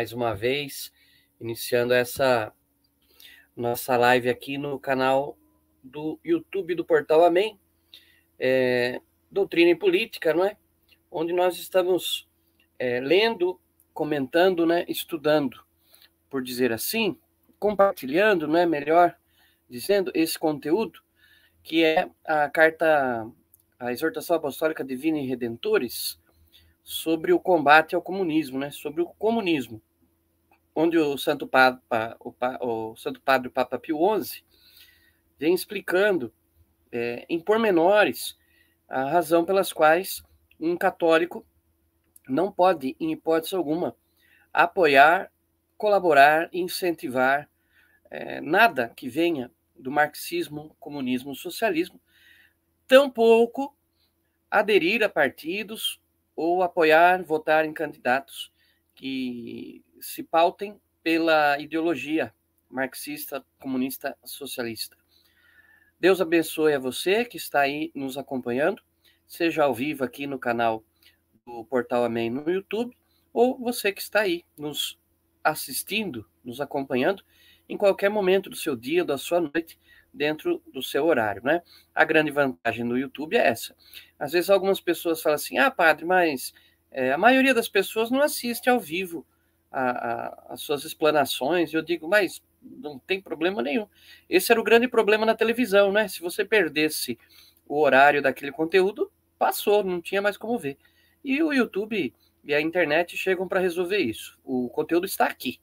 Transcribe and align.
mais 0.00 0.14
uma 0.14 0.34
vez 0.34 0.90
iniciando 1.38 1.92
essa 1.92 2.50
nossa 3.54 3.98
live 3.98 4.30
aqui 4.30 4.56
no 4.56 4.80
canal 4.80 5.36
do 5.84 6.18
YouTube 6.24 6.74
do 6.74 6.86
Portal 6.86 7.22
Amém, 7.22 7.60
é, 8.38 8.98
Doutrina 9.30 9.72
e 9.72 9.74
Política, 9.74 10.32
não 10.32 10.42
é? 10.42 10.56
Onde 11.10 11.34
nós 11.34 11.58
estamos 11.58 12.26
é, 12.78 12.98
lendo, 12.98 13.60
comentando, 13.92 14.64
né? 14.64 14.86
Estudando, 14.88 15.62
por 16.30 16.42
dizer 16.42 16.72
assim, 16.72 17.18
compartilhando, 17.58 18.48
não 18.48 18.56
é 18.56 18.64
melhor 18.64 19.14
dizendo 19.68 20.10
esse 20.14 20.38
conteúdo 20.38 21.02
que 21.62 21.84
é 21.84 22.08
a 22.24 22.48
carta, 22.48 23.30
a 23.78 23.92
exortação 23.92 24.36
apostólica 24.36 24.82
Divina 24.82 25.18
e 25.18 25.26
Redentores 25.26 26.18
sobre 26.82 27.34
o 27.34 27.38
combate 27.38 27.94
ao 27.94 28.00
comunismo, 28.00 28.58
né? 28.58 28.70
Sobre 28.70 29.02
o 29.02 29.06
comunismo, 29.06 29.82
onde 30.80 30.98
o 30.98 31.18
Santo 31.18 31.46
Padre, 31.46 31.80
o, 32.18 32.34
o 32.60 32.96
Santo 32.96 33.20
Padre 33.20 33.48
o 33.48 33.50
Papa 33.50 33.78
Pio 33.78 33.98
XI 34.22 34.42
vem 35.38 35.54
explicando 35.54 36.32
é, 36.90 37.26
em 37.28 37.38
pormenores 37.38 38.36
a 38.88 39.04
razão 39.04 39.44
pelas 39.44 39.72
quais 39.72 40.22
um 40.58 40.76
católico 40.76 41.46
não 42.28 42.50
pode, 42.50 42.96
em 42.98 43.12
hipótese 43.12 43.54
alguma, 43.54 43.94
apoiar, 44.52 45.30
colaborar, 45.76 46.48
incentivar 46.52 47.48
é, 48.10 48.40
nada 48.40 48.88
que 48.88 49.08
venha 49.08 49.50
do 49.76 49.90
marxismo, 49.90 50.74
comunismo, 50.78 51.34
socialismo, 51.34 52.00
tampouco 52.86 53.74
aderir 54.50 55.02
a 55.02 55.08
partidos 55.08 56.00
ou 56.34 56.62
apoiar, 56.62 57.22
votar 57.22 57.64
em 57.64 57.72
candidatos 57.72 58.52
que 58.94 59.84
se 60.00 60.22
pautem 60.22 60.80
pela 61.02 61.58
ideologia 61.58 62.34
marxista, 62.68 63.44
comunista, 63.58 64.16
socialista. 64.24 64.96
Deus 65.98 66.20
abençoe 66.20 66.74
a 66.74 66.78
você 66.78 67.24
que 67.24 67.36
está 67.36 67.60
aí 67.60 67.90
nos 67.94 68.16
acompanhando, 68.16 68.82
seja 69.26 69.64
ao 69.64 69.74
vivo 69.74 70.04
aqui 70.04 70.26
no 70.26 70.38
canal 70.38 70.84
do 71.44 71.64
Portal 71.64 72.04
Amém 72.04 72.30
no 72.30 72.48
YouTube, 72.48 72.96
ou 73.32 73.58
você 73.58 73.92
que 73.92 74.00
está 74.00 74.20
aí 74.20 74.44
nos 74.56 74.98
assistindo, 75.42 76.26
nos 76.44 76.60
acompanhando 76.60 77.24
em 77.68 77.76
qualquer 77.76 78.08
momento 78.08 78.48
do 78.48 78.56
seu 78.56 78.74
dia, 78.76 79.04
da 79.04 79.18
sua 79.18 79.40
noite, 79.40 79.78
dentro 80.12 80.62
do 80.72 80.82
seu 80.82 81.06
horário, 81.06 81.42
né? 81.44 81.62
A 81.94 82.04
grande 82.04 82.30
vantagem 82.30 82.84
no 82.84 82.98
YouTube 82.98 83.36
é 83.36 83.46
essa. 83.46 83.76
Às 84.18 84.32
vezes 84.32 84.50
algumas 84.50 84.80
pessoas 84.80 85.22
falam 85.22 85.36
assim, 85.36 85.58
ah, 85.58 85.70
padre, 85.70 86.04
mas 86.04 86.52
é, 86.90 87.12
a 87.12 87.18
maioria 87.18 87.54
das 87.54 87.68
pessoas 87.68 88.10
não 88.10 88.20
assiste 88.20 88.68
ao 88.68 88.80
vivo 88.80 89.24
a, 89.70 89.90
a, 89.90 90.46
as 90.54 90.60
suas 90.62 90.84
explanações. 90.84 91.72
Eu 91.72 91.82
digo, 91.82 92.08
mas 92.08 92.42
não 92.62 92.98
tem 92.98 93.20
problema 93.20 93.62
nenhum. 93.62 93.86
Esse 94.28 94.52
era 94.52 94.60
o 94.60 94.64
grande 94.64 94.88
problema 94.88 95.24
na 95.24 95.34
televisão, 95.34 95.92
né? 95.92 96.08
Se 96.08 96.20
você 96.20 96.44
perdesse 96.44 97.18
o 97.66 97.80
horário 97.80 98.20
daquele 98.20 98.52
conteúdo, 98.52 99.10
passou, 99.38 99.84
não 99.84 100.00
tinha 100.00 100.20
mais 100.20 100.36
como 100.36 100.58
ver. 100.58 100.76
E 101.24 101.42
o 101.42 101.52
YouTube 101.52 102.12
e 102.42 102.54
a 102.54 102.60
internet 102.60 103.16
chegam 103.16 103.46
para 103.46 103.60
resolver 103.60 103.98
isso. 103.98 104.38
O 104.44 104.68
conteúdo 104.68 105.06
está 105.06 105.26
aqui. 105.26 105.60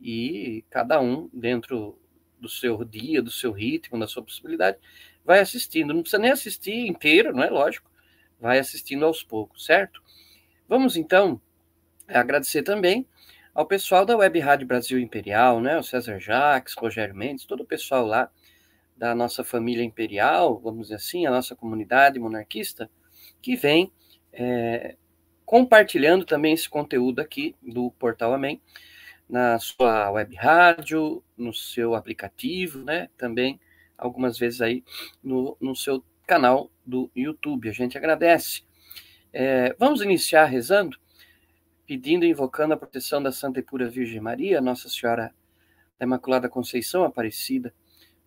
E 0.00 0.64
cada 0.70 1.00
um, 1.00 1.28
dentro 1.32 1.98
do 2.38 2.48
seu 2.48 2.84
dia, 2.84 3.22
do 3.22 3.30
seu 3.30 3.52
ritmo, 3.52 3.98
da 3.98 4.06
sua 4.06 4.22
possibilidade, 4.22 4.78
vai 5.24 5.40
assistindo. 5.40 5.94
Não 5.94 6.02
precisa 6.02 6.20
nem 6.20 6.30
assistir 6.30 6.86
inteiro, 6.86 7.34
não 7.34 7.42
é 7.42 7.50
lógico. 7.50 7.90
Vai 8.38 8.58
assistindo 8.58 9.04
aos 9.04 9.22
poucos, 9.22 9.64
certo? 9.64 10.02
Vamos 10.68 10.96
então 10.96 11.40
agradecer 12.06 12.62
também 12.62 13.06
ao 13.54 13.64
pessoal 13.64 14.04
da 14.04 14.16
Web 14.16 14.40
Rádio 14.40 14.66
Brasil 14.66 14.98
Imperial, 14.98 15.60
né? 15.60 15.78
O 15.78 15.82
César 15.82 16.18
Jacques, 16.18 16.74
Rogério 16.74 17.14
Mendes, 17.14 17.44
todo 17.44 17.62
o 17.62 17.66
pessoal 17.66 18.04
lá 18.04 18.28
da 18.96 19.14
nossa 19.14 19.44
família 19.44 19.84
imperial, 19.84 20.58
vamos 20.58 20.82
dizer 20.82 20.96
assim, 20.96 21.24
a 21.26 21.30
nossa 21.30 21.54
comunidade 21.54 22.18
monarquista, 22.18 22.90
que 23.40 23.54
vem 23.54 23.92
é, 24.32 24.96
compartilhando 25.44 26.24
também 26.24 26.52
esse 26.52 26.68
conteúdo 26.68 27.20
aqui 27.20 27.54
do 27.62 27.90
Portal 27.92 28.34
Amém 28.34 28.60
na 29.28 29.58
sua 29.58 30.10
web 30.10 30.34
rádio, 30.34 31.22
no 31.36 31.52
seu 31.54 31.94
aplicativo, 31.94 32.80
né? 32.80 33.08
Também 33.16 33.60
algumas 33.96 34.38
vezes 34.38 34.60
aí 34.60 34.84
no, 35.22 35.56
no 35.60 35.74
seu 35.74 36.04
canal 36.26 36.70
do 36.84 37.10
YouTube. 37.14 37.68
A 37.68 37.72
gente 37.72 37.96
agradece. 37.96 38.62
É, 39.32 39.74
vamos 39.78 40.02
iniciar 40.02 40.44
rezando, 40.44 40.98
pedindo 41.86 42.24
e 42.24 42.30
invocando 42.30 42.74
a 42.74 42.76
proteção 42.76 43.22
da 43.22 43.30
Santa 43.30 43.60
e 43.60 43.62
Pura 43.62 43.88
Virgem 43.88 44.20
Maria, 44.20 44.60
Nossa 44.60 44.88
Senhora 44.88 45.34
da 45.98 46.06
Imaculada 46.06 46.48
Conceição 46.48 47.04
Aparecida, 47.04 47.74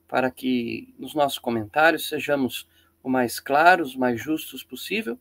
para 0.07 0.31
que 0.31 0.93
nos 0.97 1.13
nossos 1.13 1.39
comentários 1.39 2.07
sejamos 2.07 2.67
o 3.03 3.09
mais 3.09 3.39
claros, 3.39 3.95
mais 3.95 4.21
justos 4.21 4.63
possível 4.63 5.19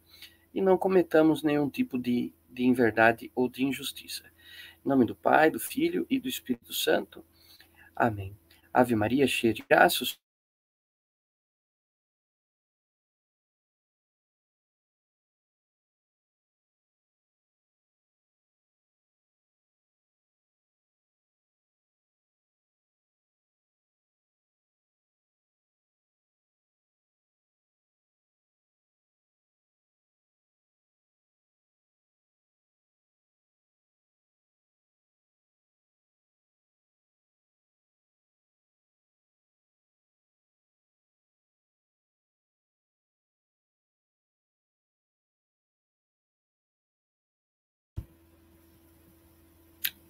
e 0.55 0.61
não 0.61 0.79
cometamos 0.79 1.43
nenhum 1.43 1.69
tipo 1.69 1.99
de, 1.99 2.33
de 2.49 2.65
inverdade 2.65 3.31
ou 3.35 3.49
de 3.49 3.65
injustiça. 3.65 4.25
Em 4.85 4.88
nome 4.88 5.05
do 5.05 5.15
Pai, 5.15 5.50
do 5.50 5.59
Filho 5.59 6.06
e 6.09 6.19
do 6.19 6.29
Espírito 6.29 6.73
Santo. 6.73 7.25
Amém. 7.94 8.37
Ave 8.73 8.94
Maria, 8.94 9.27
cheia 9.27 9.53
de 9.53 9.65
graças. 9.69 10.19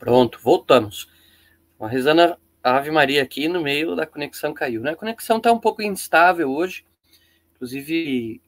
Pronto, 0.06 0.38
voltamos. 0.40 1.08
Uma 1.80 1.88
rezando 1.88 2.22
a 2.62 2.76
Ave 2.76 2.92
Maria 2.92 3.24
aqui 3.24 3.48
no 3.48 3.60
meio 3.60 3.96
da 3.96 4.06
conexão 4.06 4.54
caiu, 4.54 4.80
né? 4.80 4.92
A 4.92 4.96
conexão 4.96 5.38
está 5.38 5.52
um 5.52 5.58
pouco 5.58 5.82
instável 5.82 6.48
hoje, 6.48 6.84
inclusive 7.54 8.40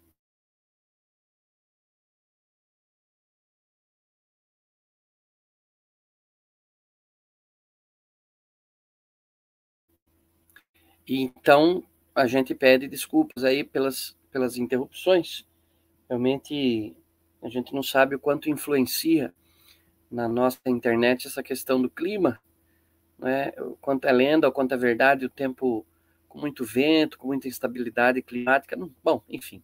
Então, 11.08 11.82
a 12.14 12.26
gente 12.26 12.54
pede 12.54 12.86
desculpas 12.86 13.42
aí 13.44 13.64
pelas, 13.64 14.16
pelas 14.30 14.56
interrupções. 14.56 15.44
Realmente, 16.08 16.96
a 17.42 17.48
gente 17.48 17.74
não 17.74 17.82
sabe 17.82 18.14
o 18.16 18.20
quanto 18.20 18.50
influencia 18.50 19.34
na 20.10 20.28
nossa 20.28 20.58
internet 20.66 21.26
essa 21.26 21.42
questão 21.42 21.80
do 21.80 21.90
clima, 21.90 22.40
né? 23.18 23.52
Quanto 23.80 24.06
é 24.06 24.12
lenda, 24.12 24.48
o 24.48 24.52
quanto 24.52 24.74
é 24.74 24.76
verdade, 24.76 25.26
o 25.26 25.30
tempo 25.30 25.86
com 26.28 26.38
muito 26.38 26.64
vento, 26.64 27.18
com 27.18 27.26
muita 27.28 27.48
instabilidade 27.48 28.22
climática. 28.22 28.76
Não, 28.76 28.94
bom, 29.02 29.22
enfim. 29.28 29.62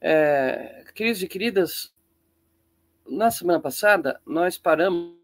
É, 0.00 0.84
queridos 0.94 1.22
e 1.22 1.28
queridas, 1.28 1.94
na 3.06 3.30
semana 3.30 3.60
passada 3.60 4.20
nós 4.26 4.58
paramos 4.58 5.16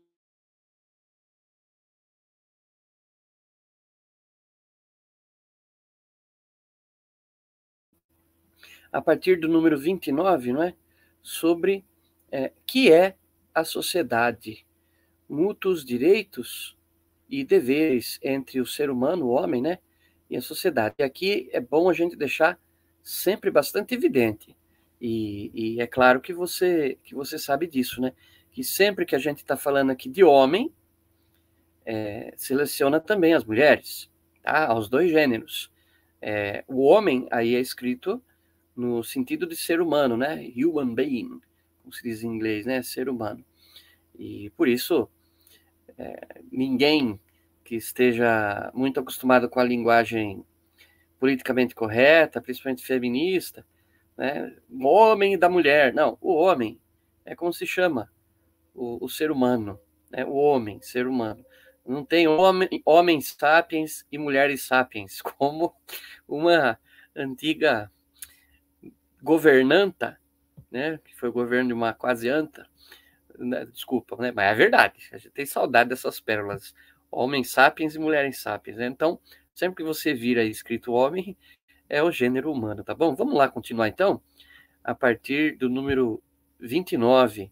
a 8.93 9.01
partir 9.01 9.39
do 9.39 9.49
número 9.49 9.79
29, 9.79 10.53
não 10.53 10.63
é? 10.63 10.75
Sobre 11.23 11.85
é, 12.31 12.53
que 12.67 12.93
é 12.93 13.17
a 13.59 13.65
sociedade, 13.65 14.67
mútuos 15.29 15.85
direitos 15.85 16.77
e 17.29 17.45
deveres 17.45 18.19
entre 18.23 18.61
o 18.61 18.67
ser 18.67 18.91
humano, 18.91 19.27
o 19.27 19.31
homem, 19.31 19.61
né, 19.61 19.79
e 20.31 20.37
a 20.37 20.43
sociedade. 20.43 20.95
E 20.99 21.03
aqui 21.03 21.49
é 21.53 21.61
bom 21.61 21.89
a 21.89 21.93
gente 21.93 22.17
deixar 22.17 22.59
sempre 23.03 23.51
bastante 23.51 23.95
evidente. 23.95 24.57
E, 25.01 25.51
e 25.55 25.81
é 25.81 25.87
claro 25.87 26.21
que 26.21 26.33
você 26.33 26.99
que 27.05 27.15
você 27.15 27.39
sabe 27.39 27.67
disso, 27.67 28.01
né? 28.01 28.13
Que 28.51 28.65
sempre 28.65 29.07
que 29.07 29.15
a 29.15 29.19
gente 29.19 29.39
está 29.39 29.57
falando 29.57 29.91
aqui 29.91 30.09
de 30.09 30.25
homem, 30.25 30.73
é, 31.87 32.35
seleciona 32.37 33.01
também 33.01 33.33
as 33.33 33.45
mulheres, 33.45 34.11
tá? 34.43 34.67
Aos 34.67 34.89
dois 34.89 35.11
gêneros. 35.11 35.71
É, 36.21 36.65
o 36.67 36.83
homem 36.83 37.29
aí 37.31 37.55
é 37.55 37.61
escrito 37.61 38.23
no 38.75 39.03
sentido 39.05 39.47
de 39.47 39.57
ser 39.57 39.81
humano, 39.81 40.17
né? 40.17 40.53
Human 40.57 40.95
being, 40.95 41.41
como 41.89 41.95
se 41.95 42.03
diz 42.03 42.23
em 42.23 42.29
inglês, 42.29 42.67
né? 42.67 42.83
Ser 42.83 43.09
humano. 43.09 43.43
E 44.15 44.51
por 44.51 44.69
isso, 44.69 45.09
é, 45.97 46.43
ninguém 46.53 47.19
que 47.65 47.77
esteja 47.77 48.71
muito 48.75 49.01
acostumado 49.01 49.49
com 49.49 49.59
a 49.59 49.65
linguagem 49.65 50.45
politicamente 51.19 51.75
correta, 51.75 52.43
principalmente 52.43 52.85
feminista, 52.85 53.67
né? 54.17 54.55
O 54.71 54.87
homem 54.87 55.39
da 55.39 55.49
mulher. 55.49 55.95
Não, 55.95 56.19
o 56.21 56.35
homem 56.35 56.79
é 57.25 57.35
como 57.35 57.55
se 57.55 57.67
chama 57.67 58.13
o, 58.75 59.03
o 59.03 59.09
ser 59.09 59.31
humano, 59.31 59.81
né? 60.11 60.27
O 60.27 60.35
homem, 60.35 60.83
ser 60.83 61.07
humano. 61.07 61.43
Não 61.87 62.05
tem 62.05 62.29
homem, 62.29 62.69
homens 62.85 63.35
sapiens 63.39 64.05
e 64.13 64.19
mulheres 64.19 64.63
sapiens, 64.63 65.23
como 65.25 65.75
uma 66.29 66.79
antiga 67.17 67.91
governanta 69.23 70.19
né, 70.71 70.99
que 71.05 71.15
foi 71.15 71.29
o 71.29 71.33
governo 71.33 71.69
de 71.69 71.75
uma 71.75 71.93
quase 71.93 72.29
anta, 72.29 72.67
né, 73.39 73.65
desculpa, 73.67 74.17
né, 74.17 74.33
mas 74.33 74.53
é 74.53 74.55
verdade, 74.55 75.09
a 75.13 75.19
gente 75.19 75.31
tem 75.31 75.47
saudade 75.47 75.91
dessas 75.91 76.21
pérolas, 76.21 76.75
homens 77.11 77.51
sapiens 77.51 77.95
e 77.95 77.99
mulheres 77.99 78.39
sapiens, 78.39 78.77
né? 78.77 78.87
então, 78.87 79.19
sempre 79.55 79.77
que 79.77 79.83
você 79.83 80.13
vira 80.13 80.45
escrito 80.45 80.93
homem, 80.93 81.37
é 81.89 82.03
o 82.03 82.11
gênero 82.11 82.53
humano, 82.53 82.85
tá 82.85 82.95
bom? 82.95 83.15
Vamos 83.15 83.35
lá 83.35 83.49
continuar 83.49 83.89
então, 83.89 84.21
a 84.85 84.95
partir 84.95 85.57
do 85.57 85.71
número 85.71 86.23
29, 86.61 87.51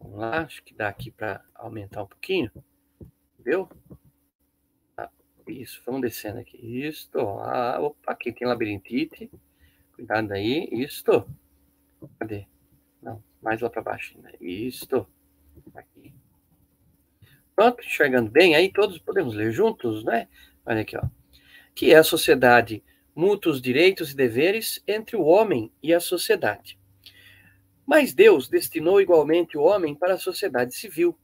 vamos 0.00 0.18
lá, 0.18 0.40
acho 0.40 0.62
que 0.62 0.74
dá 0.74 0.88
aqui 0.88 1.10
para 1.10 1.44
aumentar 1.54 2.02
um 2.02 2.06
pouquinho, 2.06 2.50
viu? 3.38 3.68
Tá, 4.96 5.10
Isso, 5.46 5.82
vamos 5.84 6.00
descendo 6.00 6.38
aqui. 6.40 6.56
Isto. 6.56 7.18
Ah, 7.18 7.78
opa, 7.80 8.12
aqui 8.12 8.32
tem 8.32 8.46
labirintite. 8.48 9.30
Cuidado 9.92 10.32
aí. 10.32 10.68
Isto. 10.72 11.28
Cadê? 12.18 12.46
Não, 13.02 13.22
mais 13.42 13.60
lá 13.60 13.68
para 13.68 13.82
baixo 13.82 14.14
ainda. 14.16 14.32
Isto. 14.40 15.06
Aqui. 15.74 16.12
Pronto, 17.54 17.84
enxergando 17.84 18.30
bem, 18.30 18.56
aí 18.56 18.72
todos 18.72 18.98
podemos 18.98 19.34
ler 19.34 19.52
juntos, 19.52 20.04
né? 20.04 20.28
Olha 20.66 20.80
aqui, 20.80 20.96
ó. 20.96 21.02
Que 21.74 21.92
é 21.92 21.96
a 21.96 22.02
sociedade, 22.02 22.82
mútuos 23.14 23.60
direitos 23.60 24.10
e 24.10 24.16
deveres 24.16 24.82
entre 24.88 25.16
o 25.16 25.24
homem 25.24 25.70
e 25.82 25.94
a 25.94 26.00
sociedade. 26.00 26.78
Mas 27.86 28.14
Deus 28.14 28.48
destinou 28.48 29.00
igualmente 29.00 29.56
o 29.56 29.62
homem 29.62 29.94
para 29.94 30.14
a 30.14 30.18
sociedade 30.18 30.74
civil, 30.74 31.16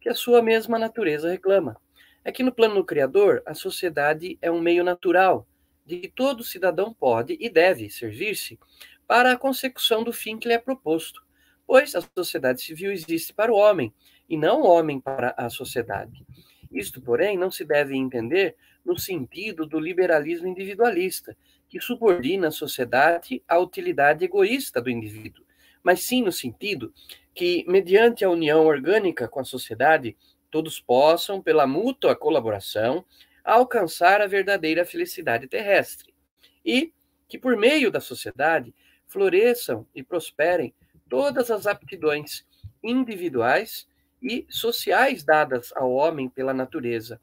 que 0.00 0.08
a 0.08 0.14
sua 0.14 0.42
mesma 0.42 0.78
natureza 0.78 1.30
reclama. 1.30 1.76
É 2.24 2.32
que 2.32 2.42
no 2.42 2.52
plano 2.52 2.76
do 2.76 2.84
Criador, 2.84 3.42
a 3.46 3.54
sociedade 3.54 4.36
é 4.42 4.50
um 4.50 4.60
meio 4.60 4.82
natural, 4.82 5.46
de 5.84 6.00
que 6.00 6.08
todo 6.08 6.42
cidadão 6.42 6.92
pode 6.92 7.36
e 7.38 7.48
deve 7.48 7.88
servir-se 7.88 8.58
para 9.06 9.32
a 9.32 9.36
consecução 9.36 10.02
do 10.02 10.12
fim 10.12 10.38
que 10.38 10.48
lhe 10.48 10.54
é 10.54 10.58
proposto, 10.58 11.22
pois 11.66 11.94
a 11.94 12.02
sociedade 12.16 12.62
civil 12.62 12.92
existe 12.92 13.32
para 13.32 13.52
o 13.52 13.56
homem, 13.56 13.92
e 14.28 14.36
não 14.36 14.62
o 14.62 14.66
homem 14.66 15.00
para 15.00 15.34
a 15.36 15.48
sociedade. 15.48 16.24
Isto, 16.70 17.00
porém, 17.00 17.38
não 17.38 17.50
se 17.50 17.64
deve 17.64 17.96
entender 17.96 18.56
no 18.84 18.98
sentido 18.98 19.66
do 19.66 19.78
liberalismo 19.78 20.46
individualista, 20.46 21.36
que 21.68 21.80
subordina 21.80 22.48
a 22.48 22.52
sociedade 22.52 23.42
à 23.48 23.58
utilidade 23.58 24.24
egoísta 24.24 24.80
do 24.80 24.90
indivíduo, 24.90 25.44
mas 25.82 26.02
sim 26.02 26.22
no 26.22 26.32
sentido 26.32 26.92
que, 27.34 27.64
mediante 27.68 28.24
a 28.24 28.30
união 28.30 28.64
orgânica 28.64 29.28
com 29.28 29.40
a 29.40 29.44
sociedade, 29.44 30.16
todos 30.50 30.80
possam, 30.80 31.42
pela 31.42 31.66
mútua 31.66 32.16
colaboração, 32.16 33.04
alcançar 33.44 34.20
a 34.20 34.26
verdadeira 34.26 34.84
felicidade 34.84 35.46
terrestre. 35.46 36.12
E 36.64 36.92
que, 37.28 37.38
por 37.38 37.56
meio 37.56 37.90
da 37.90 38.00
sociedade, 38.00 38.74
floresçam 39.06 39.86
e 39.94 40.02
prosperem 40.02 40.74
todas 41.08 41.50
as 41.50 41.66
aptidões 41.66 42.44
individuais 42.82 43.86
e 44.22 44.46
sociais 44.48 45.22
dadas 45.22 45.72
ao 45.74 45.92
homem 45.92 46.28
pela 46.28 46.54
natureza. 46.54 47.20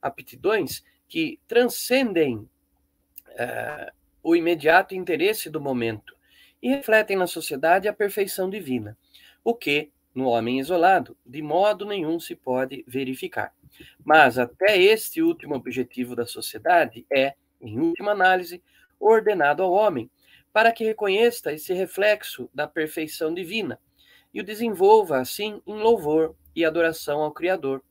Aptidões 0.00 0.82
que 1.08 1.38
transcendem 1.46 2.36
uh, 2.36 3.92
o 4.22 4.36
imediato 4.36 4.94
interesse 4.94 5.50
do 5.50 5.60
momento 5.60 6.14
e 6.62 6.68
refletem 6.68 7.16
na 7.16 7.26
sociedade 7.26 7.88
a 7.88 7.92
perfeição 7.92 8.48
divina, 8.48 8.96
o 9.42 9.54
que, 9.54 9.90
no 10.14 10.28
homem 10.28 10.60
isolado, 10.60 11.16
de 11.24 11.42
modo 11.42 11.84
nenhum 11.84 12.20
se 12.20 12.36
pode 12.36 12.84
verificar. 12.86 13.52
Mas 14.04 14.38
até 14.38 14.80
este 14.80 15.22
último 15.22 15.54
objetivo 15.54 16.14
da 16.14 16.26
sociedade 16.26 17.04
é, 17.10 17.34
em 17.60 17.80
última 17.80 18.12
análise, 18.12 18.62
ordenado 19.00 19.62
ao 19.62 19.72
homem, 19.72 20.10
para 20.52 20.72
que 20.72 20.84
reconheça 20.84 21.52
esse 21.52 21.72
reflexo 21.72 22.50
da 22.52 22.66
perfeição 22.66 23.32
divina 23.32 23.78
e 24.32 24.40
o 24.40 24.44
desenvolva, 24.44 25.18
assim, 25.18 25.60
em 25.66 25.74
louvor 25.74 26.34
e 26.54 26.64
adoração 26.64 27.20
ao 27.20 27.32
Criador. 27.32 27.82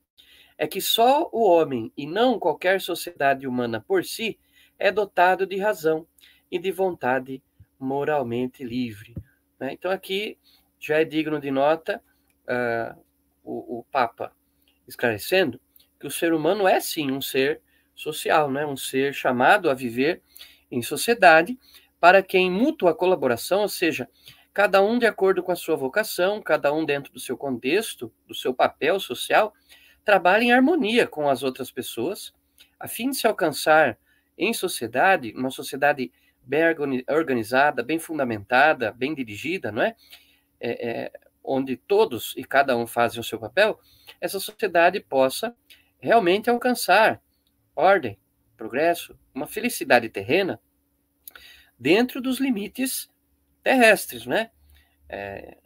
É 0.57 0.67
que 0.67 0.81
só 0.81 1.29
o 1.31 1.43
homem, 1.43 1.91
e 1.97 2.05
não 2.05 2.39
qualquer 2.39 2.81
sociedade 2.81 3.47
humana 3.47 3.83
por 3.87 4.03
si, 4.03 4.39
é 4.77 4.91
dotado 4.91 5.45
de 5.45 5.57
razão 5.57 6.07
e 6.49 6.59
de 6.59 6.71
vontade 6.71 7.41
moralmente 7.79 8.63
livre. 8.63 9.15
Né? 9.59 9.73
Então, 9.73 9.89
aqui 9.91 10.37
já 10.79 10.99
é 10.99 11.05
digno 11.05 11.39
de 11.39 11.51
nota 11.51 12.01
uh, 12.47 12.99
o, 13.43 13.79
o, 13.79 13.83
Papa 13.91 14.31
esclarecendo 14.87 15.59
que 15.99 16.07
o 16.07 16.11
ser 16.11 16.33
humano 16.33 16.67
é 16.67 16.79
sim 16.79 17.11
um 17.11 17.21
ser 17.21 17.61
social, 17.95 18.51
né? 18.51 18.65
um 18.65 18.75
ser 18.75 19.13
chamado 19.13 19.69
a 19.69 19.73
viver 19.73 20.21
em 20.71 20.81
sociedade, 20.81 21.57
para 22.01 22.23
que 22.23 22.35
em 22.35 22.49
mútua 22.49 22.95
colaboração, 22.95 23.61
ou 23.61 23.69
seja, 23.69 24.09
cada 24.51 24.81
um 24.81 24.97
de 24.97 25.05
acordo 25.05 25.43
com 25.43 25.51
a 25.51 25.55
sua 25.55 25.75
vocação, 25.75 26.41
cada 26.41 26.73
um 26.73 26.83
dentro 26.83 27.13
do 27.13 27.19
seu 27.19 27.37
contexto, 27.37 28.11
do 28.27 28.33
seu 28.33 28.55
papel 28.55 28.99
social, 28.99 29.53
trabalhe 30.03 30.45
em 30.45 30.51
harmonia 30.51 31.05
com 31.07 31.29
as 31.29 31.43
outras 31.43 31.71
pessoas, 31.71 32.33
a 32.79 32.87
fim 32.87 33.11
de 33.11 33.17
se 33.17 33.27
alcançar 33.27 33.99
em 34.35 34.51
sociedade, 34.51 35.31
uma 35.37 35.51
sociedade 35.51 36.11
bem 36.41 36.63
organizada, 37.07 37.83
bem 37.83 37.99
fundamentada, 37.99 38.91
bem 38.91 39.13
dirigida, 39.13 39.71
não 39.71 39.83
é? 39.83 39.95
é, 40.59 40.89
é 40.89 41.11
onde 41.43 41.77
todos 41.77 42.33
e 42.35 42.43
cada 42.43 42.75
um 42.75 42.87
fazem 42.87 43.19
o 43.19 43.23
seu 43.23 43.39
papel, 43.39 43.79
essa 44.19 44.39
sociedade 44.39 44.99
possa 44.99 45.55
realmente 45.99 46.49
alcançar 46.49 47.21
ordem, 47.75 48.17
progresso, 48.57 49.15
uma 49.35 49.45
felicidade 49.45 50.09
terrena 50.09 50.59
dentro 51.81 52.21
dos 52.21 52.39
limites 52.39 53.09
terrestres, 53.63 54.27
né? 54.27 54.51
É, 55.09 55.57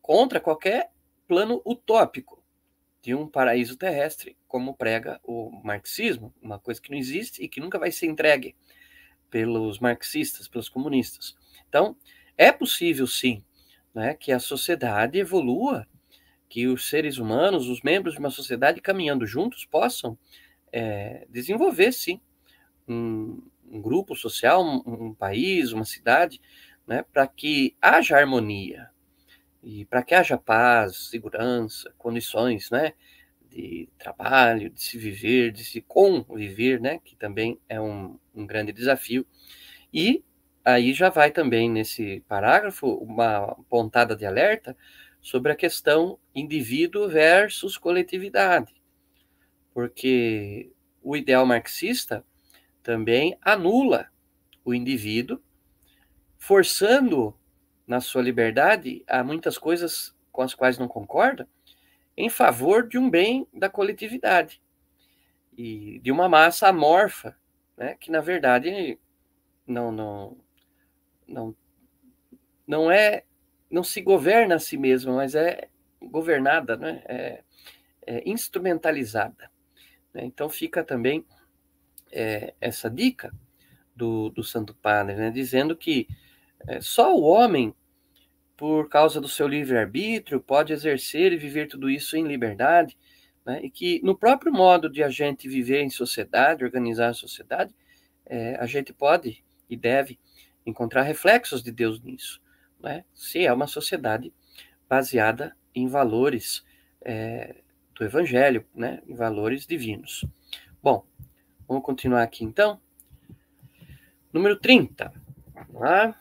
contra 0.00 0.38
qualquer 0.38 0.92
plano 1.26 1.60
utópico 1.66 2.40
de 3.02 3.12
um 3.12 3.26
paraíso 3.26 3.76
terrestre, 3.76 4.36
como 4.46 4.76
prega 4.76 5.20
o 5.24 5.50
marxismo, 5.64 6.32
uma 6.40 6.60
coisa 6.60 6.80
que 6.80 6.92
não 6.92 6.96
existe 6.96 7.42
e 7.42 7.48
que 7.48 7.60
nunca 7.60 7.76
vai 7.76 7.90
ser 7.90 8.06
entregue 8.06 8.54
pelos 9.28 9.80
marxistas, 9.80 10.46
pelos 10.46 10.68
comunistas. 10.68 11.36
Então, 11.68 11.96
é 12.36 12.52
possível 12.52 13.06
sim 13.08 13.44
né, 13.92 14.14
que 14.14 14.30
a 14.30 14.38
sociedade 14.38 15.18
evolua, 15.18 15.88
que 16.48 16.68
os 16.68 16.88
seres 16.88 17.18
humanos, 17.18 17.68
os 17.68 17.82
membros 17.82 18.14
de 18.14 18.20
uma 18.20 18.30
sociedade 18.30 18.80
caminhando 18.80 19.26
juntos, 19.26 19.64
possam 19.64 20.16
é, 20.72 21.26
desenvolver 21.28 21.92
sim 21.92 22.20
um, 22.88 23.42
um 23.70 23.80
grupo 23.80 24.16
social, 24.16 24.64
um, 24.64 24.82
um, 24.86 25.14
país, 25.14 25.72
uma 25.72 25.84
cidade, 25.84 26.40
né, 26.86 27.04
para 27.12 27.26
que 27.26 27.76
haja 27.80 28.16
harmonia 28.16 28.88
e 29.62 29.84
para 29.84 30.02
que 30.02 30.14
haja 30.14 30.38
paz, 30.38 31.08
segurança, 31.10 31.92
condições, 31.98 32.70
né, 32.70 32.94
de 33.50 33.88
trabalho, 33.98 34.70
de 34.70 34.80
se 34.82 34.98
viver, 34.98 35.52
de 35.52 35.64
se 35.64 35.80
conviver, 35.80 36.80
né, 36.80 36.98
que 37.04 37.16
também 37.16 37.58
é 37.68 37.80
um, 37.80 38.18
um 38.34 38.46
grande 38.46 38.72
desafio. 38.72 39.26
E 39.92 40.22
aí 40.64 40.92
já 40.92 41.08
vai 41.08 41.30
também 41.30 41.70
nesse 41.70 42.20
parágrafo 42.28 42.86
uma 42.94 43.56
pontada 43.68 44.14
de 44.14 44.26
alerta 44.26 44.76
sobre 45.20 45.52
a 45.52 45.56
questão 45.56 46.18
indivíduo 46.34 47.08
versus 47.08 47.76
coletividade, 47.76 48.74
porque 49.74 50.70
o 51.02 51.16
ideal 51.16 51.44
marxista 51.44 52.24
também 52.82 53.36
anula 53.42 54.08
o 54.64 54.74
indivíduo, 54.74 55.40
forçando 56.36 57.34
na 57.86 58.00
sua 58.00 58.22
liberdade 58.22 59.02
a 59.06 59.24
muitas 59.24 59.56
coisas 59.56 60.14
com 60.30 60.42
as 60.42 60.54
quais 60.54 60.78
não 60.78 60.86
concorda, 60.86 61.48
em 62.16 62.28
favor 62.28 62.86
de 62.86 62.98
um 62.98 63.08
bem 63.08 63.46
da 63.52 63.70
coletividade 63.70 64.60
e 65.56 65.98
de 66.00 66.12
uma 66.12 66.28
massa 66.28 66.68
amorfa, 66.68 67.36
né, 67.76 67.96
que 67.98 68.10
na 68.10 68.20
verdade 68.20 68.98
não 69.66 69.90
não 69.90 70.36
não 71.26 71.56
não 72.66 72.90
é 72.90 73.24
não 73.70 73.82
se 73.82 74.00
governa 74.00 74.56
a 74.56 74.58
si 74.58 74.76
mesma, 74.76 75.14
mas 75.14 75.34
é 75.34 75.68
governada, 76.00 76.76
né, 76.76 77.02
é, 77.06 77.42
é 78.06 78.28
instrumentalizada. 78.28 79.50
Né? 80.12 80.24
Então 80.24 80.48
fica 80.48 80.82
também 80.82 81.24
é, 82.12 82.54
essa 82.60 82.90
dica 82.90 83.32
do, 83.94 84.30
do 84.30 84.44
Santo 84.44 84.74
Padre, 84.74 85.16
né, 85.16 85.30
dizendo 85.30 85.76
que 85.76 86.08
é, 86.66 86.80
só 86.80 87.14
o 87.14 87.22
homem 87.22 87.74
por 88.58 88.88
causa 88.88 89.20
do 89.20 89.28
seu 89.28 89.46
livre-arbítrio, 89.46 90.40
pode 90.40 90.72
exercer 90.72 91.32
e 91.32 91.36
viver 91.36 91.68
tudo 91.68 91.88
isso 91.88 92.16
em 92.16 92.26
liberdade, 92.26 92.98
né? 93.46 93.60
e 93.62 93.70
que 93.70 94.00
no 94.02 94.18
próprio 94.18 94.52
modo 94.52 94.90
de 94.90 95.00
a 95.00 95.08
gente 95.08 95.48
viver 95.48 95.80
em 95.80 95.90
sociedade, 95.90 96.64
organizar 96.64 97.10
a 97.10 97.14
sociedade, 97.14 97.72
é, 98.26 98.56
a 98.56 98.66
gente 98.66 98.92
pode 98.92 99.44
e 99.70 99.76
deve 99.76 100.18
encontrar 100.66 101.02
reflexos 101.02 101.62
de 101.62 101.70
Deus 101.70 102.00
nisso, 102.00 102.42
né? 102.80 103.04
se 103.14 103.46
é 103.46 103.52
uma 103.52 103.68
sociedade 103.68 104.32
baseada 104.88 105.56
em 105.72 105.86
valores 105.86 106.64
é, 107.00 107.62
do 107.94 108.04
Evangelho, 108.04 108.66
né? 108.74 109.00
em 109.06 109.14
valores 109.14 109.68
divinos. 109.68 110.24
Bom, 110.82 111.06
vamos 111.68 111.84
continuar 111.84 112.22
aqui 112.22 112.42
então. 112.44 112.80
Número 114.32 114.58
30. 114.58 115.12
Vamos 115.54 115.80
lá. 115.80 116.20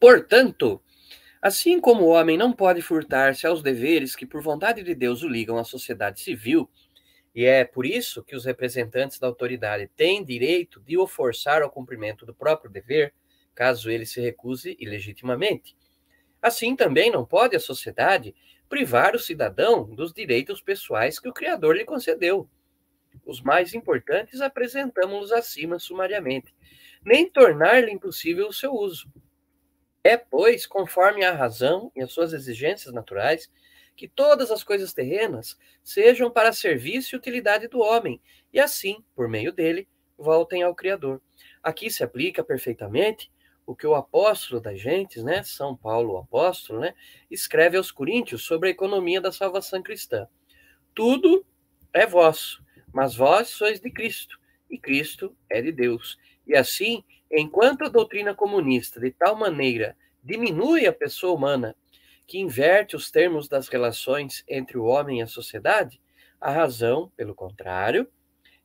Portanto, 0.00 0.82
assim 1.40 1.80
como 1.80 2.04
o 2.04 2.08
homem 2.08 2.36
não 2.36 2.52
pode 2.52 2.80
furtar-se 2.80 3.46
aos 3.46 3.62
deveres 3.62 4.16
que, 4.16 4.26
por 4.26 4.42
vontade 4.42 4.82
de 4.82 4.94
Deus, 4.94 5.22
o 5.22 5.28
ligam 5.28 5.58
à 5.58 5.64
sociedade 5.64 6.20
civil, 6.20 6.68
e 7.34 7.44
é 7.44 7.64
por 7.64 7.86
isso 7.86 8.22
que 8.22 8.36
os 8.36 8.44
representantes 8.44 9.18
da 9.18 9.26
autoridade 9.26 9.90
têm 9.94 10.24
direito 10.24 10.80
de 10.80 10.98
o 10.98 11.06
forçar 11.06 11.62
ao 11.62 11.70
cumprimento 11.70 12.26
do 12.26 12.34
próprio 12.34 12.70
dever, 12.70 13.14
caso 13.54 13.90
ele 13.90 14.06
se 14.06 14.20
recuse 14.20 14.76
ilegitimamente. 14.80 15.76
Assim 16.40 16.74
também 16.74 17.10
não 17.10 17.24
pode 17.24 17.54
a 17.54 17.60
sociedade 17.60 18.34
privar 18.72 19.14
o 19.14 19.18
cidadão 19.18 19.84
dos 19.84 20.14
direitos 20.14 20.62
pessoais 20.62 21.18
que 21.18 21.28
o 21.28 21.32
Criador 21.32 21.76
lhe 21.76 21.84
concedeu. 21.84 22.48
Os 23.22 23.42
mais 23.42 23.74
importantes 23.74 24.40
apresentamos-los 24.40 25.30
acima 25.30 25.78
sumariamente, 25.78 26.54
nem 27.04 27.28
tornar-lhe 27.28 27.92
impossível 27.92 28.48
o 28.48 28.52
seu 28.52 28.72
uso. 28.72 29.12
É, 30.02 30.16
pois, 30.16 30.64
conforme 30.64 31.22
a 31.22 31.34
razão 31.34 31.92
e 31.94 32.00
as 32.00 32.12
suas 32.12 32.32
exigências 32.32 32.94
naturais, 32.94 33.52
que 33.94 34.08
todas 34.08 34.50
as 34.50 34.64
coisas 34.64 34.94
terrenas 34.94 35.58
sejam 35.84 36.30
para 36.30 36.50
serviço 36.50 37.14
e 37.14 37.18
utilidade 37.18 37.68
do 37.68 37.78
homem, 37.78 38.22
e 38.54 38.58
assim, 38.58 39.04
por 39.14 39.28
meio 39.28 39.52
dele, 39.52 39.86
voltem 40.16 40.62
ao 40.62 40.74
Criador. 40.74 41.20
Aqui 41.62 41.90
se 41.90 42.02
aplica 42.02 42.42
perfeitamente 42.42 43.30
o 43.72 43.76
que 43.76 43.86
o 43.86 43.94
apóstolo 43.94 44.60
das 44.60 44.78
gentes, 44.78 45.24
né, 45.24 45.42
São 45.42 45.74
Paulo, 45.74 46.12
o 46.12 46.18
apóstolo, 46.18 46.80
né, 46.80 46.94
escreve 47.30 47.78
aos 47.78 47.90
Coríntios 47.90 48.44
sobre 48.44 48.68
a 48.68 48.70
economia 48.70 49.18
da 49.18 49.32
salvação 49.32 49.82
cristã. 49.82 50.28
Tudo 50.94 51.44
é 51.90 52.06
vosso, 52.06 52.62
mas 52.92 53.16
vós 53.16 53.48
sois 53.48 53.80
de 53.80 53.90
Cristo, 53.90 54.38
e 54.70 54.78
Cristo 54.78 55.34
é 55.48 55.62
de 55.62 55.72
Deus. 55.72 56.18
E 56.46 56.54
assim, 56.54 57.02
enquanto 57.30 57.84
a 57.84 57.88
doutrina 57.88 58.34
comunista 58.34 59.00
de 59.00 59.10
tal 59.10 59.36
maneira 59.36 59.96
diminui 60.22 60.86
a 60.86 60.92
pessoa 60.92 61.34
humana, 61.34 61.74
que 62.26 62.38
inverte 62.38 62.94
os 62.94 63.10
termos 63.10 63.48
das 63.48 63.68
relações 63.68 64.44
entre 64.46 64.76
o 64.76 64.84
homem 64.84 65.20
e 65.20 65.22
a 65.22 65.26
sociedade, 65.26 65.98
a 66.38 66.50
razão, 66.50 67.10
pelo 67.16 67.34
contrário, 67.34 68.06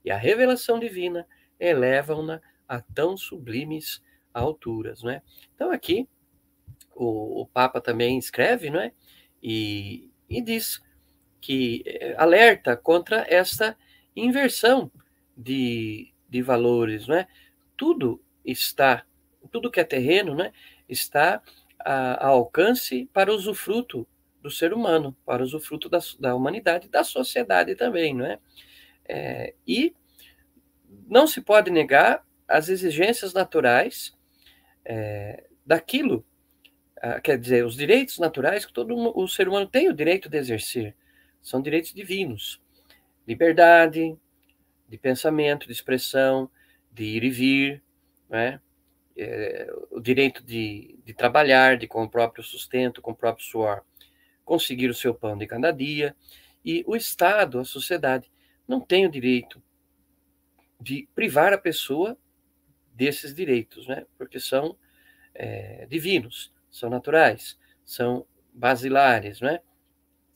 e 0.03 0.11
a 0.11 0.17
revelação 0.17 0.77
divina 0.77 1.25
elevam-na 1.57 2.41
a 2.67 2.81
tão 2.81 3.15
sublimes 3.15 4.01
alturas, 4.39 5.03
não 5.03 5.11
é? 5.11 5.21
Então 5.55 5.71
aqui 5.71 6.07
o, 6.95 7.41
o 7.41 7.45
Papa 7.47 7.79
também 7.79 8.17
escreve, 8.17 8.69
não 8.69 8.79
é? 8.79 8.91
E, 9.41 10.09
e 10.29 10.41
diz 10.41 10.81
que 11.39 11.83
eh, 11.85 12.15
alerta 12.17 12.75
contra 12.75 13.25
esta 13.29 13.77
inversão 14.15 14.91
de, 15.35 16.11
de 16.27 16.41
valores, 16.41 17.07
não 17.07 17.15
é? 17.15 17.27
Tudo 17.75 18.21
está, 18.43 19.05
tudo 19.51 19.69
que 19.69 19.79
é 19.79 19.83
terreno, 19.83 20.33
né, 20.33 20.51
está 20.89 21.41
a, 21.79 22.25
a 22.25 22.27
alcance 22.27 23.07
para 23.13 23.31
usufruto 23.31 24.07
do 24.41 24.49
ser 24.49 24.73
humano, 24.73 25.15
para 25.25 25.43
usufruto 25.43 25.87
da, 25.89 25.99
da 26.19 26.35
humanidade, 26.35 26.89
da 26.89 27.03
sociedade 27.03 27.75
também, 27.75 28.13
não 28.13 28.25
é? 28.25 28.39
é 29.07 29.53
e 29.67 29.93
não 31.07 31.27
se 31.27 31.41
pode 31.41 31.69
negar 31.69 32.25
as 32.47 32.69
exigências 32.69 33.33
naturais 33.33 34.16
é, 34.87 35.43
daquilo, 35.65 36.25
ah, 37.01 37.19
quer 37.19 37.37
dizer, 37.37 37.65
os 37.65 37.75
direitos 37.75 38.17
naturais 38.17 38.65
que 38.65 38.71
todo 38.71 38.95
o 38.95 39.27
ser 39.27 39.49
humano 39.49 39.67
tem 39.67 39.89
o 39.89 39.93
direito 39.93 40.29
de 40.29 40.37
exercer, 40.37 40.95
são 41.41 41.61
direitos 41.61 41.93
divinos. 41.93 42.61
Liberdade 43.27 44.17
de 44.87 44.97
pensamento, 44.97 45.65
de 45.65 45.73
expressão, 45.73 46.49
de 46.91 47.03
ir 47.03 47.23
e 47.25 47.29
vir, 47.29 47.83
né? 48.29 48.61
É, 49.19 49.67
o 49.89 49.99
direito 49.99 50.43
de, 50.43 50.97
de 51.03 51.13
trabalhar, 51.13 51.77
de 51.77 51.87
com 51.87 52.03
o 52.03 52.09
próprio 52.09 52.43
sustento, 52.43 53.01
com 53.01 53.11
o 53.11 53.15
próprio 53.15 53.45
suor, 53.45 53.83
conseguir 54.45 54.89
o 54.89 54.93
seu 54.93 55.13
pão 55.13 55.37
de 55.37 55.47
cada 55.47 55.71
dia. 55.71 56.15
E 56.63 56.83
o 56.87 56.95
Estado, 56.95 57.59
a 57.59 57.65
sociedade, 57.65 58.31
não 58.67 58.79
tem 58.79 59.05
o 59.05 59.11
direito 59.11 59.61
de 60.79 61.09
privar 61.15 61.51
a 61.51 61.57
pessoa 61.57 62.17
desses 62.97 63.33
direitos, 63.33 63.87
né? 63.87 64.05
Porque 64.17 64.39
são 64.39 64.75
é, 65.33 65.85
divinos, 65.85 66.51
são 66.69 66.89
naturais, 66.89 67.57
são 67.85 68.25
basilares, 68.51 69.39
né? 69.39 69.61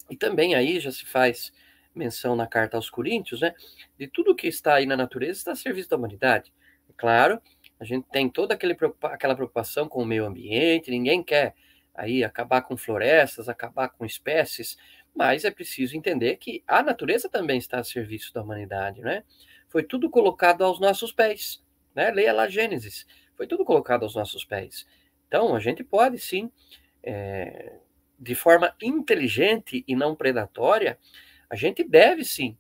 E 0.10 0.16
também 0.16 0.54
aí 0.54 0.80
já 0.80 0.92
se 0.92 1.06
faz 1.06 1.52
menção 1.94 2.36
na 2.36 2.46
carta 2.46 2.78
aos 2.78 2.90
Coríntios, 2.90 3.42
né? 3.42 3.54
De 3.98 4.08
tudo 4.08 4.36
que 4.36 4.48
está 4.48 4.76
aí 4.76 4.86
na 4.86 4.96
natureza 4.96 5.40
está 5.40 5.52
a 5.54 5.56
serviço 5.56 5.90
da 5.90 5.98
humanidade. 5.98 6.54
É 6.88 6.94
claro, 6.96 7.42
a 7.80 7.84
gente 7.84 8.08
tem 8.12 8.30
toda 8.30 8.54
aquele, 8.54 8.78
aquela 9.04 9.36
preocupação 9.36 9.88
com 9.88 10.04
o 10.04 10.06
meio 10.06 10.26
ambiente, 10.26 10.92
ninguém 10.92 11.24
quer 11.24 11.56
aí 11.96 12.24
acabar 12.24 12.62
com 12.62 12.78
florestas, 12.78 13.50
acabar 13.50 13.90
com 13.90 14.06
espécies, 14.06 14.78
mas 15.14 15.44
é 15.44 15.52
preciso 15.52 15.98
entender 15.98 16.38
que 16.38 16.64
a 16.68 16.82
natureza 16.84 17.28
também 17.28 17.58
está 17.58 17.80
a 17.80 17.84
serviço 17.84 18.34
da 18.34 18.44
humanidade, 18.44 19.02
né? 19.02 19.24
Foi 19.68 19.84
tudo 19.84 20.10
colocado 20.10 20.64
aos 20.64 20.80
nossos 20.80 21.12
pés, 21.12 21.62
né? 21.96 22.12
Leia 22.12 22.34
lá 22.34 22.48
Gênesis, 22.48 23.06
foi 23.36 23.48
tudo 23.48 23.66
colocado 23.66 24.04
aos 24.04 24.16
nossos 24.16 24.46
pés. 24.46 24.86
Então, 25.28 25.56
a 25.56 25.60
gente 25.60 25.84
pode 25.84 26.20
sim, 26.20 26.52
é, 27.04 27.80
de 28.20 28.36
forma 28.36 28.76
inteligente 28.82 29.84
e 29.88 29.96
não 29.96 30.16
predatória, 30.16 31.00
a 31.50 31.56
gente 31.56 31.84
deve 31.84 32.24
sim 32.24 32.58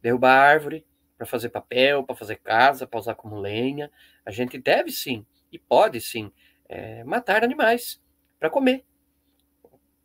derrubar 0.00 0.36
árvore 0.36 0.86
para 1.16 1.26
fazer 1.26 1.50
papel, 1.50 2.02
para 2.02 2.16
fazer 2.16 2.36
casa, 2.36 2.86
para 2.86 2.98
usar 2.98 3.14
como 3.14 3.38
lenha. 3.38 3.90
A 4.26 4.30
gente 4.30 4.58
deve 4.58 4.90
sim 4.90 5.24
e 5.52 5.58
pode 5.58 6.00
sim 6.00 6.32
é, 6.68 7.04
matar 7.04 7.44
animais 7.44 8.02
para 8.40 8.50
comer. 8.50 8.84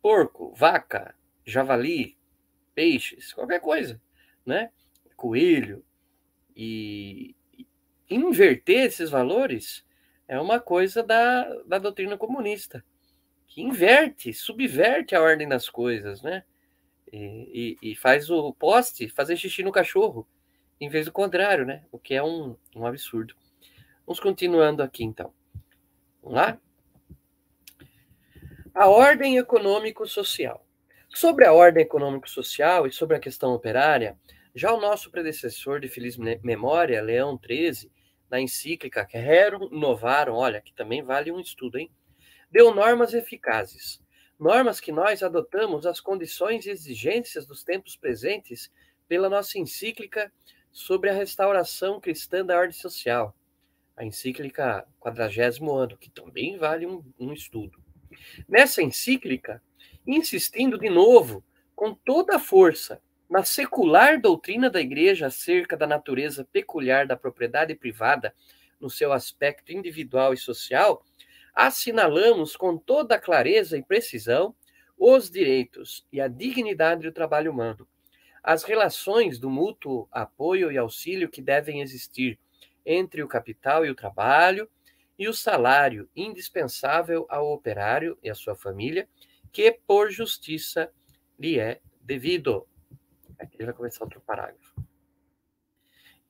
Porco, 0.00 0.54
vaca, 0.54 1.16
javali, 1.44 2.16
peixes, 2.74 3.32
qualquer 3.32 3.60
coisa, 3.60 4.00
né? 4.46 4.70
Coelho. 5.16 5.84
E 6.54 7.34
inverter 8.10 8.86
esses 8.86 9.10
valores 9.10 9.84
é 10.26 10.38
uma 10.40 10.60
coisa 10.60 11.02
da, 11.02 11.44
da 11.64 11.78
doutrina 11.78 12.16
comunista, 12.16 12.84
que 13.46 13.62
inverte, 13.62 14.32
subverte 14.32 15.14
a 15.14 15.22
ordem 15.22 15.48
das 15.48 15.68
coisas, 15.68 16.22
né? 16.22 16.44
E, 17.10 17.76
e, 17.82 17.92
e, 17.92 17.96
faz 17.96 18.28
o 18.28 18.52
poste 18.52 19.08
fazer 19.08 19.36
xixi 19.36 19.62
no 19.62 19.72
cachorro, 19.72 20.28
em 20.78 20.90
vez 20.90 21.06
do 21.06 21.12
contrário, 21.12 21.64
né? 21.64 21.82
O 21.90 21.98
que 21.98 22.14
é 22.14 22.22
um, 22.22 22.54
um 22.76 22.84
absurdo. 22.84 23.34
Vamos 24.06 24.20
continuando 24.20 24.82
aqui, 24.82 25.04
então. 25.04 25.32
Vamos 26.22 26.36
lá? 26.36 26.58
A 28.74 28.86
ordem 28.86 29.38
econômico-social. 29.38 30.64
Sobre 31.08 31.46
a 31.46 31.52
ordem 31.54 31.82
econômico-social 31.82 32.86
e 32.86 32.92
sobre 32.92 33.16
a 33.16 33.20
questão 33.20 33.54
operária, 33.54 34.18
já 34.54 34.72
o 34.72 34.80
nosso 34.80 35.10
predecessor 35.10 35.80
de 35.80 35.88
feliz 35.88 36.18
memória, 36.42 37.00
Leão 37.00 37.40
XIII, 37.42 37.90
na 38.30 38.40
encíclica 38.40 39.06
Rerum 39.10 39.68
Novarum, 39.70 40.34
olha, 40.34 40.60
que 40.60 40.72
também 40.72 41.02
vale 41.02 41.32
um 41.32 41.40
estudo, 41.40 41.78
hein? 41.78 41.90
Deu 42.50 42.74
normas 42.74 43.14
eficazes, 43.14 44.00
normas 44.38 44.80
que 44.80 44.92
nós 44.92 45.22
adotamos 45.22 45.86
às 45.86 46.00
condições 46.00 46.66
e 46.66 46.70
exigências 46.70 47.46
dos 47.46 47.62
tempos 47.62 47.96
presentes 47.96 48.70
pela 49.06 49.28
nossa 49.28 49.58
encíclica 49.58 50.32
sobre 50.70 51.10
a 51.10 51.14
restauração 51.14 52.00
cristã 52.00 52.44
da 52.44 52.56
ordem 52.56 52.72
social, 52.72 53.34
a 53.96 54.04
encíclica 54.04 54.86
quadragésimo 55.00 55.72
ano, 55.74 55.96
que 55.96 56.10
também 56.10 56.56
vale 56.56 56.86
um, 56.86 57.02
um 57.18 57.32
estudo. 57.32 57.82
Nessa 58.48 58.82
encíclica, 58.82 59.62
insistindo 60.06 60.78
de 60.78 60.88
novo, 60.88 61.44
com 61.74 61.94
toda 61.94 62.36
a 62.36 62.40
força, 62.40 63.00
na 63.28 63.44
secular 63.44 64.20
doutrina 64.20 64.70
da 64.70 64.80
Igreja 64.80 65.26
acerca 65.26 65.76
da 65.76 65.86
natureza 65.86 66.48
peculiar 66.50 67.06
da 67.06 67.16
propriedade 67.16 67.74
privada 67.74 68.34
no 68.80 68.88
seu 68.88 69.12
aspecto 69.12 69.72
individual 69.72 70.32
e 70.32 70.36
social, 70.36 71.04
assinalamos 71.54 72.56
com 72.56 72.76
toda 72.76 73.18
clareza 73.18 73.76
e 73.76 73.82
precisão 73.82 74.54
os 74.96 75.30
direitos 75.30 76.06
e 76.12 76.20
a 76.20 76.28
dignidade 76.28 77.02
do 77.02 77.12
trabalho 77.12 77.52
humano, 77.52 77.86
as 78.42 78.64
relações 78.64 79.38
do 79.38 79.50
mútuo 79.50 80.08
apoio 80.10 80.72
e 80.72 80.78
auxílio 80.78 81.28
que 81.28 81.42
devem 81.42 81.80
existir 81.80 82.38
entre 82.84 83.22
o 83.22 83.28
capital 83.28 83.84
e 83.84 83.90
o 83.90 83.94
trabalho, 83.94 84.68
e 85.18 85.28
o 85.28 85.34
salário 85.34 86.08
indispensável 86.14 87.26
ao 87.28 87.52
operário 87.52 88.16
e 88.22 88.30
à 88.30 88.34
sua 88.34 88.54
família, 88.54 89.08
que 89.52 89.72
por 89.86 90.10
justiça 90.10 90.90
lhe 91.38 91.58
é 91.58 91.80
devido. 92.00 92.66
Aqui 93.38 93.64
vai 93.64 93.72
começar 93.72 94.04
outro 94.04 94.20
parágrafo. 94.20 94.82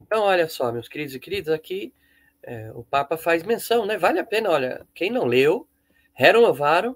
Então, 0.01 0.23
olha 0.23 0.49
só, 0.49 0.71
meus 0.71 0.89
queridos 0.89 1.15
e 1.15 1.21
queridas, 1.21 1.53
aqui 1.53 1.93
é, 2.43 2.71
o 2.73 2.85
Papa 2.85 3.17
faz 3.17 3.43
menção, 3.43 3.85
né? 3.87 3.97
Vale 3.97 4.19
a 4.19 4.25
pena, 4.25 4.51
olha, 4.51 4.87
quem 4.95 5.11
não 5.11 5.25
leu, 5.25 5.69
Rerum 6.15 6.43
Novarum, 6.43 6.95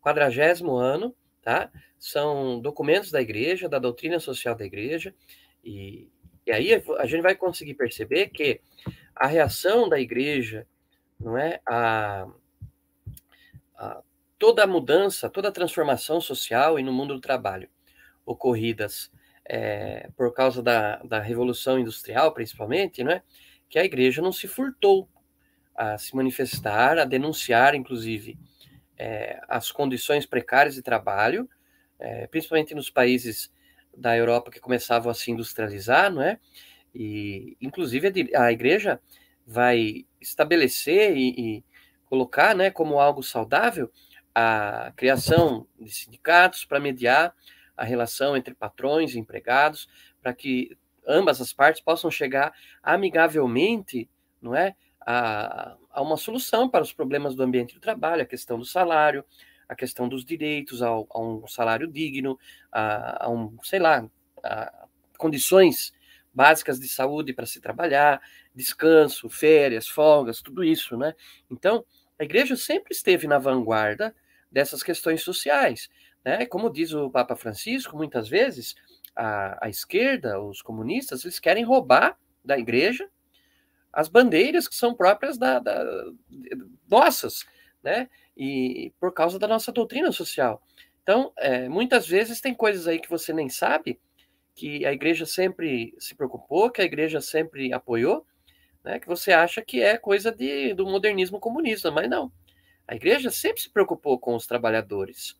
quadragésimo 0.00 0.76
ano, 0.76 1.14
tá? 1.42 1.70
São 1.98 2.60
documentos 2.60 3.10
da 3.10 3.20
igreja, 3.20 3.68
da 3.68 3.78
doutrina 3.78 4.18
social 4.18 4.54
da 4.54 4.64
igreja, 4.64 5.14
e, 5.64 6.08
e 6.46 6.52
aí 6.52 6.82
a 6.98 7.06
gente 7.06 7.22
vai 7.22 7.34
conseguir 7.34 7.74
perceber 7.74 8.28
que 8.28 8.60
a 9.14 9.26
reação 9.26 9.88
da 9.88 10.00
igreja, 10.00 10.66
não 11.18 11.36
é? 11.36 11.60
A, 11.66 12.26
a 13.76 14.02
toda 14.38 14.62
a 14.62 14.66
mudança, 14.66 15.28
toda 15.28 15.48
a 15.48 15.52
transformação 15.52 16.20
social 16.20 16.78
e 16.78 16.82
no 16.82 16.92
mundo 16.92 17.14
do 17.14 17.20
trabalho 17.20 17.68
ocorridas 18.24 19.10
é, 19.48 20.10
por 20.16 20.32
causa 20.34 20.62
da, 20.62 20.96
da 20.98 21.20
Revolução 21.20 21.78
Industrial, 21.78 22.32
principalmente, 22.32 23.02
né, 23.02 23.22
que 23.68 23.78
a 23.78 23.84
igreja 23.84 24.22
não 24.22 24.32
se 24.32 24.46
furtou 24.46 25.08
a 25.74 25.96
se 25.96 26.14
manifestar, 26.14 26.98
a 26.98 27.04
denunciar, 27.04 27.74
inclusive, 27.74 28.38
é, 28.96 29.40
as 29.48 29.72
condições 29.72 30.26
precárias 30.26 30.74
de 30.74 30.82
trabalho 30.82 31.48
é, 31.98 32.26
principalmente 32.28 32.74
nos 32.74 32.90
países 32.90 33.52
da 33.96 34.16
Europa 34.16 34.50
que 34.50 34.60
começavam 34.60 35.10
a 35.10 35.14
se 35.14 35.30
industrializar, 35.30 36.12
não 36.12 36.22
é? 36.22 36.38
E, 36.94 37.56
inclusive, 37.60 38.30
a 38.34 38.52
igreja 38.52 39.00
vai 39.46 40.06
estabelecer 40.20 41.16
e, 41.16 41.28
e 41.58 41.64
colocar, 42.06 42.54
né, 42.54 42.70
como 42.70 43.00
algo 43.00 43.22
saudável 43.22 43.90
a 44.34 44.92
criação 44.96 45.66
de 45.78 45.90
sindicatos 45.90 46.64
para 46.64 46.78
mediar 46.78 47.34
a 47.78 47.84
relação 47.84 48.36
entre 48.36 48.54
patrões 48.54 49.14
e 49.14 49.18
empregados, 49.18 49.88
para 50.20 50.34
que 50.34 50.76
ambas 51.06 51.40
as 51.40 51.52
partes 51.52 51.80
possam 51.80 52.10
chegar 52.10 52.52
amigavelmente, 52.82 54.10
não 54.42 54.54
é, 54.54 54.74
a, 55.00 55.76
a, 55.90 56.02
uma 56.02 56.16
solução 56.16 56.68
para 56.68 56.82
os 56.82 56.92
problemas 56.92 57.34
do 57.34 57.42
ambiente 57.42 57.74
do 57.74 57.80
trabalho, 57.80 58.22
a 58.22 58.26
questão 58.26 58.58
do 58.58 58.64
salário, 58.64 59.24
a 59.68 59.74
questão 59.74 60.08
dos 60.08 60.24
direitos 60.24 60.82
ao, 60.82 61.06
a 61.10 61.20
um 61.20 61.46
salário 61.46 61.86
digno, 61.86 62.38
a, 62.72 63.26
a 63.26 63.30
um, 63.30 63.56
sei 63.62 63.78
lá, 63.78 64.08
condições 65.16 65.92
básicas 66.32 66.78
de 66.78 66.88
saúde 66.88 67.32
para 67.32 67.46
se 67.46 67.60
trabalhar, 67.60 68.20
descanso, 68.54 69.28
férias, 69.28 69.88
folgas, 69.88 70.42
tudo 70.42 70.62
isso, 70.62 70.96
né? 70.96 71.14
Então, 71.50 71.84
a 72.18 72.24
igreja 72.24 72.56
sempre 72.56 72.92
esteve 72.92 73.26
na 73.26 73.38
vanguarda 73.38 74.14
dessas 74.50 74.82
questões 74.82 75.22
sociais, 75.22 75.88
né? 76.28 76.44
Como 76.44 76.70
diz 76.70 76.92
o 76.92 77.08
Papa 77.08 77.34
Francisco, 77.34 77.96
muitas 77.96 78.28
vezes 78.28 78.74
a, 79.16 79.64
a 79.64 79.70
esquerda, 79.70 80.38
os 80.38 80.60
comunistas, 80.60 81.24
eles 81.24 81.40
querem 81.40 81.64
roubar 81.64 82.18
da 82.44 82.58
igreja 82.58 83.08
as 83.90 84.08
bandeiras 84.08 84.68
que 84.68 84.74
são 84.74 84.94
próprias 84.94 85.38
da, 85.38 85.58
da 85.58 85.82
nossas, 86.86 87.46
né? 87.82 88.10
E 88.36 88.92
por 89.00 89.14
causa 89.14 89.38
da 89.38 89.48
nossa 89.48 89.72
doutrina 89.72 90.12
social. 90.12 90.62
Então, 91.02 91.32
é, 91.38 91.66
muitas 91.66 92.06
vezes 92.06 92.42
tem 92.42 92.52
coisas 92.52 92.86
aí 92.86 93.00
que 93.00 93.08
você 93.08 93.32
nem 93.32 93.48
sabe, 93.48 93.98
que 94.54 94.84
a 94.84 94.92
igreja 94.92 95.24
sempre 95.24 95.94
se 95.98 96.14
preocupou, 96.14 96.70
que 96.70 96.82
a 96.82 96.84
igreja 96.84 97.22
sempre 97.22 97.72
apoiou, 97.72 98.26
né, 98.84 99.00
que 99.00 99.08
você 99.08 99.32
acha 99.32 99.62
que 99.62 99.82
é 99.82 99.96
coisa 99.96 100.30
de, 100.30 100.74
do 100.74 100.84
modernismo 100.84 101.40
comunista, 101.40 101.90
mas 101.90 102.10
não. 102.10 102.30
A 102.86 102.94
igreja 102.94 103.30
sempre 103.30 103.62
se 103.62 103.70
preocupou 103.70 104.18
com 104.18 104.34
os 104.36 104.46
trabalhadores, 104.46 105.38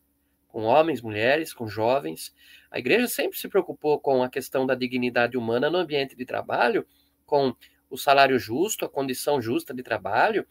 com 0.48 0.62
homens, 0.62 1.00
mulheres, 1.00 1.52
com 1.52 1.68
jovens. 1.68 2.34
A 2.70 2.78
igreja 2.78 3.06
sempre 3.06 3.38
se 3.38 3.48
preocupou 3.48 4.00
com 4.00 4.22
a 4.22 4.28
questão 4.28 4.66
da 4.66 4.74
dignidade 4.74 5.36
humana 5.36 5.70
no 5.70 5.78
ambiente 5.78 6.16
de 6.16 6.24
trabalho, 6.24 6.86
com 7.24 7.54
o 7.88 7.96
salário 7.96 8.38
justo, 8.38 8.84
a 8.84 8.88
condição 8.88 9.40
justa 9.40 9.72
de 9.72 9.82
trabalho, 9.82 10.46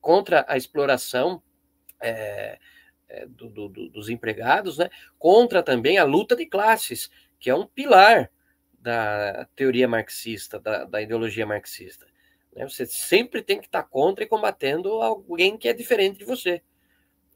contra 0.00 0.44
a 0.48 0.56
exploração 0.56 1.42
é, 2.00 2.58
é, 3.08 3.26
do, 3.26 3.48
do, 3.48 3.88
dos 3.88 4.08
empregados, 4.08 4.78
né? 4.78 4.88
contra 5.18 5.62
também 5.62 5.98
a 5.98 6.04
luta 6.04 6.36
de 6.36 6.46
classes, 6.46 7.10
que 7.40 7.50
é 7.50 7.54
um 7.54 7.66
pilar 7.66 8.30
da 8.78 9.46
teoria 9.56 9.88
marxista, 9.88 10.58
da, 10.60 10.84
da 10.84 11.02
ideologia 11.02 11.46
marxista. 11.46 12.06
Né? 12.54 12.68
Você 12.68 12.86
sempre 12.86 13.42
tem 13.42 13.58
que 13.58 13.66
estar 13.66 13.82
contra 13.82 14.24
e 14.24 14.26
combatendo 14.26 14.90
alguém 15.02 15.56
que 15.56 15.68
é 15.68 15.72
diferente 15.72 16.18
de 16.18 16.24
você, 16.24 16.62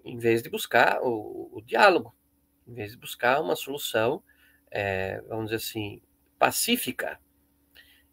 em 0.04 0.18
vez 0.18 0.42
de 0.42 0.48
buscar 0.48 1.00
o, 1.02 1.50
o 1.52 1.62
diálogo, 1.62 2.14
em 2.66 2.74
vez 2.74 2.92
de 2.92 2.98
buscar 2.98 3.40
uma 3.40 3.56
solução, 3.56 4.22
é, 4.70 5.20
vamos 5.28 5.46
dizer 5.46 5.56
assim, 5.56 6.00
pacífica 6.38 7.20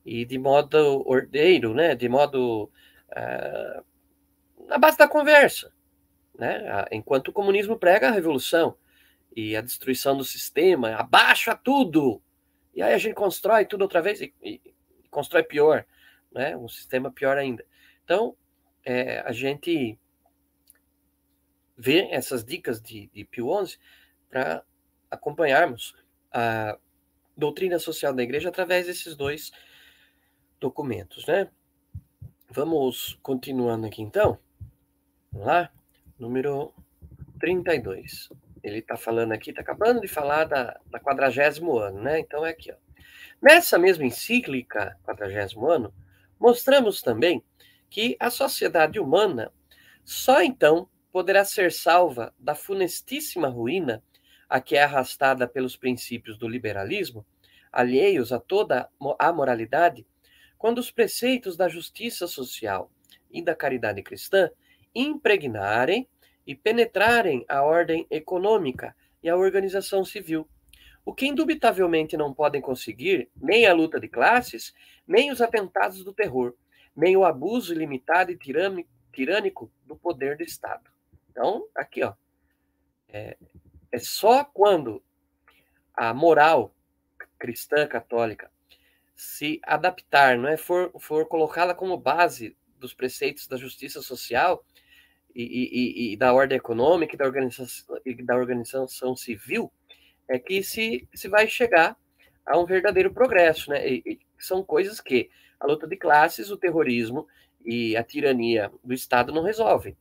e 0.06 0.25
de 0.25 0.38
modo 0.38 1.08
ordeiro, 1.08 1.73
né? 1.73 1.95
de 1.95 2.10
modo 2.10 2.71
uh, 3.10 3.86
na 4.67 4.78
base 4.78 4.97
da 4.97 5.08
conversa. 5.08 5.71
Né? 6.38 6.86
Enquanto 6.91 7.30
o 7.30 7.34
comunismo 7.34 7.78
prega 7.78 8.08
a 8.08 8.12
revolução, 8.12 8.78
e 9.36 9.56
a 9.56 9.62
destruição 9.62 10.17
do 10.17 10.23
sistema, 10.23 10.95
abaixa 10.95 11.56
tudo. 11.56 12.21
E 12.73 12.82
aí 12.82 12.93
a 12.93 12.97
gente 12.97 13.15
constrói 13.15 13.65
tudo 13.65 13.84
outra 13.84 14.02
vez 14.02 14.21
e, 14.21 14.34
e 14.41 14.62
constrói 15.10 15.43
pior, 15.43 15.86
né? 16.32 16.56
Um 16.56 16.67
sistema 16.67 17.12
pior 17.12 17.38
ainda. 17.38 17.65
Então, 18.04 18.36
é, 18.84 19.19
a 19.19 19.32
gente 19.32 19.97
vê 21.80 22.10
essas 22.12 22.44
dicas 22.44 22.82
de, 22.82 23.08
de 23.08 23.24
Pio 23.24 23.65
XI 23.65 23.78
para 24.30 24.63
acompanharmos 25.10 25.96
a 26.32 26.78
doutrina 27.36 27.80
social 27.80 28.13
da 28.13 28.22
igreja 28.22 28.50
através 28.50 28.86
desses 28.86 29.15
dois 29.15 29.52
documentos, 30.60 31.26
né? 31.26 31.50
Vamos 32.52 33.18
continuando 33.24 33.88
aqui 33.88 34.02
então. 34.02 34.38
Vamos 35.32 35.48
lá? 35.48 35.72
Número 36.20 36.74
32 37.39 38.30
ele 38.63 38.80
está 38.80 38.98
falando 38.98 39.32
aqui, 39.32 39.52
está 39.52 39.62
acabando 39.62 40.02
de 40.02 40.08
falar 40.08 40.46
da, 40.46 40.80
da 40.88 41.00
quadragésimo 41.00 41.78
ano, 41.78 42.02
né? 42.02 42.20
Então 42.20 42.46
é 42.46 42.50
aqui, 42.50 42.72
ó. 42.72 42.76
Nessa 43.42 43.78
mesma 43.78 44.04
encíclica, 44.04 44.98
quadragésimo 45.04 45.65
ano, 45.70 45.94
mostramos 46.38 47.02
também 47.02 47.44
que 47.89 48.18
a 48.20 48.30
sociedade 48.30 49.00
humana 49.00 49.52
só 50.04 50.42
então 50.44 50.89
poderá 51.12 51.43
ser 51.43 51.72
salva 51.72 52.34
da 52.38 52.54
funestíssima 52.56 53.48
ruína 53.48 54.04
a 54.48 54.60
que 54.60 54.76
é 54.76 54.84
arrastada 54.84 55.48
pelos 55.48 55.76
princípios 55.76 56.38
do 56.38 56.48
liberalismo, 56.48 57.26
alheios 57.72 58.32
a 58.32 58.39
toda 58.39 58.89
a 59.19 59.32
moralidade, 59.32 60.06
quando 60.58 60.80
os 60.80 60.91
preceitos 60.91 61.56
da 61.56 61.69
justiça 61.69 62.28
social 62.28 62.91
e 63.32 63.41
da 63.41 63.56
caridade 63.56 64.02
cristã 64.02 64.50
impregnarem 64.93 66.08
e 66.45 66.56
penetrarem 66.56 67.45
a 67.48 67.62
ordem 67.62 68.08
econômica 68.10 68.95
e 69.22 69.30
a 69.30 69.38
organização 69.38 70.04
civil, 70.04 70.50
o 71.06 71.13
que 71.13 71.28
indubitavelmente 71.28 72.17
não 72.17 72.34
podem 72.34 72.62
conseguir 72.62 73.30
nem 73.36 73.67
a 73.67 73.74
luta 73.74 74.00
de 74.00 74.08
classes, 74.08 74.74
nem 75.08 75.32
os 75.32 75.41
atentados 75.41 76.04
do 76.04 76.13
terror, 76.13 76.56
nem 76.95 77.15
o 77.15 77.24
abuso 77.24 77.74
ilimitado 77.74 78.32
e 78.32 78.38
tirânico 79.12 79.72
do 79.86 79.95
poder 79.95 80.38
do 80.38 80.43
Estado. 80.43 80.89
Então, 81.39 81.65
aqui, 81.73 82.04
ó, 82.04 82.13
é, 83.08 83.38
é 83.93 83.97
só 83.97 84.43
quando 84.43 85.02
a 85.93 86.13
moral 86.13 86.75
cristã 87.39 87.88
católica 87.88 88.52
se 89.15 89.62
adaptar, 89.63 90.38
não 90.38 90.49
é, 90.49 90.58
for, 90.58 90.91
for 90.99 91.25
colocá-la 91.30 91.73
como 91.73 91.95
base 91.95 92.58
dos 92.78 92.93
preceitos 92.93 93.47
da 93.47 93.56
justiça 93.56 94.02
social, 94.02 94.65
e, 95.34 95.43
e, 95.43 96.13
e, 96.13 96.17
da 96.17 96.34
ordem 96.34 96.58
econômica 96.58 97.15
e 97.15 97.17
da 97.17 97.23
organização, 97.23 97.97
e 98.06 98.21
da 98.21 98.36
organização 98.36 99.15
civil, 99.15 99.71
é 100.28 100.38
que 100.38 100.62
se, 100.62 101.08
se 101.13 101.30
vai 101.30 101.47
chegar 101.47 101.95
a 102.45 102.60
um 102.60 102.65
verdadeiro 102.65 103.13
progresso, 103.13 103.69
né? 103.69 103.88
E, 103.88 104.19
são 104.38 104.62
coisas 104.62 104.99
que 104.99 105.30
a 105.58 105.65
luta 105.65 105.88
de 105.88 105.95
classes, 105.95 106.52
o 106.52 106.58
terrorismo 106.58 107.25
e 107.63 107.95
a 107.95 108.04
tirania 108.04 108.69
do 108.84 108.93
Estado 108.93 109.32
não 109.32 109.43
resolvem. 109.43 109.95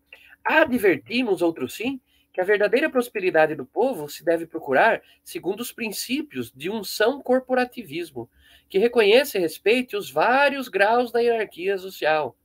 Advertimos, 0.45 1.43
outros 1.43 1.75
sim, 1.75 2.01
que 2.33 2.41
a 2.41 2.45
verdadeira 2.45 2.89
prosperidade 2.89 3.55
do 3.55 3.67
povo 3.67 4.09
se 4.09 4.25
deve 4.25 4.47
procurar 4.47 5.03
segundo 5.25 5.61
os 5.61 5.73
princípios 5.73 6.53
de 6.55 6.71
um 6.71 6.85
são 6.85 7.21
corporativismo, 7.21 8.31
que 8.69 8.79
reconhece 8.79 9.37
e 9.37 9.41
respeite 9.41 9.97
os 9.97 10.11
vários 10.11 10.69
graus 10.69 11.11
da 11.11 11.21
hierarquia 11.21 11.77
social, 11.79 12.37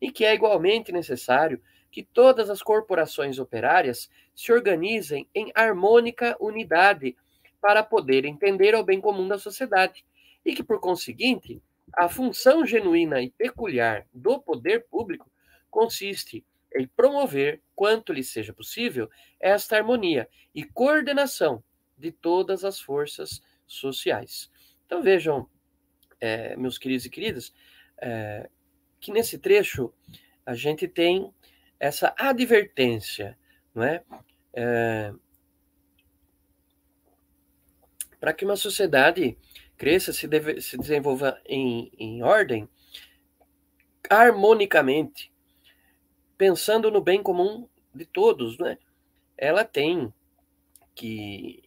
e 0.00 0.10
que 0.10 0.24
é 0.24 0.34
igualmente 0.34 0.90
necessário 0.90 1.62
que 1.90 2.02
todas 2.02 2.50
as 2.50 2.60
corporações 2.62 3.38
operárias 3.38 4.10
se 4.34 4.52
organizem 4.52 5.28
em 5.34 5.50
harmônica 5.54 6.36
unidade 6.40 7.16
para 7.60 7.82
poder 7.82 8.24
entender 8.24 8.74
o 8.74 8.84
bem 8.84 9.00
comum 9.00 9.26
da 9.26 9.38
sociedade 9.38 10.04
e 10.44 10.54
que, 10.54 10.62
por 10.62 10.80
conseguinte, 10.80 11.62
a 11.94 12.08
função 12.08 12.66
genuína 12.66 13.22
e 13.22 13.30
peculiar 13.30 14.06
do 14.12 14.40
poder 14.40 14.86
público 14.90 15.30
consiste 15.70 16.44
em 16.78 16.86
promover, 16.86 17.62
quanto 17.74 18.12
lhe 18.12 18.22
seja 18.22 18.52
possível, 18.52 19.10
esta 19.40 19.76
harmonia 19.76 20.28
e 20.54 20.64
coordenação 20.64 21.62
de 21.96 22.10
todas 22.12 22.64
as 22.64 22.80
forças 22.80 23.42
sociais. 23.66 24.50
Então 24.84 25.02
vejam, 25.02 25.48
é, 26.20 26.56
meus 26.56 26.78
queridos 26.78 27.06
e 27.06 27.10
queridas, 27.10 27.52
é, 27.98 28.48
que 29.00 29.12
nesse 29.12 29.38
trecho 29.38 29.92
a 30.44 30.54
gente 30.54 30.86
tem 30.86 31.32
essa 31.78 32.14
advertência, 32.18 33.38
não 33.74 33.82
é? 33.82 34.02
é 34.52 35.12
para 38.18 38.32
que 38.32 38.44
uma 38.44 38.56
sociedade 38.56 39.36
cresça, 39.76 40.12
se, 40.12 40.26
deve, 40.26 40.60
se 40.60 40.76
desenvolva 40.76 41.40
em, 41.44 41.92
em 41.98 42.22
ordem, 42.22 42.68
harmonicamente, 44.08 45.32
pensando 46.36 46.90
no 46.90 47.00
bem 47.00 47.22
comum 47.22 47.68
de 47.94 48.04
todos, 48.04 48.58
né? 48.58 48.78
Ela 49.36 49.64
tem 49.64 50.12
que 50.94 51.62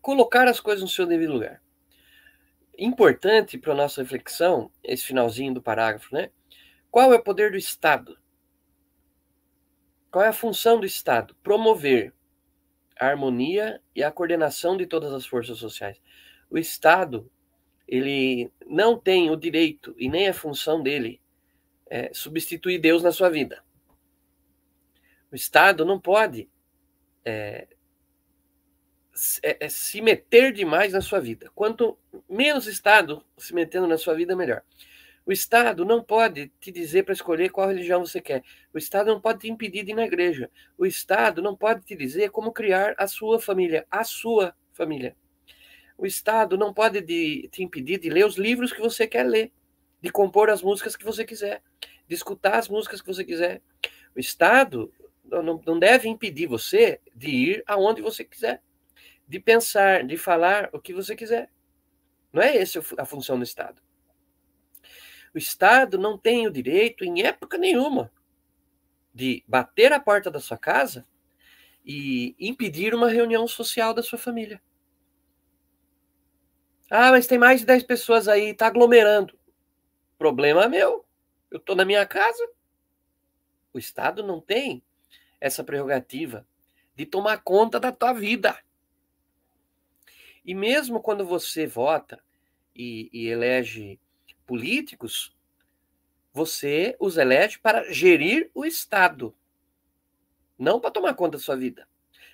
colocar 0.00 0.48
as 0.48 0.60
coisas 0.60 0.82
no 0.82 0.88
seu 0.88 1.06
devido 1.06 1.32
lugar. 1.32 1.62
Importante 2.78 3.58
para 3.58 3.72
a 3.72 3.76
nossa 3.76 4.02
reflexão, 4.02 4.70
esse 4.82 5.04
finalzinho 5.04 5.54
do 5.54 5.62
parágrafo, 5.62 6.14
né? 6.14 6.30
Qual 6.90 7.12
é 7.12 7.16
o 7.16 7.22
poder 7.22 7.50
do 7.50 7.56
Estado? 7.56 8.18
Qual 10.10 10.24
é 10.24 10.28
a 10.28 10.32
função 10.32 10.80
do 10.80 10.86
Estado? 10.86 11.36
Promover 11.42 12.12
a 12.98 13.06
harmonia 13.06 13.80
e 13.94 14.02
a 14.02 14.10
coordenação 14.10 14.76
de 14.76 14.86
todas 14.86 15.12
as 15.12 15.24
forças 15.24 15.58
sociais. 15.58 16.00
O 16.50 16.58
Estado, 16.58 17.30
ele 17.86 18.50
não 18.66 18.98
tem 18.98 19.30
o 19.30 19.36
direito 19.36 19.94
e 19.96 20.08
nem 20.08 20.28
a 20.28 20.34
função 20.34 20.82
dele 20.82 21.19
é, 21.90 22.10
substituir 22.14 22.78
Deus 22.78 23.02
na 23.02 23.10
sua 23.10 23.28
vida. 23.28 23.62
O 25.30 25.34
Estado 25.34 25.84
não 25.84 26.00
pode 26.00 26.48
é, 27.24 27.66
é, 29.42 29.66
é, 29.66 29.68
se 29.68 30.00
meter 30.00 30.52
demais 30.52 30.92
na 30.92 31.00
sua 31.00 31.20
vida. 31.20 31.50
Quanto 31.54 31.98
menos 32.28 32.66
Estado 32.66 33.24
se 33.36 33.54
metendo 33.54 33.86
na 33.86 33.98
sua 33.98 34.14
vida, 34.14 34.34
melhor. 34.36 34.62
O 35.26 35.32
Estado 35.32 35.84
não 35.84 36.02
pode 36.02 36.50
te 36.58 36.72
dizer 36.72 37.04
para 37.04 37.12
escolher 37.12 37.50
qual 37.50 37.68
religião 37.68 38.04
você 38.04 38.20
quer. 38.20 38.42
O 38.72 38.78
Estado 38.78 39.08
não 39.08 39.20
pode 39.20 39.40
te 39.40 39.50
impedir 39.50 39.84
de 39.84 39.92
ir 39.92 39.94
na 39.94 40.06
igreja. 40.06 40.50
O 40.78 40.86
Estado 40.86 41.42
não 41.42 41.54
pode 41.54 41.82
te 41.84 41.94
dizer 41.94 42.30
como 42.30 42.52
criar 42.52 42.94
a 42.96 43.06
sua 43.06 43.38
família, 43.38 43.86
a 43.90 44.02
sua 44.02 44.54
família. 44.72 45.14
O 45.98 46.06
Estado 46.06 46.56
não 46.56 46.72
pode 46.72 47.02
de, 47.02 47.48
te 47.52 47.62
impedir 47.62 47.98
de 47.98 48.08
ler 48.08 48.24
os 48.24 48.36
livros 48.36 48.72
que 48.72 48.80
você 48.80 49.06
quer 49.06 49.24
ler, 49.24 49.52
de 50.00 50.10
compor 50.10 50.50
as 50.50 50.62
músicas 50.62 50.96
que 50.96 51.04
você 51.04 51.24
quiser, 51.24 51.62
de 52.08 52.14
escutar 52.14 52.58
as 52.58 52.68
músicas 52.68 53.00
que 53.00 53.06
você 53.06 53.24
quiser. 53.24 53.62
O 54.14 54.20
Estado 54.20 54.92
não, 55.24 55.60
não 55.64 55.78
deve 55.78 56.08
impedir 56.08 56.46
você 56.46 57.00
de 57.14 57.30
ir 57.30 57.64
aonde 57.66 58.02
você 58.02 58.24
quiser, 58.24 58.62
de 59.28 59.38
pensar, 59.38 60.04
de 60.04 60.16
falar 60.16 60.70
o 60.72 60.80
que 60.80 60.92
você 60.92 61.14
quiser. 61.14 61.50
Não 62.32 62.42
é 62.42 62.56
essa 62.56 62.80
a 62.98 63.04
função 63.04 63.36
do 63.36 63.44
Estado. 63.44 63.80
O 65.34 65.38
Estado 65.38 65.96
não 65.96 66.18
tem 66.18 66.46
o 66.46 66.50
direito, 66.50 67.04
em 67.04 67.22
época 67.22 67.56
nenhuma, 67.56 68.10
de 69.14 69.44
bater 69.46 69.92
a 69.92 70.00
porta 70.00 70.30
da 70.30 70.40
sua 70.40 70.58
casa 70.58 71.06
e 71.84 72.34
impedir 72.38 72.94
uma 72.94 73.08
reunião 73.08 73.46
social 73.46 73.94
da 73.94 74.02
sua 74.02 74.18
família. 74.18 74.60
Ah, 76.90 77.12
mas 77.12 77.26
tem 77.26 77.38
mais 77.38 77.60
de 77.60 77.66
10 77.66 77.84
pessoas 77.84 78.26
aí, 78.26 78.50
está 78.50 78.66
aglomerando. 78.66 79.38
Problema 80.20 80.68
meu. 80.68 81.06
Eu 81.50 81.56
estou 81.56 81.74
na 81.74 81.82
minha 81.82 82.04
casa. 82.04 82.46
O 83.72 83.78
Estado 83.78 84.22
não 84.22 84.38
tem 84.38 84.82
essa 85.40 85.64
prerrogativa 85.64 86.46
de 86.94 87.06
tomar 87.06 87.38
conta 87.38 87.80
da 87.80 87.90
tua 87.90 88.12
vida. 88.12 88.54
E 90.44 90.54
mesmo 90.54 91.00
quando 91.00 91.24
você 91.24 91.66
vota 91.66 92.22
e, 92.76 93.08
e 93.10 93.28
elege 93.28 93.98
políticos, 94.44 95.34
você 96.34 96.94
os 97.00 97.16
elege 97.16 97.58
para 97.58 97.90
gerir 97.90 98.50
o 98.54 98.66
Estado, 98.66 99.34
não 100.58 100.78
para 100.78 100.90
tomar 100.90 101.14
conta 101.14 101.38
da 101.38 101.42
sua 101.42 101.56
vida, 101.56 101.88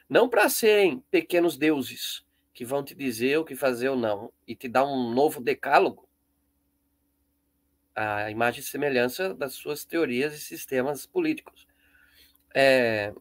não 0.08 0.28
para 0.28 0.48
serem 0.48 0.98
pequenos 1.08 1.56
deuses 1.56 2.26
que 2.52 2.64
vão 2.64 2.82
te 2.82 2.96
dizer 2.96 3.38
o 3.38 3.44
que 3.44 3.54
fazer 3.54 3.90
ou 3.90 3.96
não 3.96 4.32
e 4.44 4.56
te 4.56 4.66
dar 4.66 4.84
um 4.84 5.14
novo 5.14 5.40
decálogo, 5.40 6.05
a 7.96 8.30
imagem 8.30 8.60
e 8.60 8.62
semelhança 8.62 9.32
das 9.32 9.54
suas 9.54 9.84
teorias 9.84 10.34
e 10.34 10.38
sistemas 10.38 11.06
políticos. 11.06 11.66
É, 12.54 13.12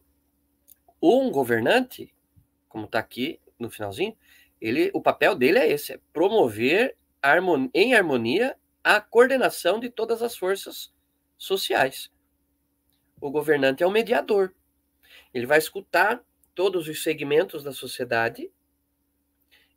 um 1.02 1.30
governante, 1.30 2.14
como 2.68 2.84
está 2.84 2.98
aqui 2.98 3.40
no 3.58 3.70
finalzinho, 3.70 4.16
ele, 4.60 4.90
o 4.92 5.00
papel 5.00 5.34
dele 5.34 5.58
é 5.58 5.68
esse, 5.70 5.94
é 5.94 6.00
promover 6.12 6.96
em 7.74 7.94
harmonia 7.94 8.56
a 8.84 9.00
coordenação 9.00 9.80
de 9.80 9.88
todas 9.88 10.22
as 10.22 10.36
forças 10.36 10.92
sociais. 11.36 12.10
O 13.20 13.30
governante 13.30 13.82
é 13.82 13.86
o 13.86 13.90
mediador. 13.90 14.54
Ele 15.32 15.46
vai 15.46 15.58
escutar 15.58 16.22
todos 16.54 16.86
os 16.86 17.02
segmentos 17.02 17.64
da 17.64 17.72
sociedade 17.72 18.50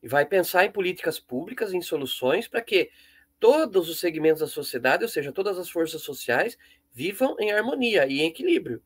e 0.02 0.08
vai 0.08 0.26
pensar 0.26 0.66
em 0.66 0.72
políticas 0.72 1.20
públicas, 1.20 1.74
em 1.74 1.82
soluções 1.82 2.48
para 2.48 2.62
que 2.62 2.92
todos 3.40 3.90
os 3.90 4.00
segmentos 4.00 4.42
da 4.42 4.48
sociedade, 4.48 5.04
ou 5.04 5.10
seja, 5.10 5.32
todas 5.32 5.58
as 5.58 5.70
forças 5.70 6.02
sociais, 6.02 6.58
vivam 6.92 7.36
em 7.40 7.52
harmonia 7.52 8.06
e 8.08 8.22
em 8.22 8.28
equilíbrio. 8.28 8.82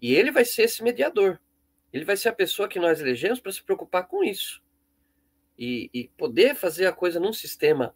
E 0.00 0.14
ele 0.14 0.30
vai 0.30 0.44
ser 0.44 0.62
esse 0.62 0.82
mediador. 0.82 1.40
Ele 1.92 2.04
vai 2.04 2.16
ser 2.16 2.28
a 2.28 2.34
pessoa 2.34 2.68
que 2.68 2.78
nós 2.78 3.00
elegemos 3.00 3.40
para 3.40 3.52
se 3.52 3.62
preocupar 3.62 4.06
com 4.06 4.22
isso. 4.22 4.62
E, 5.56 5.88
e 5.94 6.08
poder 6.16 6.54
fazer 6.54 6.86
a 6.86 6.92
coisa 6.92 7.20
num 7.20 7.32
sistema 7.32 7.94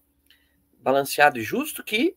balanceado 0.81 1.39
e 1.39 1.43
justo 1.43 1.83
que 1.83 2.17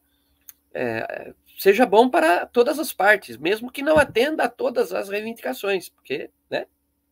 é, 0.73 1.33
seja 1.57 1.85
bom 1.85 2.09
para 2.09 2.45
todas 2.45 2.77
as 2.77 2.93
partes, 2.93 3.37
mesmo 3.37 3.71
que 3.71 3.81
não 3.81 3.97
atenda 3.97 4.43
a 4.43 4.49
todas 4.49 4.93
as 4.93 5.09
reivindicações, 5.09 5.89
porque 5.89 6.29
né, 6.49 6.67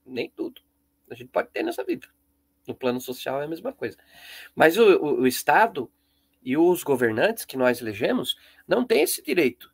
nem 0.05 0.29
tudo 0.29 0.61
a 1.11 1.15
gente 1.15 1.29
pode 1.29 1.49
ter 1.49 1.63
nessa 1.63 1.83
vida. 1.83 2.07
No 2.67 2.75
plano 2.75 3.01
social 3.01 3.41
é 3.41 3.45
a 3.45 3.47
mesma 3.47 3.73
coisa. 3.73 3.97
Mas 4.55 4.77
o, 4.77 4.83
o, 4.83 5.21
o 5.21 5.27
Estado 5.27 5.91
e 6.41 6.57
os 6.57 6.83
governantes 6.83 7.45
que 7.45 7.57
nós 7.57 7.81
elegemos 7.81 8.35
não 8.67 8.85
têm 8.85 9.03
esse 9.03 9.23
direito 9.23 9.73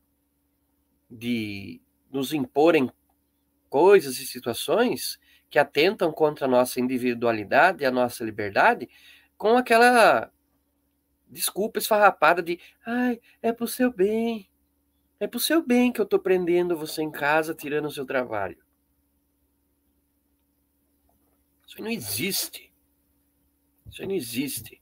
de 1.10 1.82
nos 2.12 2.34
imporem 2.34 2.89
coisas 3.69 4.19
e 4.19 4.25
situações 4.25 5.19
que 5.49 5.60
atentam 5.60 6.12
contra 6.12 6.45
a 6.45 6.49
nossa 6.49 6.80
individualidade 6.80 7.84
e 7.84 7.86
a 7.86 7.91
nossa 7.91 8.23
liberdade 8.23 8.89
com 9.38 9.58
aquela 9.58 10.32
desculpa 11.28 11.80
esfarrapada 11.80 12.41
de 12.41 12.60
ai, 12.86 13.19
é 13.41 13.51
pro 13.51 13.67
seu 13.67 13.91
bem. 13.91 14.49
É 15.19 15.28
pro 15.28 15.39
seu 15.39 15.65
bem 15.65 15.91
que 15.91 15.99
eu 15.99 16.06
tô 16.06 16.19
prendendo 16.19 16.78
você 16.78 17.01
em 17.01 17.12
casa, 17.12 17.56
tirando 17.56 17.86
o 17.86 17.91
seu 17.91 18.06
trabalho. 18.06 18.58
Isso 21.65 21.82
não 21.82 21.89
existe. 21.89 22.73
Isso 23.89 24.04
não 24.04 24.12
existe. 24.12 24.82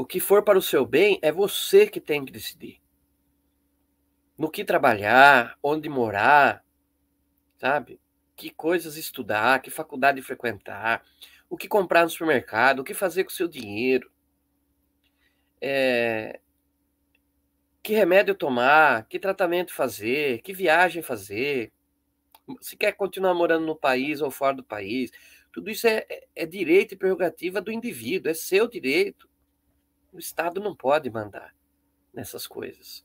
O 0.00 0.06
que 0.06 0.18
for 0.18 0.42
para 0.42 0.58
o 0.58 0.62
seu 0.62 0.86
bem 0.86 1.18
é 1.20 1.30
você 1.30 1.86
que 1.86 2.00
tem 2.00 2.24
que 2.24 2.32
decidir. 2.32 2.80
No 4.38 4.50
que 4.50 4.64
trabalhar, 4.64 5.58
onde 5.62 5.90
morar, 5.90 6.64
sabe? 7.58 8.00
Que 8.34 8.48
coisas 8.48 8.96
estudar, 8.96 9.60
que 9.60 9.68
faculdade 9.68 10.22
frequentar, 10.22 11.04
o 11.50 11.54
que 11.54 11.68
comprar 11.68 12.04
no 12.04 12.08
supermercado, 12.08 12.78
o 12.78 12.82
que 12.82 12.94
fazer 12.94 13.24
com 13.24 13.30
o 13.30 13.34
seu 13.34 13.46
dinheiro 13.46 14.10
é, 15.60 16.40
que 17.82 17.92
remédio 17.92 18.34
tomar, 18.34 19.04
que 19.04 19.18
tratamento 19.18 19.70
fazer, 19.70 20.40
que 20.40 20.54
viagem 20.54 21.02
fazer, 21.02 21.70
se 22.62 22.74
quer 22.74 22.92
continuar 22.92 23.34
morando 23.34 23.66
no 23.66 23.76
país 23.76 24.22
ou 24.22 24.30
fora 24.30 24.56
do 24.56 24.64
país. 24.64 25.10
Tudo 25.52 25.68
isso 25.68 25.86
é, 25.86 26.06
é, 26.08 26.26
é 26.36 26.46
direito 26.46 26.94
e 26.94 26.96
prerrogativa 26.96 27.60
do 27.60 27.70
indivíduo, 27.70 28.30
é 28.30 28.34
seu 28.34 28.66
direito. 28.66 29.28
O 30.12 30.18
Estado 30.18 30.60
não 30.60 30.74
pode 30.74 31.08
mandar 31.08 31.54
nessas 32.12 32.46
coisas. 32.46 33.04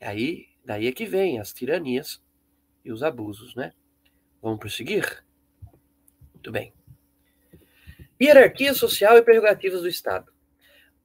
Aí, 0.00 0.48
daí 0.64 0.86
é 0.86 0.92
que 0.92 1.06
vem 1.06 1.38
as 1.38 1.52
tiranias 1.52 2.22
e 2.84 2.92
os 2.92 3.02
abusos, 3.02 3.54
né? 3.54 3.72
Vamos 4.42 4.58
prosseguir? 4.58 5.24
Muito 6.34 6.52
bem. 6.52 6.72
Hierarquia 8.20 8.74
social 8.74 9.16
e 9.16 9.22
prerrogativas 9.22 9.80
do 9.80 9.88
Estado. 9.88 10.32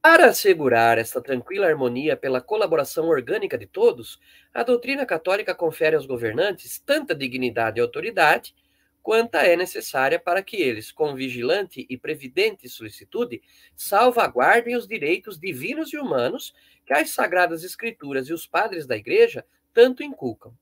Para 0.02 0.26
assegurar 0.26 0.98
esta 0.98 1.20
tranquila 1.20 1.66
harmonia 1.66 2.16
pela 2.16 2.40
colaboração 2.40 3.08
orgânica 3.08 3.58
de 3.58 3.66
todos, 3.66 4.20
a 4.52 4.62
doutrina 4.62 5.04
católica 5.04 5.54
confere 5.54 5.96
aos 5.96 6.06
governantes 6.06 6.78
tanta 6.78 7.14
dignidade 7.14 7.80
e 7.80 7.82
autoridade 7.82 8.54
quanta 9.06 9.46
é 9.46 9.54
necessária 9.54 10.18
para 10.18 10.42
que 10.42 10.56
eles, 10.56 10.90
com 10.90 11.14
vigilante 11.14 11.86
e 11.88 11.96
previdente 11.96 12.68
solicitude, 12.68 13.40
salvaguardem 13.76 14.74
os 14.74 14.84
direitos 14.84 15.38
divinos 15.38 15.92
e 15.92 15.96
humanos 15.96 16.52
que 16.84 16.92
as 16.92 17.10
sagradas 17.10 17.62
escrituras 17.62 18.28
e 18.28 18.32
os 18.32 18.48
padres 18.48 18.84
da 18.84 18.96
igreja 18.96 19.46
tanto 19.72 20.02
inculcam. 20.02 20.52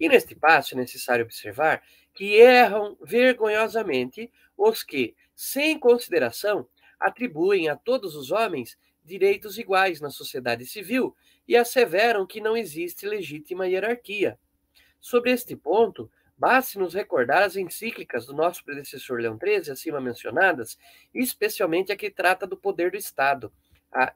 E 0.00 0.08
neste 0.08 0.34
passo 0.34 0.72
é 0.72 0.78
necessário 0.78 1.26
observar 1.26 1.82
que 2.14 2.36
erram 2.36 2.96
vergonhosamente 3.02 4.32
os 4.56 4.82
que, 4.82 5.14
sem 5.36 5.78
consideração, 5.78 6.66
atribuem 6.98 7.68
a 7.68 7.76
todos 7.76 8.16
os 8.16 8.30
homens 8.30 8.78
direitos 9.04 9.58
iguais 9.58 10.00
na 10.00 10.08
sociedade 10.08 10.64
civil 10.64 11.14
e 11.46 11.54
asseveram 11.54 12.26
que 12.26 12.40
não 12.40 12.56
existe 12.56 13.04
legítima 13.04 13.68
hierarquia. 13.68 14.38
Sobre 14.98 15.32
este 15.32 15.54
ponto, 15.54 16.10
baste 16.40 16.78
nos 16.78 16.94
recordar 16.94 17.42
as 17.42 17.54
encíclicas 17.54 18.24
do 18.24 18.32
nosso 18.32 18.64
predecessor 18.64 19.20
Leão 19.20 19.38
XIII, 19.38 19.72
acima 19.72 20.00
mencionadas, 20.00 20.78
especialmente 21.12 21.92
a 21.92 21.96
que 21.96 22.10
trata 22.10 22.46
do 22.46 22.56
poder 22.56 22.90
do 22.90 22.96
Estado, 22.96 23.52
a 23.92 24.10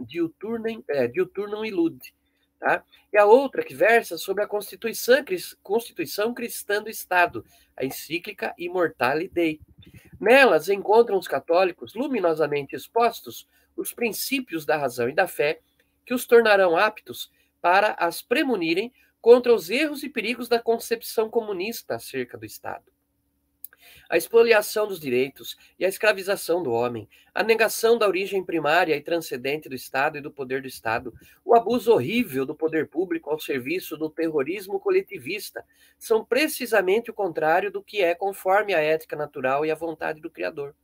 é, 0.88 1.06
Diuturnum 1.06 1.66
Ilude, 1.66 2.14
tá? 2.58 2.82
e 3.12 3.18
a 3.18 3.26
outra 3.26 3.62
que 3.62 3.74
versa 3.74 4.16
sobre 4.16 4.42
a 4.42 4.46
Constituição, 4.46 5.22
Constituição 5.62 6.32
Cristã 6.32 6.82
do 6.82 6.88
Estado, 6.88 7.44
a 7.76 7.84
encíclica 7.84 8.54
Immortale 8.56 9.28
Dei. 9.28 9.60
Nelas 10.18 10.70
encontram 10.70 11.18
os 11.18 11.28
católicos 11.28 11.92
luminosamente 11.94 12.74
expostos 12.74 13.46
os 13.76 13.92
princípios 13.92 14.64
da 14.64 14.78
razão 14.78 15.10
e 15.10 15.14
da 15.14 15.26
fé 15.26 15.60
que 16.06 16.14
os 16.14 16.24
tornarão 16.26 16.74
aptos 16.74 17.30
para 17.60 17.92
as 17.98 18.22
premunirem 18.22 18.92
contra 19.24 19.54
os 19.54 19.70
erros 19.70 20.02
e 20.02 20.08
perigos 20.10 20.50
da 20.50 20.60
concepção 20.60 21.30
comunista 21.30 21.94
acerca 21.94 22.36
do 22.36 22.44
Estado. 22.44 22.84
a 24.06 24.18
expoliação 24.18 24.86
dos 24.86 25.00
direitos 25.00 25.56
e 25.78 25.84
a 25.86 25.88
escravização 25.88 26.62
do 26.62 26.70
homem, 26.70 27.08
a 27.34 27.42
negação 27.42 27.96
da 27.96 28.06
origem 28.06 28.44
primária 28.44 28.94
e 28.94 29.00
transcendente 29.00 29.66
do 29.66 29.74
Estado 29.74 30.18
e 30.18 30.20
do 30.20 30.30
poder 30.30 30.60
do 30.60 30.68
Estado, 30.68 31.14
o 31.42 31.54
abuso 31.54 31.90
horrível 31.90 32.44
do 32.44 32.54
poder 32.54 32.86
público 32.86 33.30
ao 33.30 33.40
serviço 33.40 33.96
do 33.96 34.10
terrorismo 34.10 34.78
coletivista, 34.78 35.64
são 35.98 36.22
precisamente 36.22 37.10
o 37.10 37.14
contrário 37.14 37.72
do 37.72 37.82
que 37.82 38.02
é 38.02 38.14
conforme 38.14 38.74
a 38.74 38.80
ética 38.80 39.16
natural 39.16 39.64
e 39.64 39.70
a 39.70 39.74
vontade 39.74 40.20
do 40.20 40.28
Criador. 40.28 40.76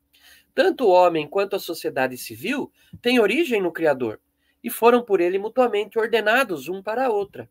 Tanto 0.55 0.87
o 0.87 0.90
homem 0.90 1.29
quanto 1.29 1.57
a 1.57 1.61
sociedade 1.61 2.16
civil 2.16 2.72
têm 3.03 3.20
origem 3.20 3.61
no 3.61 3.70
Criador 3.70 4.18
e 4.64 4.70
foram 4.70 5.03
por 5.03 5.20
ele 5.20 5.38
mutuamente 5.38 5.98
ordenados 5.98 6.68
um 6.68 6.83
para 6.83 7.05
a 7.05 7.11
outra. 7.11 7.46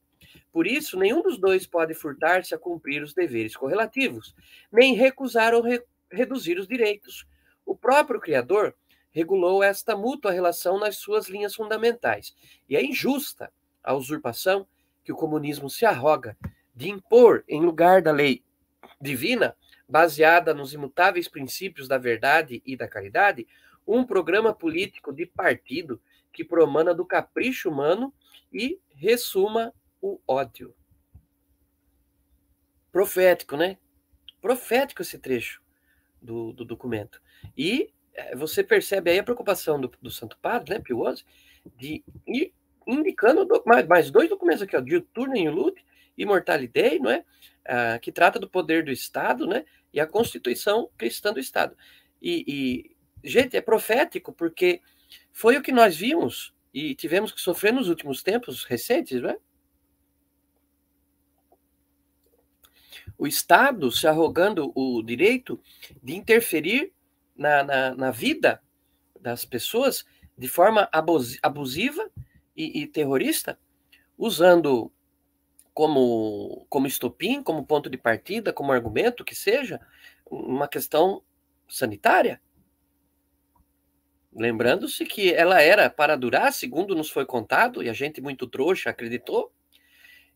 Por 0.52 0.68
isso, 0.68 0.98
nenhum 0.98 1.22
dos 1.22 1.38
dois 1.38 1.66
pode 1.66 1.94
furtar-se 1.94 2.54
a 2.54 2.58
cumprir 2.58 3.02
os 3.04 3.14
deveres 3.14 3.56
correlativos, 3.56 4.36
nem 4.72 4.96
recusar 4.96 5.54
ou 5.54 5.62
re 5.62 5.82
reduzir 6.12 6.58
os 6.58 6.68
direitos. 6.68 7.28
O 7.66 7.76
próprio 7.76 8.20
Criador 8.20 8.76
regulou 9.12 9.62
esta 9.62 9.96
mútua 9.96 10.32
relação 10.32 10.80
nas 10.80 10.98
suas 10.98 11.28
linhas 11.28 11.54
fundamentais, 11.54 12.36
e 12.68 12.76
é 12.76 12.84
injusta 12.84 13.52
a 13.84 13.94
usurpação 13.94 14.68
que 15.04 15.12
o 15.12 15.16
comunismo 15.16 15.70
se 15.70 15.86
arroga 15.86 16.38
de 16.76 16.90
impor, 16.90 17.44
em 17.48 17.62
lugar 17.62 18.02
da 18.02 18.12
lei 18.12 18.44
divina, 19.02 19.56
baseada 19.88 20.54
nos 20.54 20.74
imutáveis 20.74 21.28
princípios 21.28 21.88
da 21.88 21.98
verdade 21.98 22.62
e 22.66 22.76
da 22.76 22.88
caridade, 22.88 23.48
um 23.88 24.04
programa 24.04 24.54
político 24.54 25.12
de 25.12 25.26
partido 25.26 26.00
que 26.32 26.44
promana 26.44 26.94
do 26.94 27.06
capricho 27.06 27.70
humano 27.70 28.14
e 28.54 28.80
ressuma 28.96 29.74
o 30.02 30.20
ódio. 30.28 30.76
Profético, 32.92 33.56
né? 33.56 33.78
Profético 34.42 35.02
esse 35.02 35.18
trecho 35.20 35.62
do, 36.22 36.54
do 36.54 36.66
documento. 36.66 37.22
E 37.58 37.92
é, 38.14 38.36
você 38.36 38.64
percebe 38.64 39.12
aí 39.12 39.20
a 39.20 39.24
preocupação 39.24 39.80
do, 39.80 39.92
do 40.02 40.10
Santo 40.10 40.38
Padre, 40.42 40.74
né, 40.74 40.80
Pio 40.80 41.04
XI, 41.16 41.24
de 41.78 42.04
ir 42.28 42.54
indicando 42.88 43.46
do, 43.46 43.64
mais, 43.66 43.88
mais, 43.88 44.12
dois 44.12 44.30
documentos 44.30 44.62
aqui, 44.62 44.76
ó, 44.76 44.82
Diuturno 44.82 45.36
e 45.38 45.50
Lute, 45.50 45.86
Immortalidade, 46.18 47.00
não 47.00 47.12
é? 47.12 47.24
Ah, 47.66 48.00
que 48.00 48.12
trata 48.12 48.40
do 48.40 48.50
poder 48.50 48.84
do 48.84 48.92
Estado, 48.92 49.48
né? 49.48 49.64
E 49.94 50.00
a 50.00 50.08
Constituição 50.08 50.90
Cristã 50.98 51.32
do 51.32 51.40
Estado. 51.40 51.78
E, 52.22 52.44
e, 52.48 52.96
gente, 53.24 53.56
é 53.56 53.62
profético, 53.62 54.34
porque 54.34 54.82
foi 55.32 55.56
o 55.58 55.62
que 55.62 55.72
nós 55.72 55.96
vimos 55.96 56.54
e 56.74 56.94
tivemos 56.96 57.32
que 57.32 57.40
sofrer 57.40 57.72
nos 57.72 57.88
últimos 57.88 58.22
tempos 58.22 58.64
recentes, 58.66 59.22
não 59.22 59.30
é? 59.30 59.38
O 63.20 63.28
Estado 63.28 63.92
se 63.92 64.08
arrogando 64.08 64.72
o 64.74 65.04
direito 65.04 65.62
de 66.02 66.16
interferir 66.16 66.94
na, 67.36 67.64
na, 67.64 67.94
na 67.94 68.12
vida 68.12 68.64
das 69.20 69.44
pessoas 69.44 70.06
de 70.38 70.48
forma 70.48 70.90
abusiva 71.44 72.10
e, 72.56 72.82
e, 72.82 72.88
terrorista, 72.88 73.60
usando 74.18 74.90
como, 75.74 76.66
como 76.70 76.88
estopim, 76.88 77.44
como 77.44 77.66
ponto 77.66 77.90
de 77.90 77.98
partida, 77.98 78.54
como 78.54 78.72
argumento 78.72 79.26
que 79.26 79.36
seja, 79.36 79.82
uma 80.26 80.68
questão 80.70 81.22
sanitária. 81.68 82.42
Lembrando-se 84.32 85.06
que 85.06 85.34
ela 85.34 85.62
era 85.62 85.90
para 85.90 86.16
durar, 86.16 86.54
segundo 86.54 86.96
nos 86.96 87.10
foi 87.10 87.26
contado, 87.26 87.84
e 87.84 87.90
a 87.90 87.94
gente 87.94 88.22
muito 88.22 88.48
trouxa 88.48 88.90
acreditou, 88.90 89.52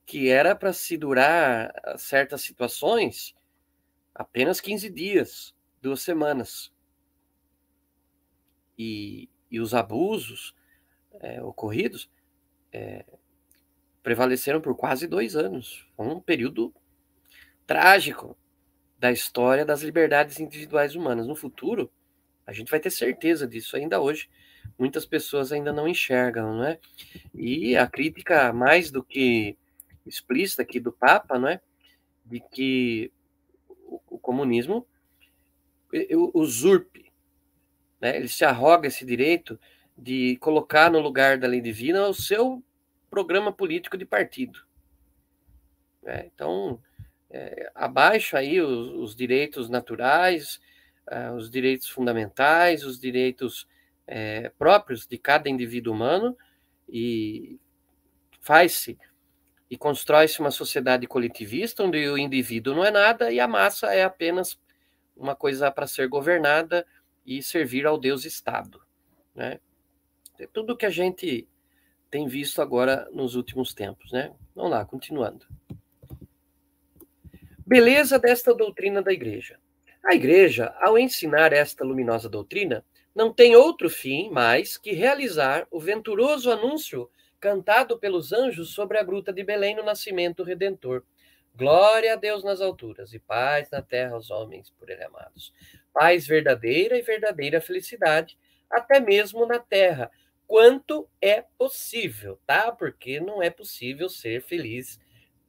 que 0.05 0.29
era 0.29 0.55
para 0.55 0.73
se 0.73 0.97
durar 0.97 1.73
ah, 1.83 1.97
certas 1.97 2.41
situações 2.41 3.35
apenas 4.13 4.61
15 4.61 4.89
dias, 4.89 5.55
duas 5.81 6.01
semanas. 6.01 6.71
E, 8.77 9.29
e 9.49 9.59
os 9.59 9.73
abusos 9.73 10.55
é, 11.19 11.41
ocorridos 11.41 12.09
é, 12.71 13.05
prevaleceram 14.01 14.59
por 14.59 14.75
quase 14.75 15.07
dois 15.07 15.35
anos. 15.35 15.87
Um 15.97 16.19
período 16.19 16.73
trágico 17.65 18.37
da 18.99 19.11
história 19.11 19.65
das 19.65 19.81
liberdades 19.81 20.39
individuais 20.39 20.95
humanas. 20.95 21.27
No 21.27 21.35
futuro, 21.35 21.91
a 22.45 22.51
gente 22.51 22.69
vai 22.69 22.79
ter 22.79 22.89
certeza 22.89 23.47
disso 23.47 23.75
ainda 23.75 24.01
hoje. 24.01 24.29
Muitas 24.77 25.05
pessoas 25.05 25.51
ainda 25.51 25.71
não 25.71 25.87
enxergam, 25.87 26.57
não 26.57 26.63
é? 26.63 26.79
E 27.33 27.75
a 27.77 27.87
crítica, 27.87 28.51
mais 28.51 28.89
do 28.91 29.03
que 29.03 29.57
explícita 30.05 30.61
aqui 30.61 30.79
do 30.79 30.91
Papa, 30.91 31.39
não 31.39 31.47
é? 31.47 31.61
De 32.25 32.39
que 32.39 33.11
o, 34.09 34.17
comunismo 34.17 34.87
usurpe, 36.33 37.11
né? 38.01 38.17
Ele 38.17 38.27
se 38.27 38.43
arroga 38.43 38.87
esse 38.87 39.05
direito 39.05 39.59
de 39.97 40.37
colocar 40.37 40.89
no 40.89 40.99
lugar 40.99 41.37
da 41.37 41.47
lei 41.47 41.61
divina 41.61 42.07
o 42.07 42.13
seu 42.13 42.63
programa 43.09 43.51
político 43.51 43.97
de 43.97 44.05
partido. 44.05 44.59
É, 46.05 46.25
então, 46.25 46.81
é, 47.29 47.71
abaixo 47.75 48.35
aí 48.35 48.59
os, 48.59 48.89
os 48.89 49.15
direitos 49.15 49.69
naturais, 49.69 50.59
uh, 51.07 51.35
os 51.35 51.49
direitos 51.49 51.87
fundamentais, 51.87 52.83
os 52.83 52.99
direitos 52.99 53.67
é, 54.05 54.49
próprios 54.57 55.07
de 55.07 55.17
cada 55.17 55.49
indivíduo 55.49 55.93
humano 55.93 56.37
e 56.89 57.59
faz-se 58.41 58.97
e 59.73 59.75
constrói-se 59.75 60.39
uma 60.39 60.51
sociedade 60.51 61.07
coletivista 61.07 61.83
onde 61.83 62.07
o 62.07 62.15
indivíduo 62.15 62.75
não 62.75 62.86
é 62.86 62.91
nada 62.91 63.31
e 63.31 63.39
a 63.39 63.47
massa 63.47 63.88
é 63.91 64.03
apenas 64.03 64.55
uma 65.17 65.36
coisa 65.36 65.71
para 65.71 65.88
ser 65.88 66.07
governada 66.07 66.86
e 67.25 67.41
servir 67.41 67.88
ao 67.88 67.97
Deus 67.97 68.23
Estado. 68.23 68.79
Né? 69.33 69.59
É 70.38 70.45
tudo 70.45 70.77
que 70.77 70.86
a 70.86 70.91
gente 70.91 71.49
tem 72.12 72.27
visto 72.27 72.62
agora 72.62 73.09
nos 73.12 73.33
últimos 73.33 73.73
tempos. 73.73 74.12
Né? 74.12 74.31
Vamos 74.53 74.69
lá, 74.69 74.86
continuando. 74.86 75.43
Beleza 77.65 78.19
desta 78.19 78.54
doutrina 78.54 79.02
da 79.02 79.12
igreja. 79.12 79.60
A 80.06 80.13
igreja, 80.13 80.71
ao 80.81 81.00
ensinar 81.00 81.52
esta 81.52 81.83
luminosa 81.83 82.29
doutrina, 82.29 82.85
não 83.15 83.33
tem 83.33 83.56
outro 83.56 83.89
fim 83.89 84.29
mais 84.29 84.77
que 84.77 84.91
realizar 84.91 85.65
o 85.71 85.79
venturoso 85.79 86.52
anúncio 86.52 87.10
cantado 87.44 88.00
pelos 88.00 88.31
anjos 88.31 88.73
sobre 88.73 88.98
a 88.98 89.04
gruta 89.04 89.33
de 89.33 89.44
Belém 89.44 89.75
no 89.75 89.83
nascimento 89.83 90.44
redentor. 90.44 91.04
Glória 91.54 92.13
a 92.13 92.15
Deus 92.15 92.41
nas 92.41 92.62
alturas 92.62 93.13
e 93.13 93.19
paz 93.19 93.69
na 93.69 93.81
terra 93.81 94.13
aos 94.13 94.31
homens 94.31 94.69
por 94.69 94.89
ele 94.89 95.04
amados. 95.04 95.54
Paz 95.91 96.25
verdadeira 96.25 96.98
e 96.98 97.02
verdadeira 97.02 97.60
felicidade, 97.60 98.37
até 98.71 99.02
mesmo 99.02 99.46
na 99.46 99.60
terra, 99.60 100.10
quanto 100.48 101.06
é 101.21 101.44
possível, 101.58 102.39
tá? 102.48 102.71
Porque 102.71 103.19
não 103.19 103.44
é 103.44 103.50
possível 103.50 104.08
ser 104.08 104.41
feliz 104.41 104.98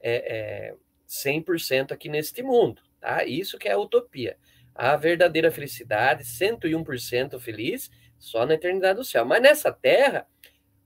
é, 0.01 0.71
é, 0.71 0.75
100% 1.07 1.93
aqui 1.93 2.09
neste 2.09 2.43
mundo, 2.43 2.81
tá? 2.99 3.23
Isso 3.23 3.57
que 3.57 3.69
é 3.69 3.71
a 3.71 3.79
utopia. 3.79 4.37
A 4.75 4.97
verdadeira 4.97 5.49
felicidade, 5.49 6.25
101% 6.25 7.39
feliz, 7.39 7.89
só 8.19 8.45
na 8.45 8.55
eternidade 8.55 8.99
do 8.99 9.05
céu. 9.05 9.23
Mas 9.23 9.41
nessa 9.41 9.71
terra, 9.71 10.27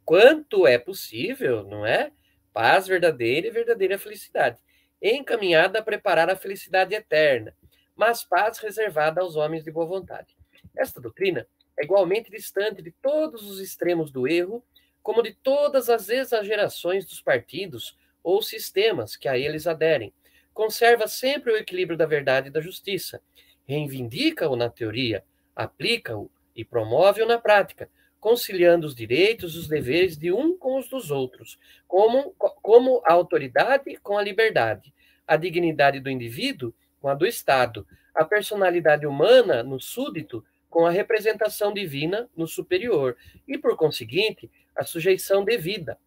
quanto 0.09 0.65
é 0.65 0.79
possível, 0.79 1.63
não 1.63 1.85
é? 1.85 2.11
Paz 2.51 2.87
verdadeira 2.87 3.45
e 3.45 3.51
verdadeira 3.51 3.95
felicidade, 3.95 4.57
encaminhada 4.99 5.77
a 5.77 5.83
preparar 5.83 6.31
a 6.31 6.35
felicidade 6.35 6.95
eterna, 6.95 7.55
mas 7.95 8.23
paz 8.23 8.57
reservada 8.57 9.21
aos 9.21 9.35
homens 9.35 9.63
de 9.63 9.69
boa 9.69 9.85
vontade. 9.85 10.35
Esta 10.75 10.99
doutrina 10.99 11.45
é 11.77 11.83
igualmente 11.83 12.31
distante 12.31 12.81
de 12.81 12.89
todos 12.89 13.47
os 13.47 13.59
extremos 13.59 14.09
do 14.09 14.27
erro, 14.27 14.65
como 15.03 15.21
de 15.21 15.31
todas 15.31 15.91
as 15.91 16.09
exagerações 16.09 17.05
dos 17.05 17.21
partidos 17.21 17.95
ou 18.23 18.41
sistemas 18.41 19.15
que 19.15 19.27
a 19.27 19.37
eles 19.37 19.67
aderem. 19.67 20.11
Conserva 20.55 21.07
sempre 21.07 21.53
o 21.53 21.57
equilíbrio 21.57 21.95
da 21.95 22.07
verdade 22.07 22.47
e 22.47 22.51
da 22.51 22.61
justiça, 22.61 23.21
reivindica-o 23.67 24.55
na 24.55 24.71
teoria, 24.71 25.23
aplica-o 25.55 26.31
e 26.55 26.65
promove-o 26.65 27.27
na 27.27 27.37
prática, 27.37 27.87
conciliando 28.19 28.85
os 28.85 28.93
direitos 28.93 29.55
os 29.55 29.67
deveres 29.67 30.17
de 30.17 30.31
um 30.31 30.57
com 30.57 30.77
os 30.77 30.89
dos 30.89 31.09
outros, 31.09 31.57
como, 31.87 32.33
como 32.61 33.01
a 33.05 33.13
autoridade 33.13 33.97
com 33.97 34.17
a 34.17 34.21
liberdade, 34.21 34.93
a 35.25 35.37
dignidade 35.37 35.99
do 35.99 36.09
indivíduo 36.09 36.73
com 36.99 37.07
a 37.07 37.13
do 37.13 37.25
Estado, 37.25 37.87
a 38.13 38.25
personalidade 38.25 39.05
humana 39.05 39.63
no 39.63 39.79
súdito 39.79 40.43
com 40.69 40.85
a 40.85 40.91
representação 40.91 41.73
divina 41.73 42.29
no 42.35 42.45
superior, 42.45 43.17
e, 43.47 43.57
por 43.57 43.75
conseguinte, 43.75 44.51
a 44.75 44.83
sujeição 44.83 45.43
devida, 45.43 45.97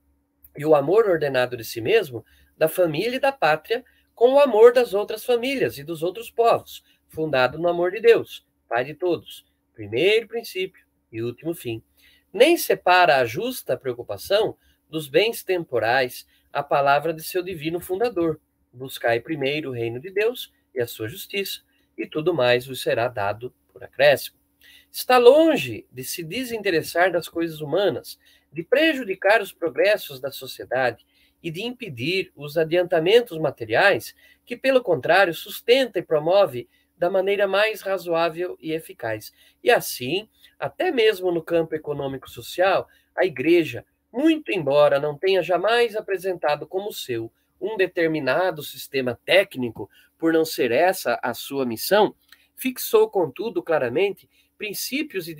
e 0.56 0.64
o 0.64 0.74
amor 0.74 1.08
ordenado 1.08 1.56
de 1.56 1.64
si 1.64 1.80
mesmo, 1.80 2.24
da 2.56 2.68
família 2.68 3.16
e 3.16 3.20
da 3.20 3.32
pátria, 3.32 3.84
com 4.14 4.34
o 4.34 4.38
amor 4.38 4.72
das 4.72 4.94
outras 4.94 5.24
famílias 5.24 5.78
e 5.78 5.84
dos 5.84 6.02
outros 6.02 6.30
povos, 6.30 6.84
fundado 7.08 7.58
no 7.58 7.68
amor 7.68 7.90
de 7.90 8.00
Deus, 8.00 8.46
Pai 8.68 8.84
de 8.84 8.94
todos, 8.94 9.44
primeiro 9.74 10.28
princípio 10.28 10.84
e 11.10 11.22
último 11.22 11.54
fim 11.54 11.82
nem 12.32 12.56
separa 12.56 13.18
a 13.18 13.24
justa 13.24 13.76
preocupação 13.76 14.56
dos 14.88 15.08
bens 15.08 15.42
temporais 15.42 16.26
a 16.52 16.62
palavra 16.62 17.12
de 17.12 17.22
seu 17.22 17.42
divino 17.42 17.80
fundador. 17.80 18.40
Buscai 18.72 19.20
primeiro 19.20 19.70
o 19.70 19.72
reino 19.72 20.00
de 20.00 20.10
Deus 20.10 20.52
e 20.74 20.80
a 20.80 20.86
sua 20.86 21.08
justiça, 21.08 21.60
e 21.96 22.06
tudo 22.06 22.34
mais 22.34 22.66
vos 22.66 22.82
será 22.82 23.08
dado 23.08 23.54
por 23.72 23.82
acréscimo. 23.84 24.36
Está 24.90 25.16
longe 25.18 25.86
de 25.90 26.04
se 26.04 26.22
desinteressar 26.22 27.10
das 27.10 27.28
coisas 27.28 27.60
humanas, 27.60 28.18
de 28.52 28.62
prejudicar 28.62 29.40
os 29.40 29.52
progressos 29.52 30.20
da 30.20 30.30
sociedade 30.30 31.06
e 31.42 31.50
de 31.50 31.62
impedir 31.62 32.30
os 32.36 32.56
adiantamentos 32.56 33.38
materiais, 33.38 34.14
que, 34.44 34.56
pelo 34.56 34.82
contrário, 34.82 35.34
sustenta 35.34 35.98
e 35.98 36.02
promove 36.02 36.68
da 37.02 37.10
maneira 37.10 37.48
mais 37.48 37.80
razoável 37.80 38.56
e 38.60 38.70
eficaz. 38.70 39.32
E 39.60 39.72
assim, 39.72 40.28
até 40.56 40.92
mesmo 40.92 41.32
no 41.32 41.42
campo 41.42 41.74
econômico-social, 41.74 42.86
a 43.12 43.26
Igreja, 43.26 43.84
muito 44.12 44.52
embora 44.52 45.00
não 45.00 45.18
tenha 45.18 45.42
jamais 45.42 45.96
apresentado 45.96 46.64
como 46.64 46.92
seu 46.92 47.32
um 47.60 47.76
determinado 47.76 48.62
sistema 48.62 49.18
técnico, 49.24 49.90
por 50.16 50.32
não 50.32 50.44
ser 50.44 50.70
essa 50.70 51.18
a 51.20 51.34
sua 51.34 51.66
missão, 51.66 52.14
fixou, 52.54 53.10
contudo, 53.10 53.64
claramente 53.64 54.30
princípios 54.56 55.26
e 55.26 55.34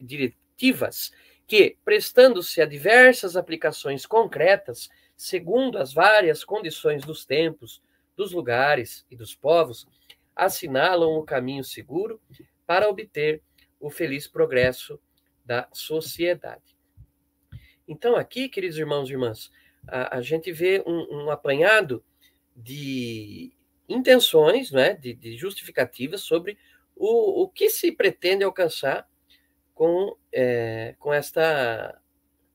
diretivas 0.00 1.12
que, 1.46 1.76
prestando-se 1.84 2.62
a 2.62 2.64
diversas 2.64 3.36
aplicações 3.36 4.06
concretas, 4.06 4.88
segundo 5.14 5.76
as 5.76 5.92
várias 5.92 6.44
condições 6.44 7.04
dos 7.04 7.26
tempos, 7.26 7.82
dos 8.16 8.32
lugares 8.32 9.04
e 9.10 9.16
dos 9.16 9.34
povos, 9.34 9.86
assinalam 10.38 11.10
o 11.18 11.24
caminho 11.24 11.64
seguro 11.64 12.20
para 12.64 12.88
obter 12.88 13.42
o 13.80 13.90
feliz 13.90 14.28
progresso 14.28 15.00
da 15.44 15.68
sociedade. 15.72 16.78
Então, 17.86 18.14
aqui, 18.14 18.48
queridos 18.48 18.78
irmãos 18.78 19.08
e 19.08 19.12
irmãs, 19.12 19.50
a, 19.86 20.18
a 20.18 20.20
gente 20.20 20.52
vê 20.52 20.82
um, 20.86 21.24
um, 21.24 21.30
apanhado 21.30 22.04
de 22.54 23.52
intenções, 23.88 24.70
né, 24.70 24.94
de, 24.94 25.14
de 25.14 25.36
justificativas 25.36 26.20
sobre 26.20 26.58
o, 26.94 27.42
o 27.42 27.48
que 27.48 27.70
se 27.70 27.90
pretende 27.90 28.44
alcançar 28.44 29.08
com, 29.74 30.16
é, 30.32 30.94
com 30.98 31.12
esta 31.12 32.00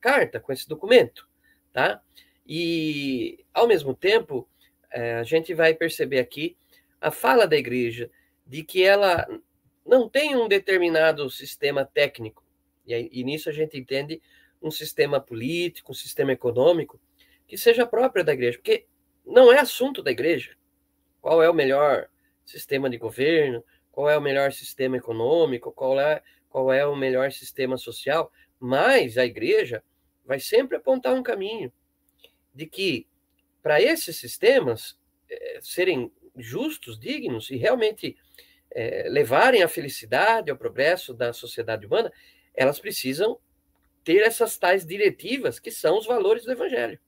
carta, 0.00 0.38
com 0.38 0.52
esse 0.52 0.68
documento, 0.68 1.28
tá? 1.72 2.00
E, 2.46 3.44
ao 3.52 3.66
mesmo 3.66 3.94
tempo, 3.94 4.48
é, 4.90 5.14
a 5.14 5.22
gente 5.24 5.54
vai 5.54 5.74
perceber 5.74 6.20
aqui 6.20 6.56
a 7.04 7.10
fala 7.10 7.46
da 7.46 7.56
igreja 7.56 8.10
de 8.46 8.64
que 8.64 8.82
ela 8.82 9.28
não 9.84 10.08
tem 10.08 10.34
um 10.34 10.48
determinado 10.48 11.28
sistema 11.28 11.84
técnico, 11.84 12.42
e, 12.86 13.20
e 13.20 13.22
nisso 13.22 13.50
a 13.50 13.52
gente 13.52 13.78
entende 13.78 14.22
um 14.62 14.70
sistema 14.70 15.20
político, 15.20 15.92
um 15.92 15.94
sistema 15.94 16.32
econômico, 16.32 16.98
que 17.46 17.58
seja 17.58 17.86
próprio 17.86 18.24
da 18.24 18.32
igreja, 18.32 18.56
porque 18.56 18.86
não 19.26 19.52
é 19.52 19.60
assunto 19.60 20.02
da 20.02 20.10
igreja. 20.10 20.56
Qual 21.20 21.42
é 21.42 21.48
o 21.48 21.54
melhor 21.54 22.08
sistema 22.42 22.88
de 22.88 22.96
governo, 22.96 23.62
qual 23.92 24.08
é 24.08 24.16
o 24.16 24.22
melhor 24.22 24.50
sistema 24.50 24.96
econômico, 24.96 25.72
qual 25.72 26.00
é, 26.00 26.22
qual 26.48 26.72
é 26.72 26.86
o 26.86 26.96
melhor 26.96 27.30
sistema 27.32 27.76
social, 27.76 28.32
mas 28.58 29.18
a 29.18 29.26
igreja 29.26 29.84
vai 30.24 30.40
sempre 30.40 30.78
apontar 30.78 31.12
um 31.12 31.22
caminho 31.22 31.70
de 32.54 32.64
que 32.64 33.06
para 33.62 33.80
esses 33.80 34.16
sistemas 34.16 34.98
é, 35.30 35.58
serem 35.60 36.10
justos, 36.36 36.98
dignos 36.98 37.50
e 37.50 37.56
realmente 37.56 38.16
é, 38.70 39.08
levarem 39.08 39.62
à 39.62 39.68
felicidade, 39.68 40.50
ao 40.50 40.56
progresso 40.56 41.14
da 41.14 41.32
sociedade 41.32 41.86
humana, 41.86 42.12
elas 42.54 42.80
precisam 42.80 43.38
ter 44.02 44.20
essas 44.22 44.58
tais 44.58 44.84
diretivas 44.84 45.58
que 45.58 45.70
são 45.70 45.98
os 45.98 46.06
valores 46.06 46.44
do 46.44 46.52
evangelho. 46.52 46.98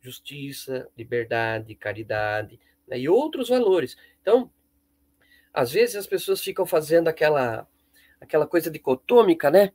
Justiça, 0.00 0.88
liberdade, 0.96 1.74
caridade 1.74 2.58
né, 2.88 2.98
e 2.98 3.08
outros 3.08 3.48
valores. 3.48 3.96
Então, 4.20 4.50
às 5.52 5.70
vezes 5.70 5.96
as 5.96 6.06
pessoas 6.06 6.42
ficam 6.42 6.66
fazendo 6.66 7.08
aquela 7.08 7.68
aquela 8.20 8.46
coisa 8.46 8.70
dicotômica, 8.70 9.50
né? 9.50 9.72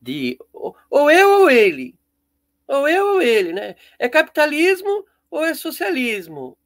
De 0.00 0.38
ou 0.52 1.10
eu 1.10 1.42
ou 1.42 1.50
ele. 1.50 1.98
Ou 2.66 2.88
eu 2.88 3.14
ou 3.14 3.22
ele, 3.22 3.52
né? 3.52 3.76
É 3.98 4.08
capitalismo 4.08 5.06
ou 5.30 5.44
é 5.44 5.54
socialismo? 5.54 6.58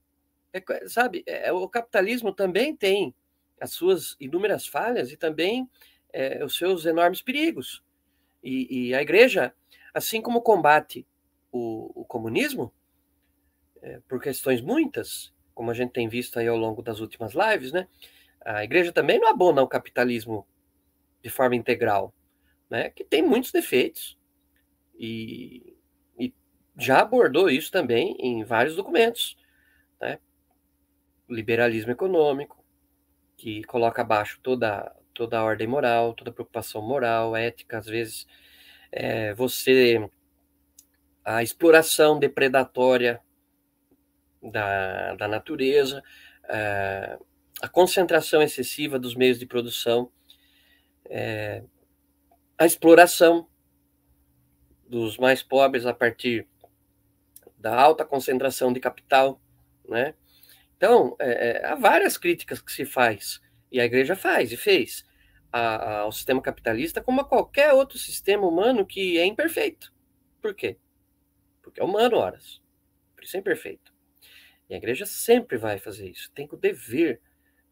É, 0.55 0.89
sabe, 0.89 1.25
é, 1.27 1.53
o 1.53 1.69
capitalismo 1.69 2.33
também 2.33 2.77
tem 2.77 3.13
as 3.61 3.73
suas 3.73 4.17
inúmeras 4.21 4.65
falhas 4.65 5.11
e 5.11 5.17
também 5.17 5.69
é, 6.13 6.45
os 6.45 6.57
seus 6.57 6.87
enormes 6.87 7.21
perigos. 7.21 7.83
E, 8.41 8.89
e, 8.89 8.95
a 8.95 9.03
igreja, 9.03 9.53
assim 9.93 10.23
como 10.23 10.41
combate 10.41 11.05
o, 11.51 12.03
o 12.03 12.05
comunismo, 12.05 12.73
é, 13.83 13.99
por 14.09 14.21
questões 14.21 14.61
muitas, 14.61 15.35
como 15.53 15.73
a 15.73 15.75
gente 15.75 15.91
tem 15.91 16.09
visto 16.09 16.39
aí 16.39 16.47
ao 16.47 16.57
longo 16.57 16.83
das 16.83 17.01
últimas 17.01 17.33
lives, 17.35 17.73
né? 17.73 17.89
A 18.45 18.63
igreja 18.63 18.93
também 18.93 19.19
não 19.19 19.29
abona 19.29 19.61
o 19.61 19.69
capitalismo 19.69 20.47
de 21.21 21.31
forma 21.31 21.57
integral, 21.57 22.15
né? 22.71 22.91
Que 22.91 23.03
tem 23.03 23.23
muitos 23.23 23.51
defeitos 23.51 24.17
e, 24.97 25.77
e 26.17 26.33
já 26.79 27.01
abordou 27.01 27.51
isso 27.51 27.73
também 27.73 28.17
em 28.21 28.45
vários 28.45 28.77
documentos? 28.77 29.37
Liberalismo 31.29 31.93
econômico, 31.93 32.63
que 33.37 33.63
coloca 33.65 34.03
abaixo 34.03 34.41
toda 34.43 34.95
toda 35.15 35.39
a 35.39 35.45
ordem 35.45 35.69
moral, 35.69 36.13
toda 36.13 36.31
a 36.31 36.33
preocupação 36.33 36.83
moral, 36.83 37.37
ética, 37.37 37.79
às 37.79 37.87
vezes 37.87 38.27
é, 38.91 39.33
você 39.35 40.11
a 41.25 41.43
exploração 41.43 42.19
depredatória 42.19 43.21
da, 44.43 45.15
da 45.15 45.27
natureza, 45.27 46.03
é, 46.49 47.19
a 47.63 47.69
concentração 47.69 48.43
excessiva 48.43 48.99
dos 48.99 49.15
meios 49.15 49.39
de 49.39 49.47
produção, 49.47 50.11
é, 51.07 51.63
a 52.59 52.67
exploração 52.67 53.49
dos 54.87 55.17
mais 55.17 55.43
pobres 55.43 55.87
a 55.87 55.95
partir 55.95 56.47
da 57.57 57.75
alta 57.75 58.05
concentração 58.05 58.73
de 58.73 58.81
capital, 58.81 59.41
né? 59.89 60.15
Então, 60.77 61.17
é, 61.19 61.59
é 61.63 61.67
há 61.67 61.75
várias 61.75 62.19
críticas 62.19 62.61
que 62.61 62.73
se 62.73 62.85
faz, 62.85 63.41
e 63.71 63.81
a 63.81 63.85
igreja 63.85 64.15
faz 64.17 64.53
e 64.53 64.57
fez, 64.57 65.05
a, 65.53 66.01
ao 66.01 66.11
sistema 66.11 66.43
capitalista 66.43 67.01
como 67.01 67.21
a 67.21 67.25
qualquer 67.25 67.73
outro 67.73 67.97
sistema 67.97 68.47
humano 68.47 68.85
que 68.85 69.19
é 69.19 69.25
imperfeito. 69.25 69.95
Por 70.43 70.53
quê? 70.53 70.77
Porque 71.63 71.81
é 71.81 71.85
humano, 71.85 72.17
horas. 72.17 72.61
Por 73.15 73.23
isso 73.23 73.37
é 73.37 73.41
imperfeito. 73.41 73.95
E 74.69 74.75
a 74.75 74.77
igreja 74.77 75.07
sempre 75.07 75.57
vai 75.57 75.79
fazer 75.79 76.11
isso. 76.11 76.31
Tem 76.33 76.49
o 76.51 76.57
dever 76.57 77.21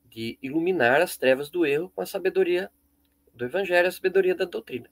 de 0.05 0.39
iluminar 0.41 1.01
as 1.01 1.17
trevas 1.17 1.51
do 1.51 1.67
erro 1.67 1.91
com 1.91 2.03
a 2.03 2.07
sabedoria 2.07 2.71
do 3.35 3.45
evangelho, 3.45 3.89
a 3.89 3.93
sabedoria 3.93 4.35
da 4.35 4.45
doutrina. 4.45 4.89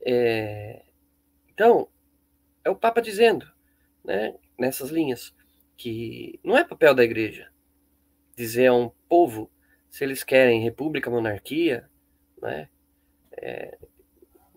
É, 0.00 0.84
então, 1.48 1.88
é 2.64 2.70
o 2.70 2.76
Papa 2.76 3.00
dizendo, 3.00 3.50
né, 4.04 4.36
nessas 4.58 4.90
linhas, 4.90 5.34
que 5.78 6.40
não 6.42 6.58
é 6.58 6.64
papel 6.64 6.92
da 6.92 7.04
igreja 7.04 7.50
dizer 8.36 8.66
a 8.66 8.74
um 8.74 8.90
povo 9.08 9.50
se 9.88 10.04
eles 10.04 10.22
querem 10.22 10.62
república, 10.62 11.10
monarquia, 11.10 11.88
né, 12.42 12.68
é, 13.32 13.78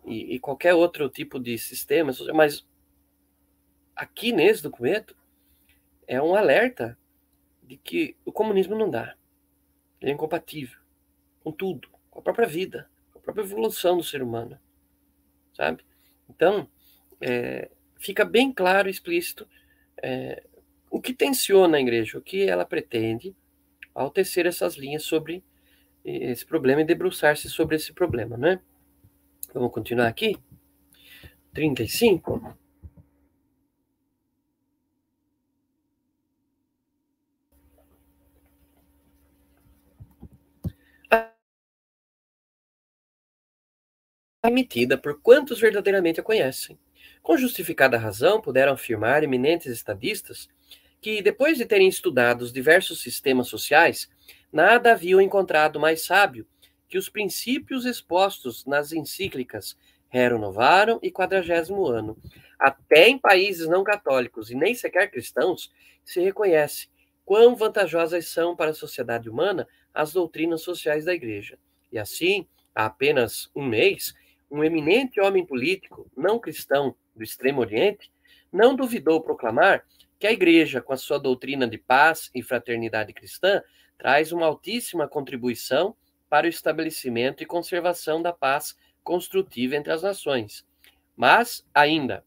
e, 0.06 0.36
e, 0.36 0.40
qualquer 0.40 0.74
outro 0.74 1.08
tipo 1.10 1.40
de 1.40 1.58
sistema, 1.58 2.12
mas 2.34 2.68
aqui 3.96 4.34
nesse 4.34 4.64
documento 4.64 5.16
é 6.08 6.22
um 6.22 6.36
alerta 6.36 6.98
de 7.64 7.78
que 7.78 8.18
o 8.26 8.32
comunismo 8.32 8.76
não 8.76 8.90
dá. 8.90 9.16
Ele 10.02 10.12
é 10.12 10.14
incompatível 10.14 10.80
com 11.44 11.52
tudo, 11.52 11.88
com 12.10 12.20
a 12.20 12.24
própria 12.24 12.48
vida, 12.48 12.90
com 13.14 13.20
a 13.20 13.22
própria 13.22 13.44
evolução 13.44 13.98
do 13.98 14.04
ser 14.04 14.22
humano, 14.22 14.60
sabe? 15.54 15.86
Então, 16.30 16.68
é, 17.22 17.70
fica 17.98 18.26
bem 18.26 18.52
claro 18.52 18.88
e 18.88 18.92
explícito 18.92 19.48
é, 20.02 20.44
o 20.92 21.02
que 21.02 21.14
tensiona 21.14 21.78
a 21.78 21.82
igreja, 21.82 22.18
o 22.18 22.22
que 22.22 22.44
ela 22.44 22.66
pretende 22.66 23.34
ao 23.96 24.12
tecer 24.12 24.46
essas 24.46 24.76
linhas 24.76 25.04
sobre 25.04 25.42
esse 26.04 26.46
problema 26.46 26.82
e 26.82 26.86
debruçar-se 26.86 27.50
sobre 27.50 27.78
esse 27.78 27.94
problema, 27.94 28.36
né? 28.38 28.60
Vamos 29.54 29.72
continuar 29.72 30.08
aqui? 30.08 30.38
35. 31.54 32.58
emitida 44.44 44.98
por 44.98 45.22
quantos 45.22 45.60
verdadeiramente 45.60 46.20
a 46.20 46.24
conhecem. 46.24 46.78
Com 47.22 47.38
justificada 47.38 47.96
razão, 47.96 48.42
puderam 48.42 48.74
afirmar 48.74 49.24
eminentes 49.24 49.68
estadistas 49.68 50.50
que, 51.02 51.22
depois 51.22 51.58
de 51.58 51.66
terem 51.66 51.88
estudado 51.88 52.44
os 52.44 52.54
diversos 52.54 53.02
sistemas 53.02 53.48
sociais, 53.48 54.10
nada 54.54 54.92
haviam 54.92 55.20
encontrado 55.20 55.80
mais 55.80 56.06
sábio 56.06 56.48
que 56.88 56.98
os 56.98 57.10
princípios 57.10 57.86
expostos 57.86 58.66
nas 58.66 58.92
encíclicas 58.92 59.76
Rerum 60.10 60.40
Novarum 60.40 61.00
e 61.02 61.10
Quadragésimo 61.10 61.88
Ano. 61.88 62.18
Até 62.60 63.08
em 63.08 63.18
países 63.18 63.68
não 63.68 63.84
católicos 63.84 64.52
e 64.52 64.56
nem 64.56 64.76
sequer 64.76 65.10
cristãos 65.10 65.72
se 66.04 66.22
reconhece 66.22 66.90
quão 67.26 67.56
vantajosas 67.56 68.28
são 68.28 68.56
para 68.56 68.72
a 68.72 68.76
sociedade 68.76 69.30
humana 69.30 69.68
as 69.94 70.14
doutrinas 70.14 70.62
sociais 70.62 71.06
da 71.06 71.14
Igreja. 71.14 71.58
E 71.92 71.98
assim, 71.98 72.46
há 72.76 72.86
apenas 72.86 73.50
um 73.56 73.66
mês, 73.66 74.14
um 74.50 74.64
eminente 74.64 75.20
homem 75.20 75.46
político, 75.46 76.12
não 76.16 76.40
cristão 76.40 76.94
do 77.16 77.24
Extremo 77.24 77.62
Oriente, 77.62 78.12
não 78.52 78.76
duvidou 78.76 79.22
proclamar 79.22 79.86
que 80.22 80.28
a 80.28 80.32
Igreja, 80.32 80.80
com 80.80 80.94
a 80.94 80.98
sua 80.98 81.18
doutrina 81.18 81.68
de 81.68 81.80
paz 81.80 82.30
e 82.36 82.44
fraternidade 82.44 83.12
cristã, 83.12 83.60
traz 83.98 84.32
uma 84.32 84.46
altíssima 84.46 85.08
contribuição 85.08 85.96
para 86.30 86.46
o 86.46 86.50
estabelecimento 86.50 87.42
e 87.42 87.46
conservação 87.48 88.22
da 88.22 88.32
paz 88.32 88.78
construtiva 89.04 89.76
entre 89.76 89.92
as 89.92 90.04
nações. 90.04 90.64
Mas, 91.18 91.66
ainda, 91.74 92.24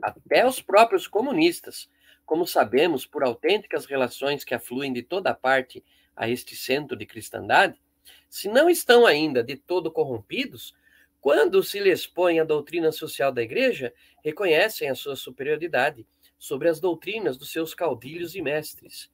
até 0.00 0.46
os 0.46 0.62
próprios 0.62 1.08
comunistas, 1.08 1.90
como 2.24 2.46
sabemos 2.46 3.04
por 3.04 3.24
autênticas 3.24 3.86
relações 3.86 4.44
que 4.44 4.54
afluem 4.54 4.92
de 4.92 5.02
toda 5.02 5.34
parte 5.34 5.84
a 6.14 6.28
este 6.28 6.54
centro 6.54 6.96
de 6.96 7.06
cristandade, 7.06 7.82
se 8.30 8.48
não 8.48 8.70
estão 8.70 9.04
ainda 9.04 9.42
de 9.42 9.56
todo 9.56 9.90
corrompidos, 9.90 10.76
quando 11.20 11.60
se 11.64 11.80
lhes 11.80 12.06
põe 12.06 12.38
a 12.38 12.44
doutrina 12.44 12.92
social 12.92 13.32
da 13.32 13.42
igreja, 13.42 13.92
reconhecem 14.22 14.88
a 14.88 14.94
sua 14.94 15.16
superioridade 15.16 16.06
sobre 16.38 16.68
as 16.68 16.80
doutrinas 16.80 17.36
dos 17.36 17.50
seus 17.50 17.74
caudilhos 17.74 18.34
e 18.34 18.42
mestres. 18.42 19.10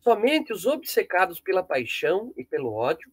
Somente 0.00 0.52
os 0.52 0.66
obcecados 0.66 1.40
pela 1.40 1.62
paixão 1.62 2.32
e 2.36 2.44
pelo 2.44 2.72
ódio 2.72 3.10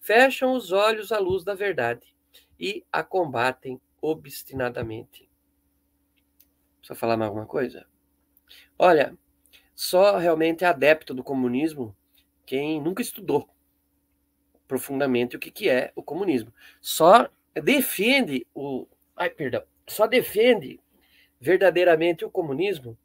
fecham 0.00 0.54
os 0.54 0.72
olhos 0.72 1.10
à 1.10 1.18
luz 1.18 1.44
da 1.44 1.54
verdade 1.54 2.14
e 2.58 2.84
a 2.92 3.02
combatem 3.02 3.80
obstinadamente. 4.00 5.28
Precisa 6.78 6.94
falar 6.98 7.16
mais 7.16 7.28
alguma 7.28 7.46
coisa? 7.46 7.86
Olha, 8.78 9.16
só 9.74 10.16
realmente 10.16 10.64
é 10.64 10.68
adepto 10.68 11.12
do 11.12 11.24
comunismo 11.24 11.94
quem 12.46 12.80
nunca 12.80 13.02
estudou 13.02 13.48
profundamente 14.68 15.34
o 15.34 15.38
que, 15.38 15.50
que 15.50 15.68
é 15.68 15.90
o 15.96 16.02
comunismo. 16.02 16.52
Só 16.80 17.28
defende 17.54 18.46
o. 18.54 18.86
Ai, 19.16 19.30
perdão. 19.30 19.62
Só 19.86 20.06
defende 20.06 20.78
verdadeiramente 21.40 22.24
o 22.24 22.30
comunismo 22.30 22.98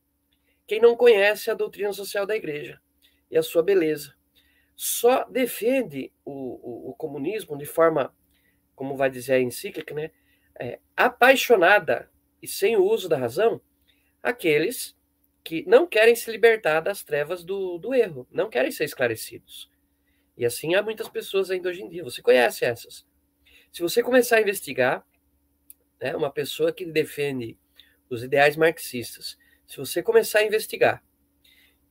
quem 0.66 0.80
não 0.80 0.96
conhece 0.96 1.52
a 1.52 1.54
doutrina 1.54 1.92
social 1.92 2.26
da 2.26 2.36
igreja 2.36 2.82
e 3.30 3.38
a 3.38 3.44
sua 3.44 3.62
beleza. 3.62 4.16
Só 4.76 5.24
defende 5.26 6.12
o, 6.26 6.32
o, 6.32 6.90
o 6.92 6.94
comunismo 6.96 7.58
de 7.58 7.66
forma, 7.66 8.16
como 8.76 8.96
vai 8.96 9.10
dizer 9.10 9.34
a 9.34 9.40
encíclica, 9.40 9.94
né, 9.94 10.12
é, 10.60 10.80
apaixonada 10.96 12.10
e 12.42 12.48
sem 12.48 12.76
o 12.76 12.84
uso 12.84 13.08
da 13.08 13.18
razão, 13.18 13.62
aqueles 14.22 14.98
que 15.44 15.64
não 15.68 15.86
querem 15.86 16.16
se 16.16 16.32
libertar 16.32 16.80
das 16.80 17.04
trevas 17.04 17.44
do, 17.44 17.78
do 17.78 17.94
erro, 17.94 18.28
não 18.32 18.50
querem 18.50 18.72
ser 18.72 18.86
esclarecidos. 18.86 19.70
E 20.38 20.46
assim 20.46 20.74
há 20.74 20.82
muitas 20.82 21.10
pessoas 21.10 21.52
ainda 21.52 21.70
hoje 21.70 21.84
em 21.84 21.90
dia. 21.90 22.04
Você 22.04 22.22
conhece 22.22 22.66
essas. 22.66 23.06
Se 23.72 23.82
você 23.82 24.02
começar 24.02 24.38
a 24.38 24.42
investigar, 24.42 25.06
né, 26.02 26.16
uma 26.16 26.32
pessoa 26.32 26.72
que 26.72 26.86
defende 26.86 27.58
os 28.10 28.24
ideais 28.24 28.56
marxistas, 28.56 29.38
se 29.66 29.78
você 29.78 30.04
começar 30.04 30.40
a 30.40 30.46
investigar 30.46 31.04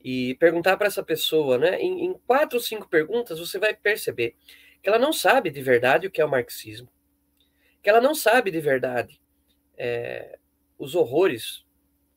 e 0.03 0.35
perguntar 0.35 0.77
para 0.77 0.87
essa 0.87 1.03
pessoa, 1.03 1.59
né, 1.59 1.81
em, 1.81 2.05
em 2.05 2.15
quatro 2.27 2.59
ou 2.59 2.63
cinco 2.63 2.89
perguntas, 2.89 3.39
você 3.39 3.59
vai 3.59 3.75
perceber 3.75 4.37
que 4.83 4.89
ela 4.89 4.99
não 4.99 5.13
sabe 5.13 5.51
de 5.51 5.63
verdade 5.63 6.07
o 6.07 6.11
que 6.11 6.21
é 6.21 6.25
o 6.25 6.31
marxismo, 6.31 6.89
que 7.83 7.89
ela 7.89 8.01
não 8.01 8.15
sabe 8.15 8.51
de 8.51 8.61
verdade 8.61 9.21
é, 9.77 10.39
os 10.79 10.95
horrores 10.95 11.65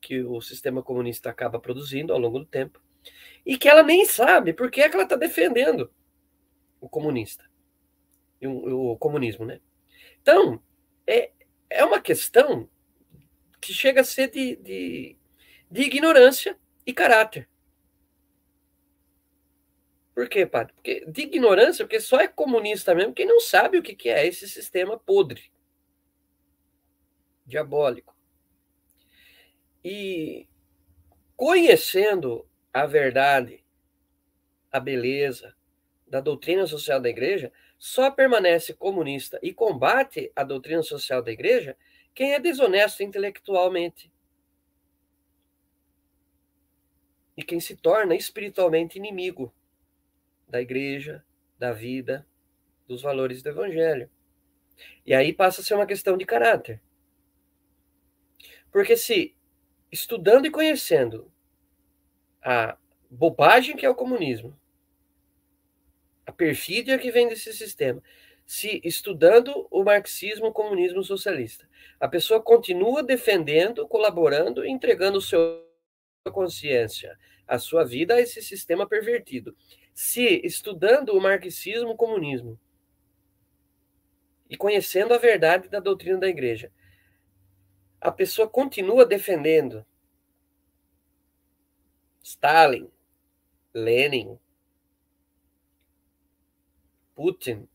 que 0.00 0.22
o 0.22 0.40
sistema 0.40 0.82
comunista 0.82 1.30
acaba 1.30 1.58
produzindo 1.58 2.12
ao 2.12 2.18
longo 2.18 2.38
do 2.38 2.46
tempo, 2.46 2.80
e 3.44 3.56
que 3.56 3.68
ela 3.68 3.82
nem 3.82 4.04
sabe 4.04 4.52
por 4.52 4.70
que, 4.70 4.80
é 4.80 4.88
que 4.88 4.96
ela 4.96 5.04
está 5.04 5.16
defendendo 5.16 5.90
o 6.80 6.88
comunista, 6.88 7.44
o, 8.42 8.92
o, 8.92 8.98
comunismo, 8.98 9.44
né? 9.44 9.60
Então, 10.20 10.60
é, 11.06 11.30
é 11.70 11.84
uma 11.84 12.00
questão 12.00 12.68
que 13.66 13.74
chega 13.74 14.02
a 14.02 14.04
ser 14.04 14.30
de, 14.30 14.54
de, 14.56 15.16
de 15.68 15.82
ignorância 15.82 16.56
e 16.86 16.92
caráter. 16.92 17.48
Por 20.14 20.28
quê, 20.28 20.46
padre? 20.46 20.72
Porque 20.74 21.04
de 21.06 21.22
ignorância, 21.22 21.84
porque 21.84 21.98
só 21.98 22.20
é 22.20 22.28
comunista 22.28 22.94
mesmo 22.94 23.12
quem 23.12 23.26
não 23.26 23.40
sabe 23.40 23.76
o 23.76 23.82
que, 23.82 23.94
que 23.94 24.08
é 24.08 24.24
esse 24.24 24.48
sistema 24.48 24.96
podre, 24.96 25.50
diabólico. 27.44 28.16
E 29.84 30.48
conhecendo 31.36 32.48
a 32.72 32.86
verdade, 32.86 33.64
a 34.70 34.78
beleza 34.78 35.54
da 36.06 36.20
doutrina 36.20 36.66
social 36.66 37.00
da 37.00 37.08
igreja, 37.08 37.52
só 37.76 38.10
permanece 38.12 38.72
comunista 38.74 39.40
e 39.42 39.52
combate 39.52 40.30
a 40.36 40.44
doutrina 40.44 40.82
social 40.82 41.20
da 41.20 41.32
igreja 41.32 41.76
quem 42.16 42.32
é 42.32 42.40
desonesto 42.40 43.02
intelectualmente. 43.02 44.10
E 47.36 47.42
quem 47.42 47.60
se 47.60 47.76
torna 47.76 48.14
espiritualmente 48.16 48.96
inimigo 48.96 49.54
da 50.48 50.58
igreja, 50.58 51.22
da 51.58 51.72
vida, 51.72 52.26
dos 52.88 53.02
valores 53.02 53.42
do 53.42 53.50
evangelho. 53.50 54.10
E 55.04 55.12
aí 55.12 55.30
passa 55.30 55.60
a 55.60 55.64
ser 55.64 55.74
uma 55.74 55.84
questão 55.84 56.16
de 56.16 56.24
caráter. 56.24 56.80
Porque 58.72 58.96
se 58.96 59.36
estudando 59.92 60.46
e 60.46 60.50
conhecendo 60.50 61.30
a 62.42 62.78
bobagem 63.10 63.76
que 63.76 63.84
é 63.84 63.90
o 63.90 63.94
comunismo, 63.94 64.58
a 66.24 66.32
perfídia 66.32 66.98
que 66.98 67.10
vem 67.10 67.28
desse 67.28 67.52
sistema, 67.52 68.02
se 68.46 68.80
estudando 68.84 69.66
o 69.70 69.82
marxismo, 69.82 70.46
o 70.46 70.52
comunismo 70.52 71.02
socialista, 71.02 71.68
a 71.98 72.06
pessoa 72.06 72.40
continua 72.40 73.02
defendendo, 73.02 73.88
colaborando, 73.88 74.64
entregando 74.64 75.20
sua 75.20 75.66
consciência, 76.32 77.18
a 77.46 77.58
sua 77.58 77.84
vida 77.84 78.14
a 78.14 78.20
esse 78.20 78.40
sistema 78.40 78.86
pervertido. 78.86 79.56
Se 79.92 80.40
estudando 80.44 81.10
o 81.10 81.20
marxismo, 81.20 81.90
o 81.90 81.96
comunismo. 81.96 82.58
E 84.48 84.56
conhecendo 84.56 85.12
a 85.12 85.18
verdade 85.18 85.68
da 85.68 85.80
doutrina 85.80 86.18
da 86.18 86.28
igreja, 86.28 86.70
a 88.00 88.12
pessoa 88.12 88.48
continua 88.48 89.04
defendendo 89.04 89.84
Stalin, 92.22 92.88
Lenin, 93.74 94.38
Putin, 97.14 97.68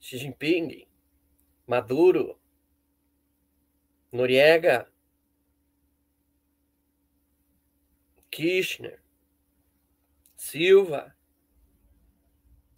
Xi 0.00 0.18
Jinping, 0.18 0.86
Maduro, 1.66 2.38
Noriega, 4.12 4.90
Kirchner, 8.30 9.02
Silva 10.36 11.14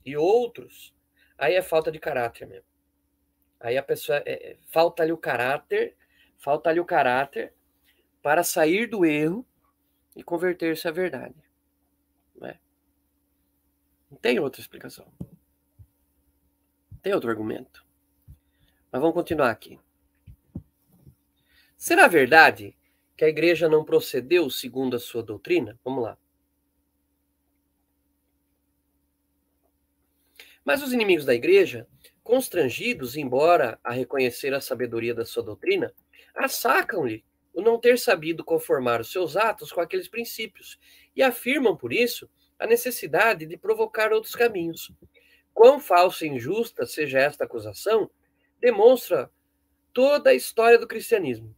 e 0.04 0.16
outros, 0.16 0.94
aí 1.36 1.54
é 1.54 1.62
falta 1.62 1.92
de 1.92 1.98
caráter 1.98 2.46
mesmo. 2.46 2.68
Aí 3.60 3.76
a 3.76 3.82
pessoa 3.82 4.22
é, 4.24 4.52
é 4.52 4.56
falta 4.66 5.02
ali 5.02 5.12
o 5.12 5.18
caráter 5.18 5.96
Falta 6.40 6.70
ali 6.70 6.80
o 6.80 6.86
caráter 6.86 7.52
para 8.22 8.42
sair 8.42 8.86
do 8.86 9.04
erro 9.04 9.46
e 10.16 10.24
converter-se 10.24 10.88
à 10.88 10.90
verdade. 10.90 11.34
Não, 12.34 12.48
é? 12.48 12.58
Não 14.10 14.16
tem 14.16 14.40
outra 14.40 14.62
explicação. 14.62 15.06
Tem 17.02 17.14
outro 17.14 17.30
argumento. 17.30 17.84
Mas 18.92 19.00
vamos 19.00 19.14
continuar 19.14 19.50
aqui. 19.50 19.78
Será 21.76 22.06
verdade 22.06 22.76
que 23.16 23.24
a 23.24 23.28
igreja 23.28 23.68
não 23.68 23.84
procedeu 23.84 24.50
segundo 24.50 24.96
a 24.96 24.98
sua 24.98 25.22
doutrina? 25.22 25.78
Vamos 25.84 26.02
lá. 26.02 26.18
Mas 30.64 30.82
os 30.82 30.92
inimigos 30.92 31.24
da 31.24 31.34
igreja, 31.34 31.88
constrangidos, 32.22 33.16
embora 33.16 33.78
a 33.82 33.92
reconhecer 33.92 34.52
a 34.52 34.60
sabedoria 34.60 35.14
da 35.14 35.24
sua 35.24 35.42
doutrina, 35.42 35.92
assacam-lhe 36.34 37.24
o 37.52 37.62
não 37.62 37.80
ter 37.80 37.98
sabido 37.98 38.44
conformar 38.44 39.00
os 39.00 39.10
seus 39.10 39.36
atos 39.36 39.72
com 39.72 39.80
aqueles 39.80 40.06
princípios 40.06 40.78
e 41.16 41.22
afirmam, 41.22 41.76
por 41.76 41.92
isso, 41.92 42.28
a 42.58 42.66
necessidade 42.66 43.46
de 43.46 43.56
provocar 43.56 44.12
outros 44.12 44.34
caminhos. 44.34 44.92
Quão 45.52 45.80
falsa 45.80 46.24
e 46.24 46.28
injusta 46.28 46.86
seja 46.86 47.18
esta 47.18 47.44
acusação, 47.44 48.10
demonstra 48.60 49.30
toda 49.92 50.30
a 50.30 50.34
história 50.34 50.78
do 50.78 50.86
cristianismo. 50.86 51.54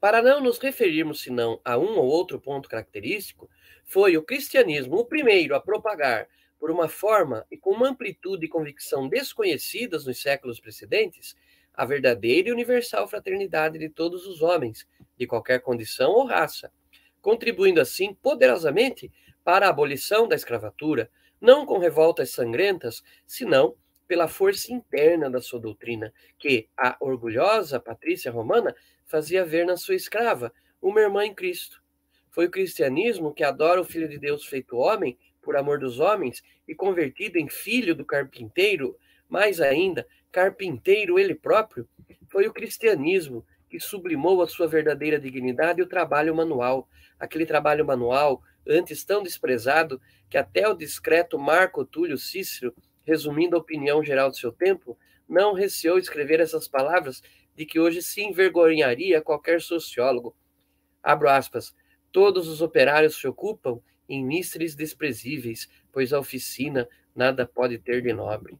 Para 0.00 0.20
não 0.20 0.40
nos 0.40 0.58
referirmos 0.58 1.20
senão 1.20 1.60
a 1.64 1.78
um 1.78 1.98
ou 1.98 2.06
outro 2.06 2.40
ponto 2.40 2.68
característico, 2.68 3.48
foi 3.84 4.16
o 4.16 4.22
cristianismo 4.22 4.96
o 4.96 5.04
primeiro 5.04 5.54
a 5.54 5.60
propagar, 5.60 6.28
por 6.58 6.70
uma 6.70 6.88
forma 6.88 7.44
e 7.50 7.56
com 7.56 7.70
uma 7.70 7.88
amplitude 7.88 8.46
e 8.46 8.48
convicção 8.48 9.08
desconhecidas 9.08 10.06
nos 10.06 10.22
séculos 10.22 10.60
precedentes, 10.60 11.36
a 11.74 11.84
verdadeira 11.84 12.48
e 12.48 12.52
universal 12.52 13.08
fraternidade 13.08 13.78
de 13.78 13.88
todos 13.88 14.26
os 14.28 14.42
homens, 14.42 14.86
de 15.18 15.26
qualquer 15.26 15.60
condição 15.60 16.12
ou 16.12 16.24
raça, 16.24 16.72
contribuindo 17.20 17.80
assim 17.80 18.14
poderosamente 18.14 19.10
para 19.42 19.66
a 19.66 19.70
abolição 19.70 20.28
da 20.28 20.36
escravatura, 20.36 21.10
não 21.42 21.66
com 21.66 21.78
revoltas 21.78 22.30
sangrentas, 22.30 23.02
senão 23.26 23.74
pela 24.06 24.28
força 24.28 24.72
interna 24.72 25.28
da 25.28 25.40
sua 25.40 25.58
doutrina, 25.58 26.14
que 26.38 26.68
a 26.78 26.96
orgulhosa 27.00 27.80
Patrícia 27.80 28.30
Romana 28.30 28.74
fazia 29.04 29.44
ver 29.44 29.66
na 29.66 29.76
sua 29.76 29.96
escrava 29.96 30.52
uma 30.80 31.00
irmã 31.00 31.24
em 31.24 31.34
Cristo. 31.34 31.82
Foi 32.30 32.46
o 32.46 32.50
cristianismo 32.50 33.34
que 33.34 33.42
adora 33.42 33.80
o 33.80 33.84
Filho 33.84 34.08
de 34.08 34.18
Deus 34.18 34.46
feito 34.46 34.76
homem, 34.76 35.18
por 35.42 35.56
amor 35.56 35.80
dos 35.80 35.98
homens, 35.98 36.42
e 36.68 36.74
convertido 36.76 37.38
em 37.38 37.48
filho 37.48 37.94
do 37.96 38.04
carpinteiro, 38.04 38.96
mais 39.28 39.60
ainda, 39.60 40.06
carpinteiro 40.30 41.18
ele 41.18 41.34
próprio, 41.34 41.88
foi 42.28 42.46
o 42.46 42.52
cristianismo 42.52 43.44
que 43.68 43.80
sublimou 43.80 44.42
a 44.42 44.46
sua 44.46 44.68
verdadeira 44.68 45.18
dignidade 45.18 45.80
e 45.80 45.82
o 45.82 45.88
trabalho 45.88 46.34
manual, 46.34 46.88
aquele 47.18 47.46
trabalho 47.46 47.84
manual 47.84 48.42
antes 48.66 49.04
tão 49.04 49.22
desprezado 49.22 50.00
que 50.28 50.38
até 50.38 50.68
o 50.68 50.74
discreto 50.74 51.38
Marco 51.38 51.84
Túlio 51.84 52.18
Cícero, 52.18 52.74
resumindo 53.02 53.56
a 53.56 53.58
opinião 53.58 54.02
geral 54.02 54.30
do 54.30 54.36
seu 54.36 54.52
tempo, 54.52 54.98
não 55.28 55.52
receou 55.52 55.98
escrever 55.98 56.40
essas 56.40 56.68
palavras 56.68 57.22
de 57.54 57.66
que 57.66 57.78
hoje 57.78 58.02
se 58.02 58.22
envergonharia 58.22 59.20
qualquer 59.20 59.60
sociólogo. 59.60 60.36
Abro 61.02 61.28
aspas. 61.28 61.74
Todos 62.10 62.48
os 62.48 62.60
operários 62.60 63.16
se 63.16 63.26
ocupam 63.26 63.80
em 64.08 64.24
mistres 64.24 64.74
desprezíveis, 64.74 65.68
pois 65.90 66.12
a 66.12 66.18
oficina 66.18 66.88
nada 67.14 67.46
pode 67.46 67.78
ter 67.78 68.02
de 68.02 68.12
nobre. 68.12 68.56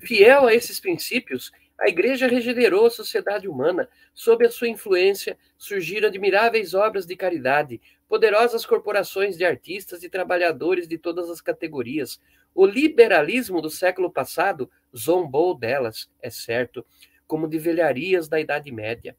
Fiel 0.00 0.46
a 0.46 0.54
esses 0.54 0.78
princípios, 0.78 1.50
a 1.78 1.88
Igreja 1.88 2.26
regenerou 2.26 2.86
a 2.86 2.90
sociedade 2.90 3.48
humana. 3.48 3.88
Sob 4.12 4.44
a 4.44 4.50
sua 4.50 4.68
influência, 4.68 5.38
surgiram 5.58 6.08
admiráveis 6.08 6.72
obras 6.72 7.04
de 7.04 7.16
caridade, 7.16 7.80
poderosas 8.08 8.64
corporações 8.64 9.36
de 9.36 9.44
artistas 9.44 10.02
e 10.04 10.08
trabalhadores 10.08 10.86
de 10.86 10.96
todas 10.96 11.28
as 11.28 11.40
categorias. 11.40 12.20
O 12.54 12.64
liberalismo 12.64 13.60
do 13.60 13.68
século 13.68 14.10
passado 14.10 14.70
zombou 14.96 15.54
delas, 15.54 16.08
é 16.22 16.30
certo, 16.30 16.86
como 17.26 17.48
de 17.48 17.58
velharias 17.58 18.28
da 18.28 18.40
Idade 18.40 18.72
Média. 18.72 19.16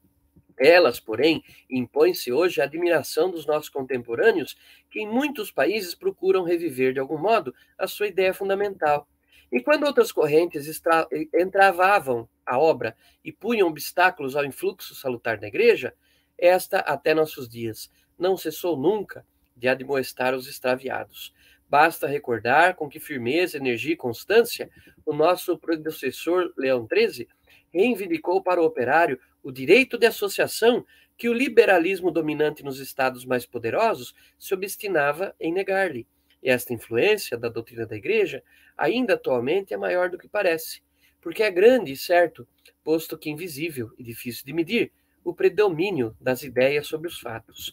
Elas, 0.58 0.98
porém, 0.98 1.42
impõem-se 1.70 2.32
hoje 2.32 2.60
a 2.60 2.64
admiração 2.64 3.30
dos 3.30 3.46
nossos 3.46 3.70
contemporâneos, 3.70 4.58
que 4.90 5.00
em 5.00 5.08
muitos 5.08 5.50
países 5.50 5.94
procuram 5.94 6.42
reviver 6.42 6.92
de 6.92 7.00
algum 7.00 7.16
modo 7.16 7.54
a 7.78 7.86
sua 7.86 8.08
ideia 8.08 8.34
fundamental. 8.34 9.08
E 9.50 9.60
quando 9.60 9.84
outras 9.84 10.12
correntes 10.12 10.68
entravavam 11.34 12.28
a 12.44 12.58
obra 12.58 12.96
e 13.24 13.32
punham 13.32 13.68
obstáculos 13.68 14.36
ao 14.36 14.44
influxo 14.44 14.94
salutar 14.94 15.38
da 15.38 15.48
igreja, 15.48 15.94
esta, 16.40 16.78
até 16.78 17.14
nossos 17.14 17.48
dias, 17.48 17.90
não 18.18 18.36
cessou 18.36 18.76
nunca 18.76 19.24
de 19.56 19.68
admoestar 19.68 20.34
os 20.34 20.48
extraviados. 20.48 21.32
Basta 21.68 22.06
recordar 22.06 22.74
com 22.74 22.88
que 22.88 22.98
firmeza, 22.98 23.56
energia 23.56 23.92
e 23.92 23.96
constância 23.96 24.68
o 25.06 25.12
nosso 25.12 25.56
predecessor 25.58 26.52
Leão 26.56 26.86
XIII 26.90 27.28
reivindicou 27.72 28.42
para 28.42 28.60
o 28.60 28.64
operário 28.64 29.20
o 29.42 29.52
direito 29.52 29.96
de 29.96 30.06
associação 30.06 30.84
que 31.16 31.28
o 31.28 31.32
liberalismo 31.32 32.10
dominante 32.10 32.64
nos 32.64 32.80
estados 32.80 33.24
mais 33.24 33.46
poderosos 33.46 34.14
se 34.38 34.52
obstinava 34.54 35.34
em 35.38 35.52
negar-lhe. 35.52 36.06
E 36.42 36.50
esta 36.50 36.72
influência 36.72 37.36
da 37.36 37.48
doutrina 37.48 37.86
da 37.86 37.96
Igreja 37.96 38.42
ainda 38.76 39.14
atualmente 39.14 39.74
é 39.74 39.76
maior 39.76 40.08
do 40.08 40.18
que 40.18 40.26
parece, 40.26 40.82
porque 41.20 41.42
é 41.42 41.50
grande, 41.50 41.94
certo, 41.96 42.48
posto 42.82 43.18
que 43.18 43.30
invisível 43.30 43.92
e 43.98 44.02
difícil 44.02 44.44
de 44.46 44.52
medir, 44.52 44.92
o 45.24 45.34
predomínio 45.34 46.16
das 46.20 46.42
ideias 46.42 46.86
sobre 46.86 47.08
os 47.08 47.18
fatos. 47.18 47.72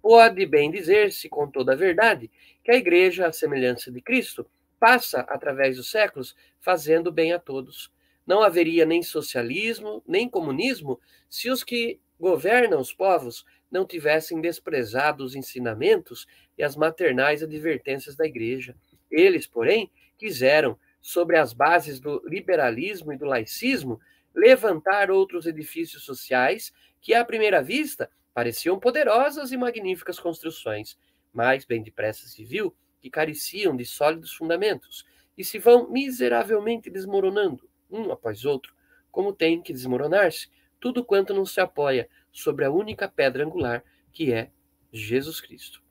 Pode 0.00 0.44
bem 0.46 0.70
dizer-se 0.70 1.28
com 1.28 1.50
toda 1.50 1.72
a 1.72 1.76
verdade 1.76 2.30
que 2.64 2.70
a 2.70 2.76
Igreja, 2.76 3.26
à 3.26 3.32
semelhança 3.32 3.90
de 3.90 4.00
Cristo, 4.00 4.46
passa 4.78 5.20
através 5.20 5.76
dos 5.76 5.90
séculos 5.90 6.34
fazendo 6.60 7.12
bem 7.12 7.32
a 7.32 7.38
todos 7.38 7.90
não 8.26 8.42
haveria 8.42 8.86
nem 8.86 9.02
socialismo, 9.02 10.02
nem 10.06 10.28
comunismo, 10.28 11.00
se 11.28 11.50
os 11.50 11.64
que 11.64 12.00
governam 12.18 12.80
os 12.80 12.92
povos 12.92 13.44
não 13.70 13.86
tivessem 13.86 14.40
desprezado 14.40 15.24
os 15.24 15.34
ensinamentos 15.34 16.26
e 16.56 16.62
as 16.62 16.76
maternais 16.76 17.42
advertências 17.42 18.14
da 18.14 18.26
igreja. 18.26 18.76
Eles, 19.10 19.46
porém, 19.46 19.90
quiseram, 20.16 20.78
sobre 21.00 21.36
as 21.36 21.52
bases 21.52 21.98
do 21.98 22.22
liberalismo 22.24 23.12
e 23.12 23.16
do 23.16 23.24
laicismo, 23.24 24.00
levantar 24.34 25.10
outros 25.10 25.46
edifícios 25.46 26.04
sociais 26.04 26.72
que, 27.00 27.14
à 27.14 27.24
primeira 27.24 27.62
vista, 27.62 28.10
pareciam 28.32 28.78
poderosas 28.78 29.52
e 29.52 29.56
magníficas 29.56 30.18
construções, 30.18 30.96
mas 31.32 31.64
bem 31.64 31.82
depressa 31.82 32.26
se 32.26 32.44
viu 32.44 32.74
que 33.00 33.10
careciam 33.10 33.76
de 33.76 33.84
sólidos 33.84 34.32
fundamentos 34.32 35.04
e 35.36 35.44
se 35.44 35.58
vão 35.58 35.90
miseravelmente 35.90 36.88
desmoronando 36.88 37.68
um 37.90 38.12
após 38.12 38.44
outro, 38.44 38.74
como 39.10 39.32
tem 39.32 39.60
que 39.60 39.72
desmoronar-se 39.72 40.48
tudo 40.80 41.04
quanto 41.04 41.34
não 41.34 41.44
se 41.44 41.60
apoia 41.60 42.08
sobre 42.30 42.64
a 42.64 42.70
única 42.70 43.08
pedra 43.08 43.44
angular, 43.44 43.84
que 44.12 44.32
é 44.32 44.50
Jesus 44.92 45.40
Cristo. 45.40 45.82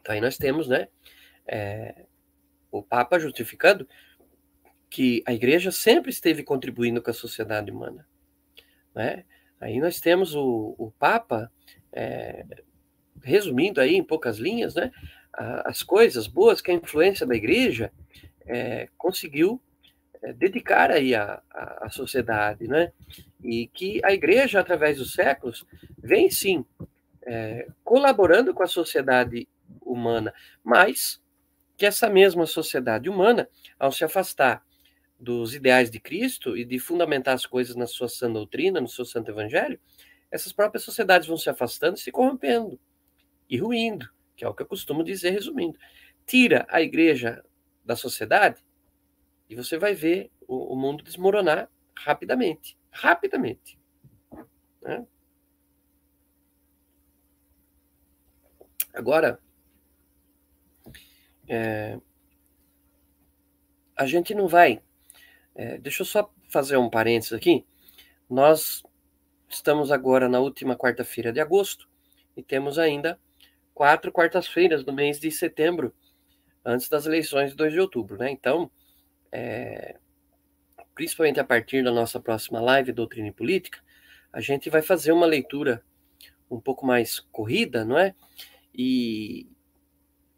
Então 0.00 0.14
aí 0.14 0.20
nós 0.20 0.36
temos, 0.36 0.68
né, 0.68 0.88
é, 1.46 2.06
o 2.70 2.82
Papa 2.82 3.18
justificando 3.18 3.88
que 4.94 5.24
a 5.26 5.34
igreja 5.34 5.72
sempre 5.72 6.12
esteve 6.12 6.44
contribuindo 6.44 7.02
com 7.02 7.10
a 7.10 7.14
sociedade 7.14 7.68
humana. 7.68 8.06
Né? 8.94 9.24
Aí 9.60 9.80
nós 9.80 9.98
temos 9.98 10.36
o, 10.36 10.76
o 10.78 10.92
Papa 10.92 11.50
é, 11.92 12.46
resumindo 13.20 13.80
aí 13.80 13.96
em 13.96 14.04
poucas 14.04 14.38
linhas, 14.38 14.76
né, 14.76 14.92
as 15.64 15.82
coisas 15.82 16.28
boas 16.28 16.60
que 16.60 16.70
a 16.70 16.74
influência 16.74 17.26
da 17.26 17.34
igreja 17.34 17.90
é, 18.46 18.88
conseguiu 18.96 19.60
é, 20.22 20.32
dedicar 20.32 20.92
aí 20.92 21.12
à, 21.12 21.42
à, 21.50 21.90
sociedade, 21.90 22.68
né? 22.68 22.92
E 23.42 23.66
que 23.66 24.00
a 24.04 24.12
igreja, 24.12 24.60
através 24.60 24.98
dos 24.98 25.12
séculos, 25.12 25.66
vem 25.98 26.30
sim 26.30 26.64
é, 27.26 27.66
colaborando 27.82 28.54
com 28.54 28.62
a 28.62 28.68
sociedade 28.68 29.48
humana, 29.80 30.32
mas 30.62 31.20
que 31.76 31.84
essa 31.84 32.08
mesma 32.08 32.46
sociedade 32.46 33.10
humana, 33.10 33.48
ao 33.76 33.90
se 33.90 34.04
afastar 34.04 34.62
dos 35.18 35.54
ideais 35.54 35.90
de 35.90 36.00
Cristo 36.00 36.56
e 36.56 36.64
de 36.64 36.78
fundamentar 36.78 37.34
as 37.34 37.46
coisas 37.46 37.76
na 37.76 37.86
sua 37.86 38.08
sã 38.08 38.30
doutrina, 38.30 38.80
no 38.80 38.88
seu 38.88 39.04
santo 39.04 39.30
evangelho, 39.30 39.78
essas 40.30 40.52
próprias 40.52 40.82
sociedades 40.82 41.28
vão 41.28 41.36
se 41.36 41.48
afastando, 41.48 41.96
se 41.96 42.10
corrompendo 42.10 42.78
e 43.48 43.56
ruindo, 43.56 44.08
que 44.36 44.44
é 44.44 44.48
o 44.48 44.54
que 44.54 44.62
eu 44.62 44.66
costumo 44.66 45.04
dizer 45.04 45.30
resumindo. 45.30 45.78
Tira 46.26 46.66
a 46.68 46.82
igreja 46.82 47.44
da 47.84 47.94
sociedade, 47.94 48.64
e 49.48 49.54
você 49.54 49.78
vai 49.78 49.94
ver 49.94 50.30
o, 50.48 50.72
o 50.72 50.76
mundo 50.76 51.04
desmoronar 51.04 51.70
rapidamente. 51.94 52.76
Rapidamente. 52.90 53.78
Né? 54.82 55.06
Agora, 58.92 59.40
é, 61.48 61.98
a 63.96 64.06
gente 64.06 64.34
não 64.34 64.48
vai. 64.48 64.82
É, 65.54 65.78
deixa 65.78 66.02
eu 66.02 66.06
só 66.06 66.30
fazer 66.48 66.76
um 66.76 66.90
parênteses 66.90 67.32
aqui. 67.32 67.64
Nós 68.28 68.82
estamos 69.48 69.92
agora 69.92 70.28
na 70.28 70.40
última 70.40 70.76
quarta-feira 70.76 71.32
de 71.32 71.40
agosto 71.40 71.88
e 72.36 72.42
temos 72.42 72.78
ainda 72.78 73.18
quatro 73.72 74.10
quartas-feiras 74.12 74.84
do 74.84 74.92
mês 74.92 75.18
de 75.20 75.30
setembro, 75.30 75.94
antes 76.64 76.88
das 76.88 77.06
eleições 77.06 77.50
de 77.50 77.56
2 77.56 77.72
de 77.72 77.80
outubro, 77.80 78.16
né? 78.16 78.30
Então, 78.30 78.70
é, 79.30 79.98
principalmente 80.94 81.40
a 81.40 81.44
partir 81.44 81.82
da 81.82 81.90
nossa 81.90 82.20
próxima 82.20 82.60
live 82.60 82.92
Doutrina 82.92 83.28
e 83.28 83.32
Política, 83.32 83.80
a 84.32 84.40
gente 84.40 84.70
vai 84.70 84.82
fazer 84.82 85.12
uma 85.12 85.26
leitura 85.26 85.84
um 86.50 86.60
pouco 86.60 86.86
mais 86.86 87.20
corrida, 87.20 87.84
não 87.84 87.98
é? 87.98 88.14
E, 88.72 89.48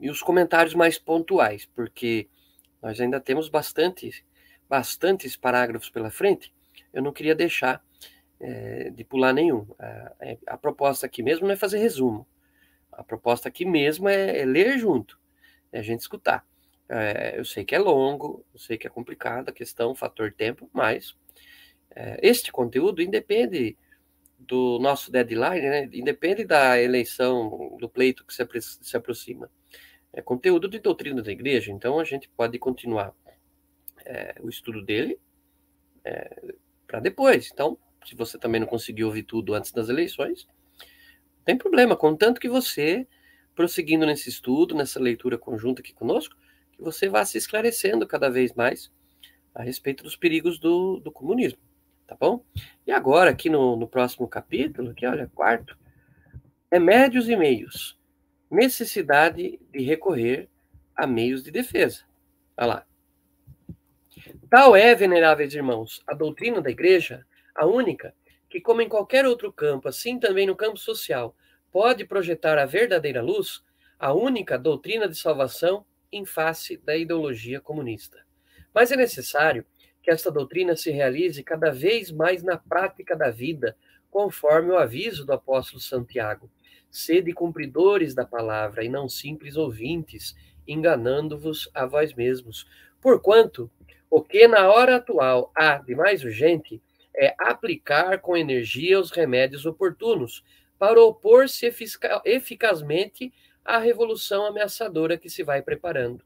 e 0.00 0.10
os 0.10 0.22
comentários 0.22 0.74
mais 0.74 0.98
pontuais, 0.98 1.66
porque 1.74 2.28
nós 2.82 3.00
ainda 3.00 3.20
temos 3.20 3.48
bastante, 3.48 4.24
bastantes 4.68 5.36
parágrafos 5.36 5.90
pela 5.90 6.10
frente. 6.10 6.52
Eu 6.92 7.02
não 7.02 7.12
queria 7.12 7.34
deixar 7.34 7.84
é, 8.40 8.90
de 8.90 9.04
pular 9.04 9.32
nenhum. 9.32 9.66
A, 9.78 10.12
é, 10.20 10.38
a, 10.46 10.56
proposta 10.56 11.06
aqui 11.06 11.22
mesmo 11.22 11.46
não 11.46 11.54
é 11.54 11.56
fazer 11.56 11.78
resumo. 11.78 12.26
A 12.92 13.02
proposta 13.02 13.48
aqui 13.48 13.64
mesmo 13.64 14.08
é, 14.08 14.38
é 14.38 14.44
ler 14.44 14.78
junto, 14.78 15.18
é 15.72 15.78
a 15.78 15.82
gente 15.82 16.00
escutar. 16.00 16.46
É, 16.88 17.38
eu 17.38 17.44
sei 17.44 17.64
que 17.64 17.74
é 17.74 17.78
longo, 17.78 18.44
eu 18.54 18.60
sei 18.60 18.78
que 18.78 18.86
é 18.86 18.90
complicada 18.90 19.50
a 19.50 19.54
questão, 19.54 19.94
fator 19.94 20.32
tempo, 20.32 20.70
mas 20.72 21.14
é, 21.94 22.18
este 22.22 22.52
conteúdo 22.52 23.02
independe 23.02 23.76
do 24.38 24.78
nosso 24.78 25.10
deadline, 25.10 25.62
né? 25.62 25.88
independe 25.92 26.44
da 26.44 26.80
eleição, 26.80 27.76
do 27.80 27.88
pleito 27.88 28.24
que 28.24 28.34
se, 28.34 28.46
se 28.60 28.96
aproxima. 28.96 29.50
É 30.12 30.22
conteúdo 30.22 30.68
de 30.68 30.78
doutrina 30.78 31.22
da 31.22 31.32
igreja, 31.32 31.72
então 31.72 31.98
a 31.98 32.04
gente 32.04 32.28
pode 32.28 32.58
continuar 32.58 33.14
é, 34.06 34.36
o 34.40 34.48
estudo 34.48 34.82
dele 34.82 35.18
é, 36.04 36.54
para 36.86 37.00
depois. 37.00 37.50
Então, 37.52 37.76
se 38.06 38.14
você 38.14 38.38
também 38.38 38.60
não 38.60 38.66
conseguiu 38.66 39.08
ouvir 39.08 39.24
tudo 39.24 39.52
antes 39.52 39.72
das 39.72 39.88
eleições, 39.88 40.46
não 41.36 41.44
tem 41.44 41.58
problema, 41.58 41.96
contanto 41.96 42.40
que 42.40 42.48
você 42.48 43.06
prosseguindo 43.54 44.06
nesse 44.06 44.28
estudo, 44.28 44.74
nessa 44.74 45.00
leitura 45.00 45.38
conjunta 45.38 45.80
aqui 45.80 45.92
conosco, 45.92 46.36
que 46.72 46.82
você 46.82 47.08
vá 47.08 47.24
se 47.24 47.38
esclarecendo 47.38 48.06
cada 48.06 48.28
vez 48.28 48.52
mais 48.52 48.92
a 49.54 49.62
respeito 49.62 50.04
dos 50.04 50.14
perigos 50.14 50.58
do, 50.58 51.00
do 51.00 51.10
comunismo, 51.10 51.58
tá 52.06 52.14
bom? 52.14 52.44
E 52.86 52.92
agora, 52.92 53.30
aqui 53.30 53.48
no, 53.48 53.74
no 53.74 53.88
próximo 53.88 54.28
capítulo, 54.28 54.94
que 54.94 55.06
olha, 55.06 55.30
quarto, 55.34 55.76
remédios 56.70 57.28
e 57.28 57.34
meios, 57.34 57.98
necessidade 58.50 59.58
de 59.72 59.82
recorrer 59.82 60.50
a 60.94 61.06
meios 61.06 61.42
de 61.42 61.50
defesa. 61.50 62.04
Olha 62.56 62.66
lá. 62.66 62.86
Tal 64.48 64.76
é, 64.76 64.94
veneráveis 64.94 65.52
irmãos, 65.54 66.02
a 66.06 66.14
doutrina 66.14 66.60
da 66.60 66.70
igreja, 66.70 67.26
a 67.52 67.66
única, 67.66 68.14
que, 68.48 68.60
como 68.60 68.80
em 68.80 68.88
qualquer 68.88 69.26
outro 69.26 69.52
campo, 69.52 69.88
assim 69.88 70.20
também 70.20 70.46
no 70.46 70.54
campo 70.54 70.78
social, 70.78 71.34
pode 71.72 72.04
projetar 72.04 72.56
a 72.56 72.64
verdadeira 72.64 73.20
luz, 73.20 73.64
a 73.98 74.12
única 74.12 74.56
doutrina 74.56 75.08
de 75.08 75.16
salvação 75.16 75.84
em 76.12 76.24
face 76.24 76.76
da 76.76 76.96
ideologia 76.96 77.60
comunista. 77.60 78.24
Mas 78.72 78.92
é 78.92 78.96
necessário 78.96 79.66
que 80.00 80.12
esta 80.12 80.30
doutrina 80.30 80.76
se 80.76 80.92
realize 80.92 81.42
cada 81.42 81.72
vez 81.72 82.12
mais 82.12 82.44
na 82.44 82.56
prática 82.56 83.16
da 83.16 83.30
vida, 83.30 83.76
conforme 84.08 84.70
o 84.70 84.78
aviso 84.78 85.26
do 85.26 85.32
apóstolo 85.32 85.80
Santiago. 85.80 86.48
Sede 86.88 87.32
cumpridores 87.32 88.14
da 88.14 88.24
palavra 88.24 88.84
e 88.84 88.88
não 88.88 89.08
simples 89.08 89.56
ouvintes, 89.56 90.36
enganando-vos 90.68 91.68
a 91.74 91.84
vós 91.84 92.14
mesmos. 92.14 92.64
Porquanto, 93.00 93.70
o 94.16 94.22
que 94.22 94.48
na 94.48 94.72
hora 94.72 94.96
atual 94.96 95.52
há 95.54 95.76
de 95.76 95.94
mais 95.94 96.24
urgente 96.24 96.80
é 97.14 97.34
aplicar 97.38 98.18
com 98.18 98.34
energia 98.34 98.98
os 98.98 99.10
remédios 99.10 99.66
oportunos 99.66 100.42
para 100.78 100.98
opor-se 101.02 101.70
eficazmente 102.24 103.30
à 103.62 103.76
revolução 103.76 104.46
ameaçadora 104.46 105.18
que 105.18 105.28
se 105.28 105.42
vai 105.42 105.60
preparando. 105.60 106.24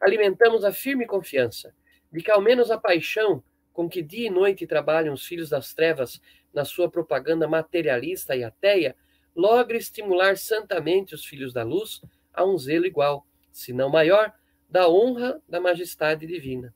Alimentamos 0.00 0.64
a 0.64 0.72
firme 0.72 1.04
confiança 1.04 1.74
de 2.10 2.22
que 2.22 2.30
ao 2.30 2.40
menos 2.40 2.70
a 2.70 2.78
paixão 2.78 3.44
com 3.70 3.86
que 3.86 4.00
dia 4.00 4.28
e 4.28 4.30
noite 4.30 4.66
trabalham 4.66 5.12
os 5.12 5.26
filhos 5.26 5.50
das 5.50 5.74
trevas 5.74 6.18
na 6.54 6.64
sua 6.64 6.90
propaganda 6.90 7.46
materialista 7.46 8.34
e 8.34 8.44
ateia, 8.44 8.96
logre 9.34 9.76
estimular 9.76 10.38
santamente 10.38 11.14
os 11.14 11.26
filhos 11.26 11.52
da 11.52 11.62
luz 11.62 12.00
a 12.32 12.46
um 12.46 12.56
zelo 12.56 12.86
igual, 12.86 13.26
se 13.52 13.74
não 13.74 13.90
maior, 13.90 14.32
da 14.70 14.88
honra 14.88 15.38
da 15.46 15.60
majestade 15.60 16.26
divina. 16.26 16.74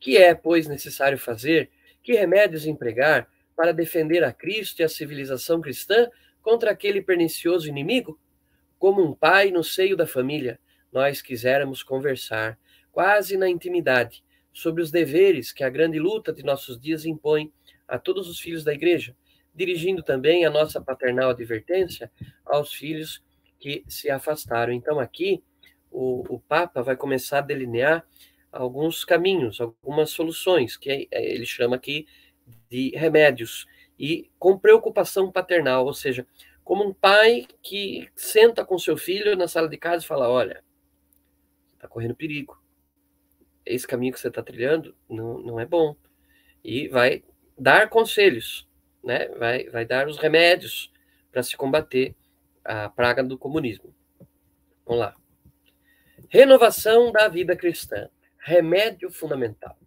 Que 0.00 0.16
é, 0.16 0.34
pois, 0.34 0.66
necessário 0.66 1.18
fazer? 1.18 1.70
Que 2.02 2.14
remédios 2.14 2.66
empregar 2.66 3.28
para 3.54 3.72
defender 3.72 4.24
a 4.24 4.32
Cristo 4.32 4.80
e 4.80 4.82
a 4.82 4.88
civilização 4.88 5.60
cristã 5.60 6.08
contra 6.40 6.70
aquele 6.70 7.02
pernicioso 7.02 7.68
inimigo? 7.68 8.18
Como 8.78 9.04
um 9.04 9.14
pai 9.14 9.50
no 9.50 9.62
seio 9.62 9.96
da 9.96 10.06
família, 10.06 10.58
nós 10.90 11.20
quiséramos 11.20 11.82
conversar 11.82 12.58
quase 12.90 13.36
na 13.36 13.48
intimidade, 13.48 14.24
sobre 14.52 14.82
os 14.82 14.90
deveres 14.90 15.52
que 15.52 15.62
a 15.62 15.70
grande 15.70 15.98
luta 15.98 16.32
de 16.32 16.42
nossos 16.42 16.78
dias 16.80 17.04
impõe 17.04 17.52
a 17.86 17.98
todos 17.98 18.28
os 18.28 18.40
filhos 18.40 18.64
da 18.64 18.72
igreja, 18.72 19.16
dirigindo 19.54 20.02
também 20.02 20.44
a 20.44 20.50
nossa 20.50 20.80
paternal 20.80 21.30
advertência 21.30 22.10
aos 22.44 22.72
filhos 22.72 23.22
que 23.58 23.84
se 23.86 24.10
afastaram. 24.10 24.72
Então, 24.72 24.98
aqui, 24.98 25.42
o, 25.90 26.36
o 26.36 26.40
Papa 26.40 26.82
vai 26.82 26.96
começar 26.96 27.38
a 27.38 27.42
delinear 27.42 28.04
alguns 28.52 29.04
caminhos, 29.04 29.60
algumas 29.60 30.10
soluções, 30.10 30.76
que 30.76 31.08
é, 31.10 31.32
ele 31.32 31.46
chama 31.46 31.76
aqui 31.76 32.06
de 32.68 32.90
remédios, 32.96 33.66
e 33.98 34.30
com 34.38 34.58
preocupação 34.58 35.30
paternal, 35.30 35.84
ou 35.86 35.94
seja, 35.94 36.26
como 36.64 36.84
um 36.84 36.92
pai 36.92 37.46
que 37.62 38.08
senta 38.14 38.64
com 38.64 38.78
seu 38.78 38.96
filho 38.96 39.36
na 39.36 39.46
sala 39.46 39.68
de 39.68 39.76
casa 39.76 40.04
e 40.04 40.08
fala: 40.08 40.28
Olha, 40.28 40.64
está 41.74 41.86
correndo 41.86 42.14
perigo 42.14 42.60
esse 43.64 43.86
caminho 43.86 44.12
que 44.12 44.20
você 44.20 44.28
está 44.28 44.42
trilhando 44.42 44.94
não, 45.08 45.38
não 45.38 45.60
é 45.60 45.66
bom. 45.66 45.94
E 46.62 46.88
vai 46.88 47.22
dar 47.58 47.88
conselhos, 47.88 48.68
né? 49.02 49.28
vai, 49.28 49.68
vai 49.70 49.84
dar 49.84 50.08
os 50.08 50.18
remédios 50.18 50.92
para 51.30 51.42
se 51.42 51.56
combater 51.56 52.14
a 52.64 52.88
praga 52.88 53.22
do 53.22 53.38
comunismo. 53.38 53.94
Vamos 54.84 55.00
lá. 55.00 55.16
Renovação 56.28 57.10
da 57.12 57.28
vida 57.28 57.56
cristã. 57.56 58.08
Remédio 58.40 59.10
fundamental. 59.10 59.78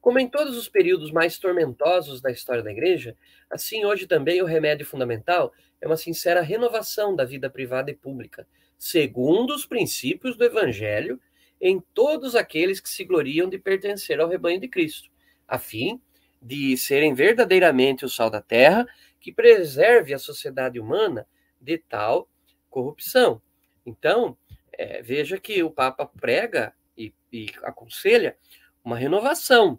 Como 0.00 0.18
em 0.18 0.28
todos 0.28 0.56
os 0.56 0.68
períodos 0.68 1.10
mais 1.10 1.38
tormentosos 1.38 2.20
da 2.20 2.30
história 2.30 2.62
da 2.62 2.70
igreja, 2.70 3.16
assim 3.50 3.84
hoje 3.84 4.06
também 4.06 4.40
o 4.40 4.46
remédio 4.46 4.86
fundamental 4.86 5.52
é 5.80 5.86
uma 5.86 5.96
sincera 5.96 6.40
renovação 6.40 7.14
da 7.14 7.24
vida 7.24 7.50
privada 7.50 7.90
e 7.90 7.94
pública, 7.94 8.46
segundo 8.78 9.54
os 9.54 9.66
princípios 9.66 10.36
do 10.36 10.44
evangelho 10.44 11.20
em 11.60 11.80
todos 11.92 12.36
aqueles 12.36 12.80
que 12.80 12.88
se 12.88 13.04
gloriam 13.04 13.48
de 13.48 13.58
pertencer 13.58 14.20
ao 14.20 14.28
rebanho 14.28 14.60
de 14.60 14.68
Cristo, 14.68 15.10
a 15.46 15.58
fim 15.58 16.00
de 16.40 16.76
serem 16.76 17.14
verdadeiramente 17.14 18.04
o 18.04 18.08
sal 18.08 18.30
da 18.30 18.40
terra 18.40 18.86
que 19.20 19.32
preserve 19.32 20.14
a 20.14 20.18
sociedade 20.18 20.78
humana 20.78 21.26
de 21.60 21.78
tal 21.78 22.28
corrupção. 22.70 23.42
Então, 23.84 24.38
é, 24.72 25.02
veja 25.02 25.38
que 25.38 25.62
o 25.62 25.70
Papa 25.70 26.06
prega 26.06 26.72
e, 26.98 27.14
e 27.32 27.46
aconselha 27.62 28.36
uma 28.84 28.98
renovação, 28.98 29.78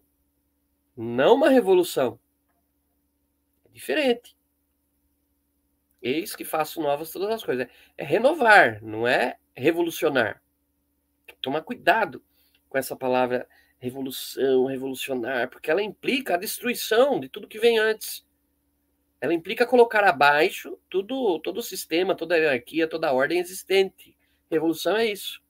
não 0.96 1.36
uma 1.36 1.50
revolução. 1.50 2.20
É 3.66 3.70
diferente. 3.70 4.36
Eis 6.02 6.36
que 6.36 6.46
faço 6.46 6.82
novas 6.82 7.12
todas 7.12 7.30
as 7.30 7.44
coisas. 7.44 7.68
É 7.98 8.04
renovar, 8.04 8.82
não 8.82 9.06
é 9.06 9.38
revolucionar 9.54 10.42
tomar 11.42 11.62
cuidado 11.62 12.24
com 12.68 12.78
essa 12.78 12.96
palavra 12.96 13.48
revolução, 13.80 14.66
revolucionar, 14.66 15.50
porque 15.50 15.72
ela 15.72 15.82
implica 15.82 16.34
a 16.34 16.38
destruição 16.38 17.20
de 17.20 17.30
tudo 17.30 17.48
que 17.48 17.60
vem 17.60 17.80
antes. 17.80 18.26
Ela 19.22 19.34
implica 19.34 19.66
colocar 19.66 20.04
abaixo 20.04 20.78
tudo, 20.90 21.40
todo 21.40 21.58
o 21.58 21.64
sistema, 21.64 22.16
toda 22.16 22.36
a 22.36 22.38
hierarquia, 22.38 22.88
toda 22.88 23.08
a 23.08 23.14
ordem 23.14 23.40
existente. 23.40 24.18
Revolução 24.50 24.98
é 24.98 25.08
isso. 25.08 25.42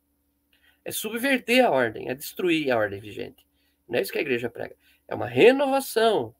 É 0.89 0.91
subverter 0.91 1.63
a 1.63 1.69
ordem, 1.69 2.09
é 2.09 2.15
destruir 2.15 2.71
a 2.71 2.77
ordem 2.79 2.99
vigente. 2.99 3.45
Não 3.87 3.99
é 3.99 4.01
isso 4.01 4.11
que 4.11 4.17
a 4.17 4.21
igreja 4.21 4.49
prega. 4.49 4.75
É 5.07 5.13
uma 5.13 5.27
renovação 5.27 6.33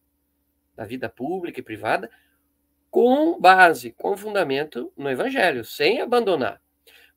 da 0.76 0.86
vida 0.86 1.08
pública 1.08 1.60
e 1.60 1.64
privada 1.64 2.10
com 2.90 3.40
base, 3.40 3.92
com 3.92 4.18
fundamento 4.18 4.92
no 4.98 5.08
evangelho, 5.08 5.64
sem 5.64 6.02
abandonar. 6.02 6.60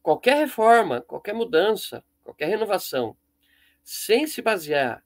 Qualquer 0.03 0.37
reforma, 0.41 1.01
qualquer 1.01 1.33
mudança, 1.33 2.05
qualquer 2.22 2.51
renovação, 2.51 3.16
sem 3.83 4.26
se 4.26 4.43
basear 4.43 5.03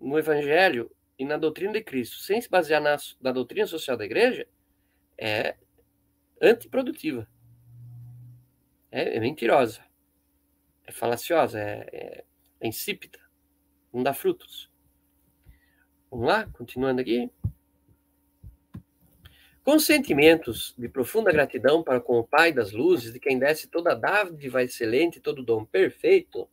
no 0.00 0.16
Evangelho 0.16 0.88
e 1.18 1.24
na 1.24 1.36
doutrina 1.36 1.72
de 1.72 1.82
Cristo, 1.82 2.18
sem 2.18 2.40
se 2.40 2.48
basear 2.48 2.80
na, 2.80 2.96
na 3.20 3.32
doutrina 3.32 3.66
social 3.66 3.96
da 3.96 4.04
igreja, 4.04 4.46
é 5.18 5.56
antiprodutiva. 6.40 7.26
É, 8.92 9.16
é 9.16 9.20
mentirosa. 9.20 9.89
É 10.90 10.92
falaciosa. 10.92 11.60
É, 11.60 11.88
é, 11.92 12.24
é 12.60 12.68
insípida. 12.68 13.18
Não 13.92 14.02
dá 14.02 14.12
frutos. 14.12 14.68
Vamos 16.10 16.26
lá, 16.26 16.48
continuando 16.52 17.00
aqui. 17.00 17.30
Com 19.62 19.78
sentimentos 19.78 20.74
de 20.76 20.88
profunda 20.88 21.30
gratidão 21.30 21.84
para 21.84 22.00
com 22.00 22.18
o 22.18 22.26
Pai 22.26 22.52
das 22.52 22.72
luzes, 22.72 23.12
de 23.12 23.20
quem 23.20 23.38
desce 23.38 23.68
toda 23.68 23.92
a 23.92 23.94
dádiva 23.94 24.64
excelente, 24.64 25.20
todo 25.20 25.44
dom 25.44 25.64
perfeito, 25.64 26.48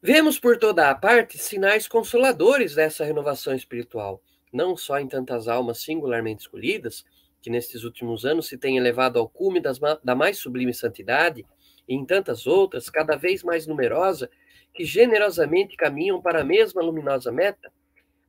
vemos 0.00 0.40
por 0.40 0.56
toda 0.56 0.88
a 0.88 0.94
parte 0.94 1.36
sinais 1.36 1.86
consoladores 1.86 2.74
dessa 2.74 3.04
renovação 3.04 3.54
espiritual, 3.54 4.22
não 4.50 4.78
só 4.78 4.98
em 4.98 5.08
tantas 5.08 5.46
almas 5.46 5.82
singularmente 5.82 6.42
escolhidas, 6.42 7.04
que 7.42 7.50
nestes 7.50 7.82
últimos 7.82 8.24
anos 8.24 8.46
se 8.46 8.56
têm 8.56 8.78
elevado 8.78 9.18
ao 9.18 9.28
cume 9.28 9.60
das, 9.60 9.78
da 10.02 10.14
mais 10.14 10.38
sublime 10.38 10.72
santidade, 10.72 11.44
e 11.88 11.94
em 11.94 12.06
tantas 12.06 12.46
outras, 12.46 12.88
cada 12.88 13.16
vez 13.16 13.42
mais 13.42 13.66
numerosa, 13.66 14.30
que 14.72 14.84
generosamente 14.84 15.76
caminham 15.76 16.22
para 16.22 16.40
a 16.40 16.44
mesma 16.44 16.80
luminosa 16.80 17.32
meta, 17.32 17.70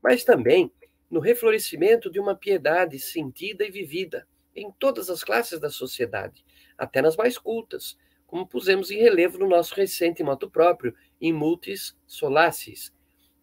mas 0.02 0.24
também 0.24 0.72
no 1.10 1.20
reflorescimento 1.20 2.10
de 2.10 2.20
uma 2.20 2.36
piedade 2.36 2.98
sentida 3.00 3.64
e 3.64 3.72
vivida 3.72 4.28
em 4.56 4.72
todas 4.72 5.10
as 5.10 5.24
classes 5.24 5.60
da 5.60 5.70
sociedade, 5.70 6.44
até 6.76 7.02
nas 7.02 7.16
mais 7.16 7.38
cultas, 7.38 7.96
como 8.26 8.48
pusemos 8.48 8.90
em 8.90 8.98
relevo 8.98 9.38
no 9.38 9.48
nosso 9.48 9.76
recente 9.76 10.24
moto 10.24 10.50
próprio, 10.50 10.96
em 11.22 11.32
Multis 11.32 11.96
Solaces, 12.08 12.92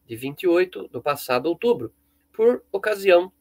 de 0.05 0.17
28 0.17 0.89
do 0.89 1.01
passado 1.01 1.47
outubro, 1.47 1.95
por 2.33 2.65
ocasião 2.73 3.33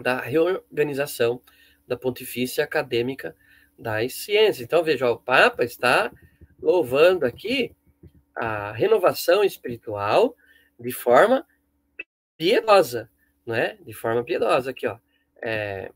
da 0.00 0.20
reorganização 0.20 1.40
da 1.86 1.96
Pontifícia 1.96 2.64
Acadêmica 2.64 3.36
das 3.78 4.14
Ciências. 4.14 4.60
Então, 4.60 4.82
veja, 4.82 5.10
o 5.10 5.18
Papa 5.18 5.64
está 5.64 6.12
louvando 6.60 7.26
aqui 7.26 7.74
a 8.34 8.72
renovação 8.72 9.44
espiritual 9.44 10.36
de 10.78 10.90
forma 10.90 11.46
piedosa, 12.36 13.10
né? 13.46 13.78
De 13.84 13.92
forma 13.92 14.24
piedosa 14.24 14.70
aqui, 14.70 14.86
ó. 14.86 14.98
É, 15.42 15.90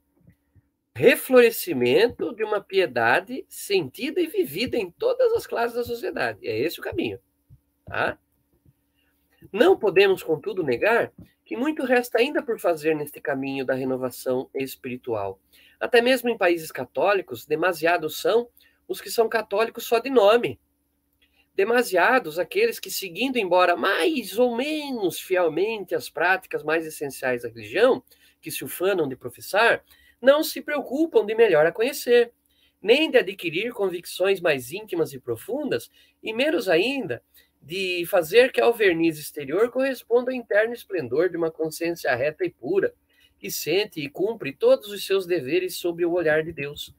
reflorescimento 0.94 2.34
de 2.34 2.42
uma 2.42 2.60
piedade 2.60 3.46
sentida 3.48 4.20
e 4.20 4.26
vivida 4.26 4.76
em 4.76 4.90
todas 4.90 5.32
as 5.32 5.46
classes 5.46 5.76
da 5.76 5.84
sociedade. 5.84 6.46
É 6.46 6.58
esse 6.58 6.80
o 6.80 6.82
caminho. 6.82 7.20
Tá? 7.86 8.18
Não 9.52 9.78
podemos, 9.78 10.22
contudo, 10.22 10.62
negar 10.62 11.12
que 11.44 11.56
muito 11.56 11.84
resta 11.84 12.18
ainda 12.18 12.42
por 12.42 12.58
fazer 12.58 12.94
neste 12.94 13.20
caminho 13.20 13.64
da 13.64 13.74
renovação 13.74 14.50
espiritual. 14.54 15.40
Até 15.80 16.00
mesmo 16.00 16.28
em 16.28 16.36
países 16.36 16.72
católicos, 16.72 17.46
demasiados 17.46 18.20
são 18.20 18.48
os 18.86 19.00
que 19.00 19.10
são 19.10 19.28
católicos 19.28 19.84
só 19.84 19.98
de 19.98 20.10
nome. 20.10 20.58
Demasiados 21.54 22.38
aqueles 22.38 22.78
que, 22.80 22.90
seguindo 22.90 23.36
embora 23.36 23.76
mais 23.76 24.38
ou 24.38 24.56
menos 24.56 25.20
fielmente 25.20 25.94
as 25.94 26.08
práticas 26.08 26.62
mais 26.62 26.86
essenciais 26.86 27.42
da 27.42 27.48
religião, 27.48 28.02
que 28.40 28.50
se 28.50 28.64
ufanam 28.64 29.08
de 29.08 29.16
professar, 29.16 29.84
não 30.20 30.42
se 30.42 30.60
preocupam 30.60 31.24
de 31.24 31.34
melhor 31.34 31.66
a 31.66 31.72
conhecer, 31.72 32.32
nem 32.80 33.10
de 33.10 33.18
adquirir 33.18 33.72
convicções 33.72 34.40
mais 34.40 34.72
íntimas 34.72 35.12
e 35.12 35.18
profundas, 35.18 35.90
e 36.22 36.32
menos 36.32 36.68
ainda 36.68 37.22
de 37.60 38.04
fazer 38.06 38.52
que 38.52 38.60
ao 38.60 38.72
verniz 38.72 39.18
exterior 39.18 39.70
corresponda 39.70 40.30
ao 40.30 40.36
interno 40.36 40.72
esplendor 40.72 41.28
de 41.28 41.36
uma 41.36 41.50
consciência 41.50 42.14
reta 42.14 42.44
e 42.44 42.50
pura, 42.50 42.94
que 43.38 43.50
sente 43.50 44.00
e 44.00 44.08
cumpre 44.08 44.52
todos 44.52 44.88
os 44.88 45.06
seus 45.06 45.26
deveres 45.26 45.76
sob 45.76 46.04
o 46.04 46.12
olhar 46.12 46.42
de 46.42 46.52
Deus. 46.52 46.94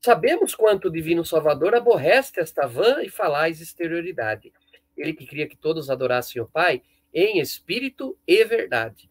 Sabemos 0.00 0.54
quanto 0.54 0.88
o 0.88 0.90
Divino 0.90 1.24
Salvador 1.24 1.74
aborrece 1.74 2.40
esta 2.40 2.66
vã 2.66 3.02
e 3.02 3.10
falaz 3.10 3.60
exterioridade. 3.60 4.52
Ele 4.96 5.12
que 5.12 5.26
queria 5.26 5.48
que 5.48 5.56
todos 5.56 5.90
adorassem 5.90 6.40
o 6.40 6.46
Pai 6.46 6.82
em 7.12 7.40
espírito 7.40 8.16
e 8.26 8.44
verdade. 8.44 9.10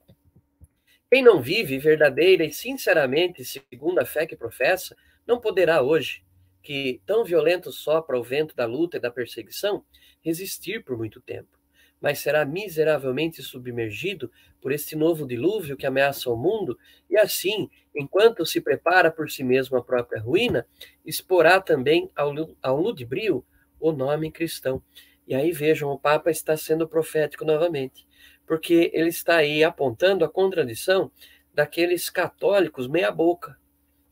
Quem 1.11 1.21
não 1.21 1.41
vive 1.41 1.77
verdadeira 1.77 2.45
e 2.45 2.51
sinceramente 2.51 3.43
segundo 3.43 3.99
a 3.99 4.05
fé 4.05 4.25
que 4.25 4.35
professa, 4.35 4.95
não 5.27 5.39
poderá 5.39 5.81
hoje, 5.81 6.23
que 6.63 7.01
tão 7.05 7.23
violento 7.23 7.71
sopra 7.71 8.17
o 8.17 8.23
vento 8.23 8.55
da 8.55 8.65
luta 8.65 8.97
e 8.97 8.99
da 8.99 9.11
perseguição, 9.11 9.83
resistir 10.21 10.83
por 10.83 10.97
muito 10.97 11.21
tempo 11.21 11.58
mas 12.01 12.19
será 12.19 12.45
miseravelmente 12.45 13.41
submergido 13.41 14.31
por 14.61 14.71
este 14.71 14.95
novo 14.95 15.25
dilúvio 15.25 15.77
que 15.77 15.85
ameaça 15.85 16.29
o 16.29 16.35
mundo, 16.35 16.77
e 17.09 17.17
assim, 17.17 17.69
enquanto 17.95 18.45
se 18.45 18.61
prepara 18.61 19.11
por 19.11 19.29
si 19.29 19.43
mesmo 19.43 19.77
a 19.77 19.83
própria 19.83 20.21
ruína, 20.21 20.65
exporá 21.05 21.61
também 21.61 22.09
ao, 22.15 22.33
ao 22.61 22.79
ludibrio 22.79 23.45
o 23.79 23.91
nome 23.91 24.31
cristão. 24.31 24.81
E 25.27 25.35
aí 25.35 25.51
vejam, 25.51 25.91
o 25.91 25.99
Papa 25.99 26.29
está 26.31 26.57
sendo 26.57 26.87
profético 26.87 27.45
novamente, 27.45 28.07
porque 28.45 28.91
ele 28.93 29.09
está 29.09 29.37
aí 29.37 29.63
apontando 29.63 30.25
a 30.25 30.29
contradição 30.29 31.11
daqueles 31.53 32.09
católicos 32.09 32.87
meia-boca. 32.87 33.57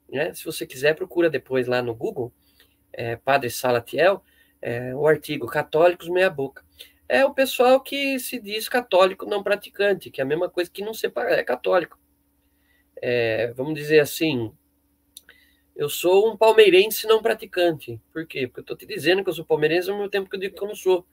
Né? 0.10 0.34
Se 0.34 0.46
você 0.46 0.66
quiser, 0.66 0.96
procura 0.96 1.30
depois 1.30 1.68
lá 1.68 1.82
no 1.82 1.96
Google, 1.96 2.32
é, 2.94 3.16
Padre 3.16 3.50
Salatiel, 3.50 4.24
é, 4.62 4.96
o 4.96 5.06
artigo 5.06 5.46
Católicos 5.46 6.10
Meia-Boca 6.10 6.64
é 7.10 7.26
o 7.26 7.34
pessoal 7.34 7.80
que 7.80 8.20
se 8.20 8.40
diz 8.40 8.68
católico 8.68 9.26
não 9.26 9.44
praticante, 9.44 10.12
que 10.12 10.22
é 10.22 10.24
a 10.24 10.28
mesma 10.28 10.50
coisa 10.50 10.70
que 10.70 10.84
não 10.84 10.94
separa, 10.94 11.36
é 11.36 11.44
católico. 11.44 11.98
É, 13.02 13.54
vamos 13.54 13.76
dizer 13.76 14.00
assim, 14.00 14.52
eu 15.76 15.90
sou 15.90 16.32
um 16.32 16.36
palmeirense 16.36 17.08
não 17.08 17.22
praticante. 17.22 18.02
Por 18.12 18.26
quê? 18.26 18.48
Porque 18.48 18.60
eu 18.60 18.62
estou 18.62 18.76
te 18.76 18.86
dizendo 18.86 19.24
que 19.24 19.30
eu 19.30 19.34
sou 19.34 19.46
palmeirense 19.46 19.90
ao 19.90 19.96
mesmo 19.96 20.10
tempo 20.10 20.30
que 20.30 20.36
eu 20.36 20.40
digo 20.40 20.56
que 20.56 20.64
eu 20.64 20.68
não 20.68 20.76
sou, 20.76 21.06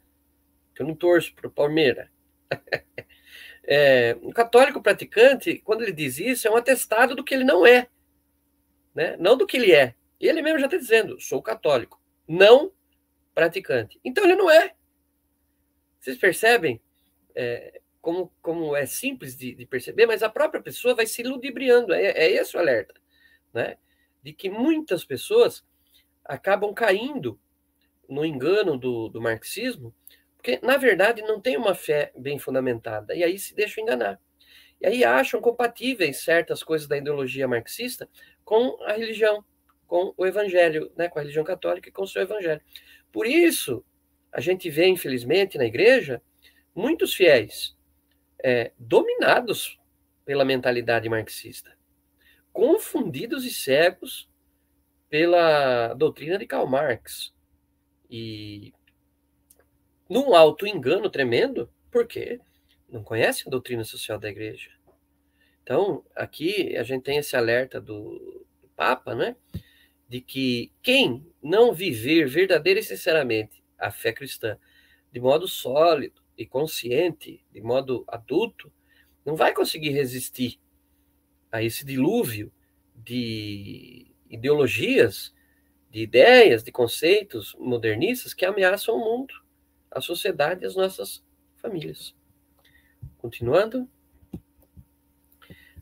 que 0.74 0.82
eu 0.82 0.86
não 0.86 0.94
torço 0.94 1.34
para 1.34 1.46
o 1.46 1.50
Palmeiras. 1.50 2.08
é, 3.62 4.16
um 4.22 4.30
católico 4.30 4.82
praticante, 4.82 5.58
quando 5.58 5.82
ele 5.82 5.92
diz 5.92 6.18
isso, 6.18 6.48
é 6.48 6.50
um 6.50 6.56
atestado 6.56 7.14
do 7.14 7.22
que 7.22 7.34
ele 7.34 7.44
não 7.44 7.66
é, 7.66 7.88
né? 8.94 9.16
não 9.18 9.36
do 9.36 9.46
que 9.46 9.58
ele 9.58 9.72
é. 9.72 9.94
Ele 10.18 10.40
mesmo 10.40 10.58
já 10.58 10.66
está 10.66 10.78
dizendo, 10.78 11.20
sou 11.20 11.42
católico, 11.42 12.00
não 12.26 12.72
praticante. 13.34 14.00
Então 14.02 14.24
ele 14.24 14.36
não 14.36 14.50
é. 14.50 14.74
Vocês 16.04 16.18
percebem 16.18 16.82
é, 17.34 17.80
como, 18.02 18.30
como 18.42 18.76
é 18.76 18.84
simples 18.84 19.34
de, 19.34 19.54
de, 19.54 19.64
perceber, 19.64 20.04
mas 20.04 20.22
a 20.22 20.28
própria 20.28 20.60
pessoa 20.62 20.94
vai 20.94 21.06
se 21.06 21.22
ludibriando. 21.22 21.94
É, 21.94 22.10
é 22.10 22.30
esse 22.30 22.54
o 22.54 22.60
alerta, 22.60 22.92
né? 23.54 23.78
De 24.22 24.34
que 24.34 24.50
muitas 24.50 25.02
pessoas 25.02 25.64
acabam 26.22 26.74
caindo 26.74 27.40
no 28.06 28.22
engano 28.22 28.76
do, 28.76 29.08
do 29.08 29.18
marxismo, 29.18 29.94
porque, 30.36 30.60
na 30.62 30.76
verdade, 30.76 31.22
não 31.22 31.40
tem 31.40 31.56
uma 31.56 31.74
fé 31.74 32.12
bem 32.14 32.38
fundamentada, 32.38 33.14
e 33.14 33.24
aí 33.24 33.38
se 33.38 33.54
deixam 33.54 33.82
enganar. 33.82 34.20
E 34.82 34.86
aí 34.86 35.04
acham 35.04 35.40
compatíveis 35.40 36.22
certas 36.22 36.62
coisas 36.62 36.86
da 36.86 36.98
ideologia 36.98 37.48
marxista 37.48 38.06
com 38.44 38.76
a 38.82 38.92
religião, 38.92 39.42
com 39.86 40.12
o 40.18 40.26
evangelho, 40.26 40.92
né, 40.98 41.08
com 41.08 41.18
a 41.18 41.22
religião 41.22 41.44
católica 41.44 41.88
e 41.88 41.92
com 41.92 42.02
o 42.02 42.06
seu 42.06 42.20
evangelho. 42.20 42.60
Por 43.10 43.26
isso, 43.26 43.82
a 44.34 44.40
gente 44.40 44.68
vê, 44.68 44.88
infelizmente, 44.88 45.56
na 45.56 45.64
igreja, 45.64 46.20
muitos 46.74 47.14
fiéis 47.14 47.76
é, 48.42 48.72
dominados 48.76 49.78
pela 50.24 50.44
mentalidade 50.44 51.08
marxista, 51.08 51.78
confundidos 52.52 53.44
e 53.44 53.50
cegos 53.50 54.28
pela 55.08 55.94
doutrina 55.94 56.36
de 56.36 56.46
Karl 56.46 56.66
Marx. 56.66 57.32
E 58.10 58.74
num 60.10 60.34
alto 60.34 60.66
engano 60.66 61.08
tremendo, 61.08 61.70
porque 61.88 62.40
não 62.88 63.04
conhecem 63.04 63.44
a 63.46 63.50
doutrina 63.50 63.84
social 63.84 64.18
da 64.18 64.28
igreja. 64.28 64.70
Então, 65.62 66.04
aqui 66.12 66.76
a 66.76 66.82
gente 66.82 67.04
tem 67.04 67.18
esse 67.18 67.36
alerta 67.36 67.80
do 67.80 68.44
Papa, 68.74 69.14
né? 69.14 69.36
De 70.08 70.20
que 70.20 70.72
quem 70.82 71.24
não 71.40 71.72
viver 71.72 72.26
verdadeira 72.26 72.80
e 72.80 72.82
sinceramente 72.82 73.63
a 73.84 73.90
fé 73.90 74.12
cristã 74.12 74.58
de 75.12 75.20
modo 75.20 75.46
sólido 75.46 76.20
e 76.36 76.44
consciente, 76.44 77.44
de 77.52 77.60
modo 77.60 78.04
adulto, 78.08 78.72
não 79.24 79.36
vai 79.36 79.54
conseguir 79.54 79.90
resistir 79.90 80.58
a 81.52 81.62
esse 81.62 81.84
dilúvio 81.84 82.52
de 82.96 84.10
ideologias, 84.28 85.32
de 85.88 86.00
ideias, 86.00 86.64
de 86.64 86.72
conceitos 86.72 87.54
modernistas 87.60 88.34
que 88.34 88.44
ameaçam 88.44 88.96
o 88.96 88.98
mundo, 88.98 89.32
a 89.88 90.00
sociedade 90.00 90.64
e 90.64 90.66
as 90.66 90.74
nossas 90.74 91.24
famílias. 91.56 92.12
Continuando. 93.18 93.88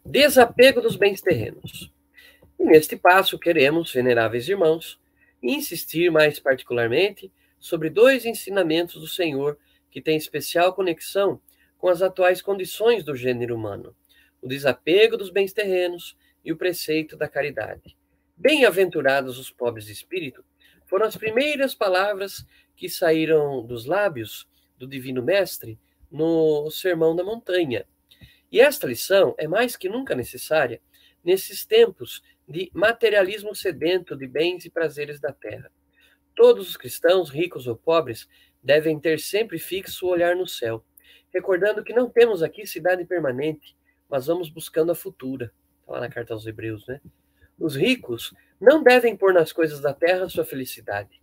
Desapego 0.04 0.82
dos 0.82 0.96
bens 0.96 1.22
terrenos. 1.22 1.90
E 2.58 2.64
neste 2.64 2.96
passo 2.96 3.38
queremos, 3.38 3.90
veneráveis 3.92 4.46
irmãos, 4.46 5.00
insistir 5.42 6.10
mais 6.10 6.38
particularmente 6.38 7.32
sobre 7.62 7.88
dois 7.88 8.26
ensinamentos 8.26 9.00
do 9.00 9.06
Senhor 9.06 9.56
que 9.88 10.02
têm 10.02 10.16
especial 10.16 10.74
conexão 10.74 11.40
com 11.78 11.88
as 11.88 12.02
atuais 12.02 12.42
condições 12.42 13.04
do 13.04 13.14
gênero 13.14 13.54
humano: 13.54 13.94
o 14.40 14.48
desapego 14.48 15.16
dos 15.16 15.30
bens 15.30 15.52
terrenos 15.52 16.16
e 16.44 16.52
o 16.52 16.56
preceito 16.56 17.16
da 17.16 17.28
caridade. 17.28 17.96
Bem-aventurados 18.36 19.38
os 19.38 19.48
pobres 19.48 19.86
de 19.86 19.92
espírito 19.92 20.44
foram 20.86 21.06
as 21.06 21.16
primeiras 21.16 21.72
palavras 21.72 22.44
que 22.74 22.88
saíram 22.88 23.64
dos 23.64 23.86
lábios 23.86 24.48
do 24.76 24.88
Divino 24.88 25.22
Mestre 25.22 25.78
no 26.10 26.68
Sermão 26.68 27.14
da 27.14 27.22
Montanha. 27.22 27.86
E 28.50 28.60
esta 28.60 28.88
lição 28.88 29.36
é 29.38 29.46
mais 29.46 29.76
que 29.76 29.88
nunca 29.88 30.16
necessária 30.16 30.80
nesses 31.22 31.64
tempos 31.64 32.24
de 32.48 32.68
materialismo 32.74 33.54
sedento 33.54 34.16
de 34.16 34.26
bens 34.26 34.64
e 34.64 34.70
prazeres 34.70 35.20
da 35.20 35.32
terra. 35.32 35.70
Todos 36.34 36.68
os 36.68 36.76
cristãos, 36.76 37.30
ricos 37.30 37.66
ou 37.66 37.76
pobres, 37.76 38.28
devem 38.62 38.98
ter 38.98 39.18
sempre 39.18 39.58
fixo 39.58 40.06
o 40.06 40.10
olhar 40.10 40.36
no 40.36 40.46
céu, 40.46 40.84
recordando 41.32 41.82
que 41.82 41.92
não 41.92 42.08
temos 42.08 42.42
aqui 42.42 42.66
cidade 42.66 43.04
permanente, 43.04 43.76
mas 44.08 44.26
vamos 44.26 44.48
buscando 44.48 44.92
a 44.92 44.94
futura. 44.94 45.52
Está 45.80 45.92
lá 45.92 46.00
na 46.00 46.08
carta 46.08 46.32
aos 46.32 46.46
Hebreus, 46.46 46.86
né? 46.86 47.00
Os 47.58 47.76
ricos 47.76 48.34
não 48.60 48.82
devem 48.82 49.16
pôr 49.16 49.32
nas 49.32 49.52
coisas 49.52 49.80
da 49.80 49.92
terra 49.92 50.28
sua 50.28 50.44
felicidade, 50.44 51.20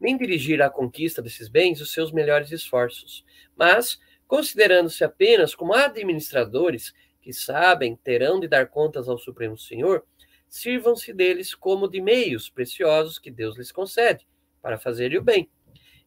nem 0.00 0.16
dirigir 0.16 0.60
à 0.62 0.70
conquista 0.70 1.22
desses 1.22 1.48
bens 1.48 1.80
os 1.80 1.92
seus 1.92 2.12
melhores 2.12 2.50
esforços, 2.50 3.24
mas, 3.56 3.98
considerando-se 4.26 5.02
apenas 5.04 5.54
como 5.54 5.74
administradores 5.74 6.92
que 7.20 7.32
sabem 7.32 7.96
terão 7.96 8.40
de 8.40 8.48
dar 8.48 8.68
contas 8.68 9.08
ao 9.08 9.18
Supremo 9.18 9.56
Senhor, 9.56 10.04
sirvam-se 10.48 11.12
deles 11.12 11.54
como 11.54 11.88
de 11.88 12.00
meios 12.00 12.50
preciosos 12.50 13.18
que 13.18 13.30
Deus 13.30 13.56
lhes 13.56 13.72
concede, 13.72 14.26
para 14.62 14.78
fazer 14.78 15.14
o 15.18 15.22
bem. 15.22 15.50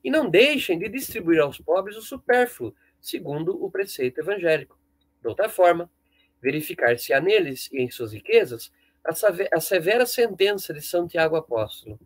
E 0.04 0.10
não 0.10 0.30
deixem 0.30 0.80
de 0.80 0.88
distribuir 0.88 1.42
aos 1.42 1.60
pobres 1.60 1.98
o 1.98 2.02
supérfluo, 2.02 2.74
segundo 3.02 3.64
o 3.64 3.70
preceito 3.70 4.20
evangélico. 4.20 4.80
De 5.22 5.28
outra 5.28 5.50
forma, 5.50 5.92
verificar 6.42 6.98
se 6.98 7.12
há 7.14 7.20
neles 7.20 7.70
e 7.72 7.82
em 7.82 7.90
suas 7.90 8.14
riquezas 8.14 8.72
a 9.52 9.62
severa 9.62 10.06
sentença 10.06 10.74
de 10.74 10.82
Santiago 10.82 11.36
Apóstolo. 11.36 12.00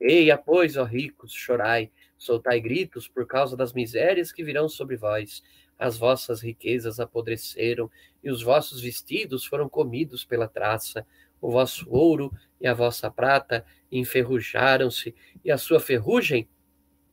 Eia, 0.00 0.36
pois, 0.36 0.76
ó 0.76 0.84
ricos, 0.84 1.32
chorai, 1.32 1.90
soltai 2.16 2.60
gritos 2.60 3.08
por 3.08 3.26
causa 3.26 3.56
das 3.56 3.72
misérias 3.72 4.32
que 4.32 4.44
virão 4.44 4.68
sobre 4.68 4.96
vós. 4.96 5.42
As 5.78 5.98
vossas 5.98 6.40
riquezas 6.40 7.00
apodreceram 7.00 7.90
e 8.22 8.30
os 8.30 8.42
vossos 8.42 8.80
vestidos 8.80 9.44
foram 9.44 9.68
comidos 9.68 10.24
pela 10.24 10.46
traça. 10.46 11.04
O 11.40 11.50
vosso 11.50 11.88
ouro 11.90 12.32
e 12.64 12.66
a 12.66 12.72
vossa 12.72 13.10
prata 13.10 13.62
enferrujaram-se, 13.92 15.14
e 15.44 15.52
a 15.52 15.58
sua 15.58 15.78
ferrugem 15.78 16.48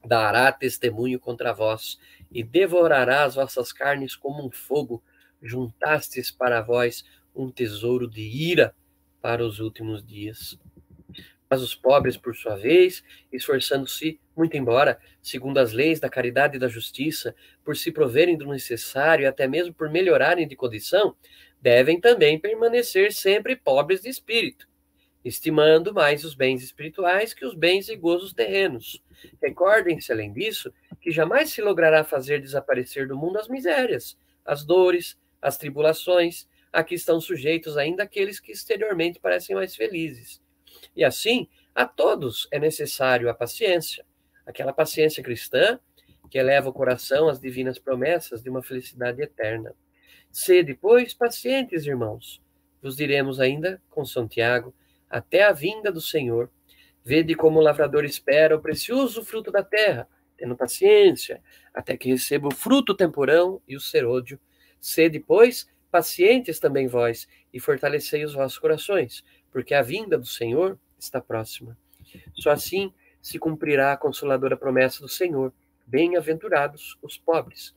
dará 0.06 0.50
testemunho 0.50 1.20
contra 1.20 1.52
vós, 1.52 2.00
e 2.32 2.42
devorará 2.42 3.26
as 3.26 3.36
vossas 3.36 3.74
carnes 3.74 4.16
como 4.16 4.48
um 4.48 4.50
fogo. 4.50 5.04
Juntastes 5.42 6.32
para 6.32 6.62
vós 6.62 7.04
um 7.36 7.52
tesouro 7.52 8.10
de 8.10 8.22
ira 8.22 8.74
para 9.22 9.46
os 9.46 9.60
últimos 9.60 10.02
dias. 10.02 10.58
Mas 11.50 11.62
os 11.62 11.76
pobres, 11.76 12.16
por 12.16 12.34
sua 12.34 12.56
vez, 12.56 13.04
esforçando-se, 13.30 14.22
muito 14.34 14.56
embora, 14.56 14.98
segundo 15.22 15.58
as 15.58 15.74
leis 15.74 16.00
da 16.00 16.10
caridade 16.10 16.56
e 16.56 16.60
da 16.60 16.70
justiça, 16.70 17.36
por 17.62 17.76
se 17.76 17.92
proverem 17.92 18.38
do 18.38 18.48
necessário 18.48 19.24
e 19.24 19.28
até 19.28 19.50
mesmo 19.50 19.74
por 19.74 19.90
melhorarem 19.90 20.48
de 20.48 20.56
condição, 20.56 21.14
devem 21.60 22.00
também 22.00 22.40
permanecer 22.40 23.12
sempre 23.12 23.54
pobres 23.56 24.02
de 24.02 24.08
espírito, 24.08 24.71
estimando 25.24 25.94
mais 25.94 26.24
os 26.24 26.34
bens 26.34 26.64
espirituais 26.64 27.34
que 27.34 27.46
os 27.46 27.54
bens 27.54 27.90
e 27.90 27.96
gozos 27.96 28.34
terrenos. 28.34 29.04
Recordem-se, 29.42 30.12
além 30.12 30.34
disso, 30.34 30.74
que 31.00 31.12
jamais 31.12 31.52
se 31.52 31.62
logrará 31.62 32.04
fazer 32.04 32.42
desaparecer 32.42 33.08
do 33.08 33.18
mundo 33.18 33.38
as 33.38 33.48
misérias, 33.48 34.18
as 34.44 34.64
dores, 34.64 35.18
as 35.42 35.58
tribulações, 35.58 36.48
a 36.72 36.84
que 36.84 36.96
estão 36.96 37.20
sujeitos 37.20 37.78
ainda 37.78 38.04
aqueles 38.04 38.40
que 38.40 38.52
exteriormente 38.52 39.20
parecem 39.20 39.56
mais 39.56 39.76
felizes. 39.76 40.42
E 40.96 41.04
assim, 41.04 41.48
a 41.76 41.86
todos 41.86 42.48
é 42.52 42.60
necessário 42.60 43.30
a 43.30 43.34
paciência, 43.34 44.06
aquela 44.46 44.74
paciência 44.74 45.22
cristã 45.22 45.80
que 46.30 46.38
eleva 46.38 46.70
o 46.70 46.74
coração 46.74 47.28
às 47.28 47.40
divinas 47.40 47.78
promessas 47.78 48.42
de 48.42 48.50
uma 48.50 48.64
felicidade 48.64 49.22
eterna. 49.22 49.76
Sede, 50.32 50.74
pois, 50.74 51.14
pacientes, 51.14 51.86
irmãos. 51.86 52.42
Vos 52.82 52.96
diremos 52.96 53.40
ainda, 53.40 53.82
com 53.90 54.06
São 54.06 54.28
Tiago, 54.30 54.74
até 55.12 55.44
a 55.44 55.52
vinda 55.52 55.92
do 55.92 56.02
Senhor. 56.02 56.50
Vede 57.04 57.36
como 57.36 57.60
o 57.60 57.62
lavrador 57.62 58.06
espera 58.06 58.56
o 58.56 58.62
precioso 58.62 59.24
fruto 59.26 59.52
da 59.52 59.64
terra, 59.64 60.08
tendo 60.38 60.56
paciência, 60.56 61.42
até 61.74 61.98
que 61.98 62.10
receba 62.10 62.48
o 62.48 62.56
fruto 62.56 62.96
temporão 62.96 63.62
e 63.68 63.76
o 63.76 63.80
serôdio. 63.80 64.40
Sede, 64.80 65.20
pois, 65.20 65.68
pacientes 65.92 66.60
também 66.60 66.88
vós, 66.88 67.28
e 67.54 67.60
fortalecei 67.60 68.24
os 68.24 68.34
vossos 68.34 68.58
corações, 68.58 69.24
porque 69.52 69.74
a 69.74 69.82
vinda 69.82 70.18
do 70.18 70.26
Senhor 70.26 70.80
está 70.98 71.20
próxima. 71.20 71.78
Só 72.36 72.52
assim 72.52 72.94
se 73.22 73.38
cumprirá 73.38 73.94
a 73.94 73.98
consoladora 73.98 74.58
promessa 74.58 75.02
do 75.02 75.10
Senhor. 75.10 75.54
Bem-aventurados 75.86 76.98
os 77.02 77.18
pobres. 77.18 77.76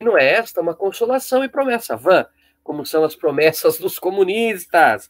E 0.00 0.04
não 0.04 0.16
é 0.16 0.32
esta 0.32 0.60
uma 0.60 0.74
consolação 0.74 1.44
e 1.44 1.48
promessa 1.48 1.96
vã, 1.96 2.26
como 2.62 2.86
são 2.86 3.04
as 3.04 3.14
promessas 3.14 3.78
dos 3.78 3.98
comunistas, 3.98 5.08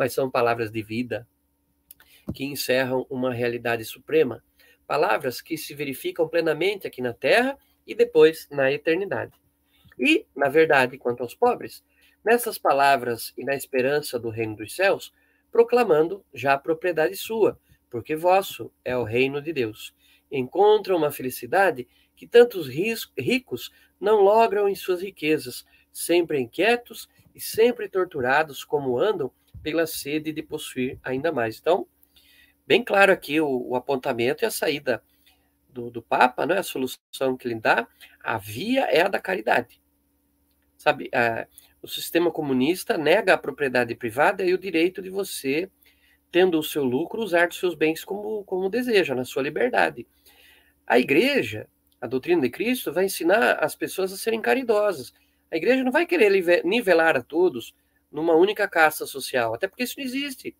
mas 0.00 0.14
são 0.14 0.30
palavras 0.30 0.70
de 0.70 0.80
vida 0.80 1.28
que 2.32 2.42
encerram 2.42 3.06
uma 3.10 3.34
realidade 3.34 3.84
suprema, 3.84 4.42
palavras 4.86 5.42
que 5.42 5.58
se 5.58 5.74
verificam 5.74 6.26
plenamente 6.26 6.86
aqui 6.86 7.02
na 7.02 7.12
terra 7.12 7.58
e 7.86 7.94
depois 7.94 8.48
na 8.50 8.72
eternidade. 8.72 9.34
E, 9.98 10.24
na 10.34 10.48
verdade, 10.48 10.96
quanto 10.96 11.22
aos 11.22 11.34
pobres, 11.34 11.84
nessas 12.24 12.56
palavras 12.56 13.34
e 13.36 13.44
na 13.44 13.54
esperança 13.54 14.18
do 14.18 14.30
reino 14.30 14.56
dos 14.56 14.74
céus, 14.74 15.12
proclamando 15.52 16.24
já 16.32 16.54
a 16.54 16.58
propriedade 16.58 17.14
sua, 17.14 17.60
porque 17.90 18.16
vosso 18.16 18.72
é 18.82 18.96
o 18.96 19.04
reino 19.04 19.42
de 19.42 19.52
Deus. 19.52 19.94
Encontram 20.32 20.96
uma 20.96 21.10
felicidade 21.10 21.86
que 22.16 22.26
tantos 22.26 22.70
ricos 22.70 23.70
não 24.00 24.22
logram 24.22 24.66
em 24.66 24.74
suas 24.74 25.02
riquezas, 25.02 25.62
sempre 25.92 26.40
inquietos 26.40 27.06
e 27.34 27.40
sempre 27.40 27.86
torturados, 27.86 28.64
como 28.64 28.98
andam 28.98 29.30
pela 29.62 29.86
sede 29.86 30.32
de 30.32 30.42
possuir 30.42 30.98
ainda 31.02 31.32
mais. 31.32 31.58
Então, 31.58 31.86
bem 32.66 32.82
claro 32.82 33.12
aqui 33.12 33.40
o, 33.40 33.68
o 33.68 33.76
apontamento 33.76 34.44
e 34.44 34.46
a 34.46 34.50
saída 34.50 35.02
do, 35.68 35.90
do 35.90 36.02
Papa, 36.02 36.46
né, 36.46 36.58
a 36.58 36.62
solução 36.62 37.36
que 37.38 37.46
ele 37.46 37.54
dá, 37.54 37.86
a 38.22 38.38
via 38.38 38.82
é 38.84 39.02
a 39.02 39.08
da 39.08 39.18
caridade. 39.18 39.80
Sabe, 40.76 41.10
a, 41.12 41.46
o 41.82 41.88
sistema 41.88 42.30
comunista 42.30 42.98
nega 42.98 43.34
a 43.34 43.38
propriedade 43.38 43.94
privada 43.94 44.44
e 44.44 44.52
o 44.52 44.58
direito 44.58 45.00
de 45.00 45.10
você, 45.10 45.70
tendo 46.30 46.58
o 46.58 46.62
seu 46.62 46.84
lucro, 46.84 47.22
usar 47.22 47.48
dos 47.48 47.58
seus 47.58 47.74
bens 47.74 48.04
como, 48.04 48.44
como 48.44 48.68
deseja, 48.68 49.14
na 49.14 49.24
sua 49.24 49.42
liberdade. 49.42 50.06
A 50.86 50.98
igreja, 50.98 51.68
a 52.00 52.06
doutrina 52.06 52.42
de 52.42 52.50
Cristo, 52.50 52.92
vai 52.92 53.04
ensinar 53.04 53.64
as 53.64 53.74
pessoas 53.74 54.12
a 54.12 54.16
serem 54.16 54.40
caridosas. 54.40 55.12
A 55.50 55.56
igreja 55.56 55.82
não 55.82 55.92
vai 55.92 56.06
querer 56.06 56.64
nivelar 56.64 57.16
a 57.16 57.22
todos 57.22 57.74
numa 58.10 58.34
única 58.34 58.68
casta 58.68 59.06
social, 59.06 59.54
até 59.54 59.68
porque 59.68 59.84
isso 59.84 59.94
não 59.98 60.04
existe. 60.04 60.56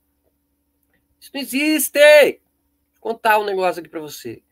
Isso 1.18 1.30
não 1.34 1.40
existe! 1.40 2.40
Vou 3.00 3.12
contar 3.12 3.38
um 3.38 3.44
negócio 3.44 3.80
aqui 3.80 3.88
para 3.88 4.00
você. 4.00 4.42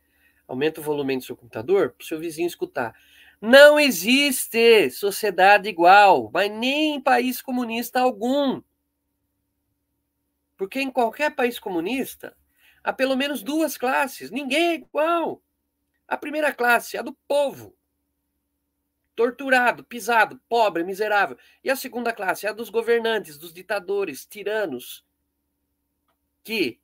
Aumenta 0.46 0.80
o 0.80 0.84
volume 0.84 1.16
do 1.16 1.24
seu 1.24 1.36
computador 1.36 1.90
para 1.90 2.02
o 2.02 2.06
seu 2.06 2.18
vizinho 2.18 2.46
escutar. 2.46 2.94
Não 3.40 3.78
existe 3.78 4.90
sociedade 4.90 5.68
igual, 5.68 6.30
mas 6.32 6.50
nem 6.50 6.96
em 6.96 7.00
país 7.00 7.40
comunista 7.40 8.00
algum. 8.00 8.60
Porque 10.56 10.80
em 10.80 10.90
qualquer 10.90 11.34
país 11.34 11.58
comunista 11.58 12.36
há 12.82 12.92
pelo 12.92 13.16
menos 13.16 13.42
duas 13.42 13.76
classes, 13.76 14.30
ninguém 14.30 14.68
é 14.68 14.74
igual. 14.74 15.42
A 16.06 16.16
primeira 16.16 16.52
classe 16.52 16.96
é 16.96 17.00
a 17.00 17.02
do 17.02 17.16
povo, 17.28 17.76
torturado, 19.18 19.82
pisado, 19.82 20.40
pobre, 20.48 20.84
miserável. 20.84 21.36
E 21.64 21.68
a 21.68 21.74
segunda 21.74 22.12
classe 22.12 22.46
é 22.46 22.50
a 22.50 22.52
dos 22.52 22.70
governantes, 22.70 23.36
dos 23.36 23.52
ditadores, 23.52 24.24
tiranos, 24.24 25.04
que, 26.44 26.80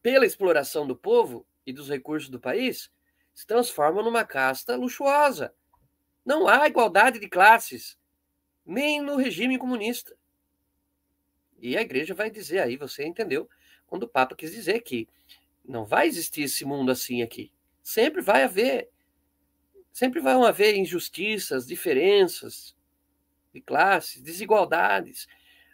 pela 0.00 0.24
exploração 0.24 0.86
do 0.86 0.96
povo 0.96 1.46
e 1.66 1.72
dos 1.72 1.90
recursos 1.90 2.30
do 2.30 2.40
país, 2.40 2.90
se 3.34 3.46
transformam 3.46 4.02
numa 4.02 4.24
casta 4.24 4.74
luxuosa. 4.74 5.54
Não 6.24 6.48
há 6.48 6.66
igualdade 6.66 7.18
de 7.18 7.28
classes, 7.28 7.98
nem 8.64 9.02
no 9.02 9.16
regime 9.16 9.58
comunista. 9.58 10.16
E 11.58 11.76
a 11.76 11.82
igreja 11.82 12.14
vai 12.14 12.30
dizer 12.30 12.60
aí, 12.60 12.78
você 12.78 13.04
entendeu, 13.04 13.46
quando 13.86 14.04
o 14.04 14.08
Papa 14.08 14.34
quis 14.34 14.50
dizer 14.50 14.80
que 14.80 15.06
não 15.62 15.84
vai 15.84 16.06
existir 16.06 16.44
esse 16.44 16.64
mundo 16.64 16.90
assim 16.90 17.20
aqui. 17.20 17.52
Sempre 17.82 18.22
vai 18.22 18.44
haver 18.44 18.88
Sempre 19.98 20.20
vão 20.20 20.44
haver 20.44 20.76
injustiças, 20.76 21.66
diferenças 21.66 22.72
de 23.52 23.60
classes, 23.60 24.22
desigualdades. 24.22 25.26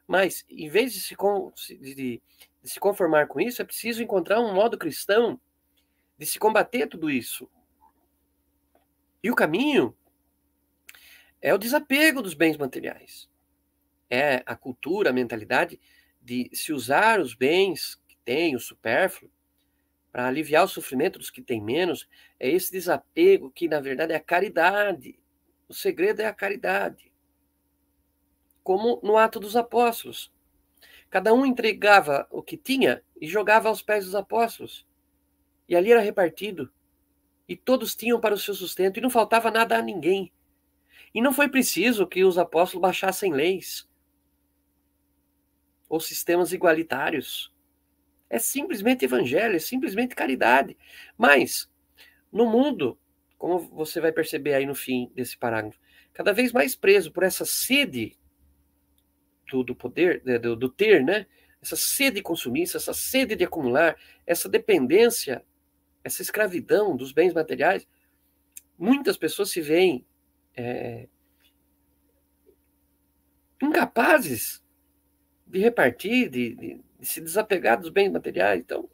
Mas, 0.06 0.46
em 0.48 0.66
vez 0.66 0.94
de 0.94 1.00
se, 1.02 1.14
de, 1.76 1.94
de 1.94 2.22
se 2.70 2.80
conformar 2.80 3.26
com 3.26 3.38
isso, 3.38 3.60
é 3.60 3.66
preciso 3.66 4.02
encontrar 4.02 4.40
um 4.40 4.54
modo 4.54 4.78
cristão 4.78 5.38
de 6.16 6.24
se 6.24 6.38
combater 6.38 6.86
tudo 6.86 7.10
isso. 7.10 7.50
E 9.22 9.30
o 9.30 9.34
caminho 9.34 9.94
é 11.42 11.52
o 11.52 11.58
desapego 11.58 12.22
dos 12.22 12.32
bens 12.32 12.56
materiais. 12.56 13.28
É 14.08 14.42
a 14.46 14.56
cultura, 14.56 15.10
a 15.10 15.12
mentalidade 15.12 15.78
de 16.22 16.48
se 16.50 16.72
usar 16.72 17.20
os 17.20 17.34
bens 17.34 18.02
que 18.08 18.16
tem, 18.24 18.56
o 18.56 18.58
supérfluo, 18.58 19.30
para 20.14 20.28
aliviar 20.28 20.62
o 20.62 20.68
sofrimento 20.68 21.18
dos 21.18 21.28
que 21.28 21.42
têm 21.42 21.60
menos, 21.60 22.08
é 22.38 22.48
esse 22.48 22.70
desapego 22.70 23.50
que, 23.50 23.66
na 23.66 23.80
verdade, 23.80 24.12
é 24.12 24.16
a 24.16 24.20
caridade. 24.20 25.18
O 25.68 25.74
segredo 25.74 26.20
é 26.20 26.26
a 26.26 26.32
caridade. 26.32 27.12
Como 28.62 29.00
no 29.02 29.18
ato 29.18 29.40
dos 29.40 29.56
apóstolos. 29.56 30.32
Cada 31.10 31.34
um 31.34 31.44
entregava 31.44 32.28
o 32.30 32.44
que 32.44 32.56
tinha 32.56 33.02
e 33.20 33.26
jogava 33.26 33.68
aos 33.68 33.82
pés 33.82 34.04
dos 34.04 34.14
apóstolos. 34.14 34.86
E 35.68 35.74
ali 35.74 35.90
era 35.90 36.00
repartido. 36.00 36.72
E 37.48 37.56
todos 37.56 37.96
tinham 37.96 38.20
para 38.20 38.36
o 38.36 38.38
seu 38.38 38.54
sustento, 38.54 38.98
e 38.98 39.00
não 39.00 39.10
faltava 39.10 39.50
nada 39.50 39.76
a 39.76 39.82
ninguém. 39.82 40.32
E 41.12 41.20
não 41.20 41.32
foi 41.32 41.48
preciso 41.48 42.06
que 42.06 42.22
os 42.22 42.38
apóstolos 42.38 42.82
baixassem 42.82 43.32
leis 43.32 43.88
ou 45.88 45.98
sistemas 45.98 46.52
igualitários. 46.52 47.52
É 48.34 48.38
simplesmente 48.40 49.04
evangelho, 49.04 49.54
é 49.54 49.60
simplesmente 49.60 50.16
caridade. 50.16 50.76
Mas, 51.16 51.70
no 52.32 52.44
mundo, 52.44 52.98
como 53.38 53.60
você 53.60 54.00
vai 54.00 54.10
perceber 54.10 54.54
aí 54.54 54.66
no 54.66 54.74
fim 54.74 55.08
desse 55.14 55.38
parágrafo, 55.38 55.78
cada 56.12 56.32
vez 56.32 56.50
mais 56.50 56.74
preso 56.74 57.12
por 57.12 57.22
essa 57.22 57.44
sede 57.44 58.18
do, 59.48 59.62
do 59.62 59.72
poder, 59.72 60.20
né, 60.24 60.36
do, 60.36 60.56
do 60.56 60.68
ter, 60.68 61.04
né? 61.04 61.26
Essa 61.62 61.76
sede 61.76 62.20
consumista, 62.20 62.76
essa 62.76 62.92
sede 62.92 63.36
de 63.36 63.44
acumular, 63.44 63.96
essa 64.26 64.48
dependência, 64.48 65.44
essa 66.02 66.20
escravidão 66.20 66.96
dos 66.96 67.12
bens 67.12 67.32
materiais, 67.32 67.86
muitas 68.76 69.16
pessoas 69.16 69.52
se 69.52 69.60
veem 69.60 70.04
é, 70.56 71.06
incapazes 73.62 74.60
de 75.46 75.60
repartir, 75.60 76.28
de, 76.28 76.56
de, 76.56 76.80
se 77.04 77.20
desapegar 77.20 77.80
dos 77.80 77.90
bens 77.90 78.10
materiais. 78.10 78.60
Então, 78.60 78.88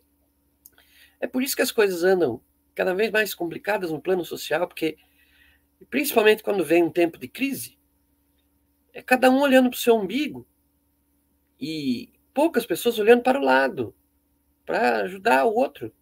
é 1.18 1.26
por 1.26 1.42
isso 1.42 1.54
que 1.54 1.62
as 1.62 1.72
coisas 1.72 2.02
andam 2.02 2.42
cada 2.74 2.94
vez 2.94 3.10
mais 3.10 3.34
complicadas 3.34 3.90
no 3.90 4.00
plano 4.00 4.24
social, 4.24 4.66
porque, 4.66 4.96
principalmente 5.88 6.42
quando 6.42 6.64
vem 6.64 6.82
um 6.82 6.90
tempo 6.90 7.18
de 7.18 7.28
crise, 7.28 7.78
é 8.92 9.02
cada 9.02 9.30
um 9.30 9.40
olhando 9.40 9.70
para 9.70 9.76
o 9.76 9.80
seu 9.80 9.96
umbigo 9.96 10.46
e 11.60 12.12
poucas 12.32 12.64
pessoas 12.64 12.98
olhando 12.98 13.22
para 13.22 13.38
o 13.38 13.44
lado, 13.44 13.94
para 14.64 15.02
ajudar 15.02 15.44
o 15.44 15.54
outro, 15.54 15.92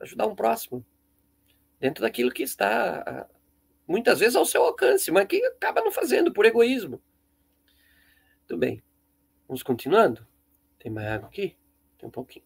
ajudar 0.00 0.26
um 0.26 0.34
próximo, 0.34 0.84
dentro 1.80 2.02
daquilo 2.02 2.30
que 2.30 2.42
está 2.42 3.28
muitas 3.86 4.18
vezes 4.18 4.36
ao 4.36 4.44
seu 4.44 4.62
alcance, 4.62 5.10
mas 5.10 5.26
que 5.26 5.44
acaba 5.44 5.80
não 5.80 5.92
fazendo 5.92 6.32
por 6.32 6.44
egoísmo. 6.44 7.00
Tudo 8.46 8.58
bem. 8.58 8.82
Vamos 9.48 9.62
continuando? 9.62 10.26
Tem 10.86 10.92
mais 10.92 11.08
água 11.08 11.26
aqui? 11.26 11.56
Tem 11.98 12.08
um 12.08 12.12
pouquinho. 12.12 12.44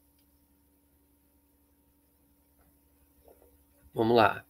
Vamos 3.92 4.16
lá. 4.16 4.46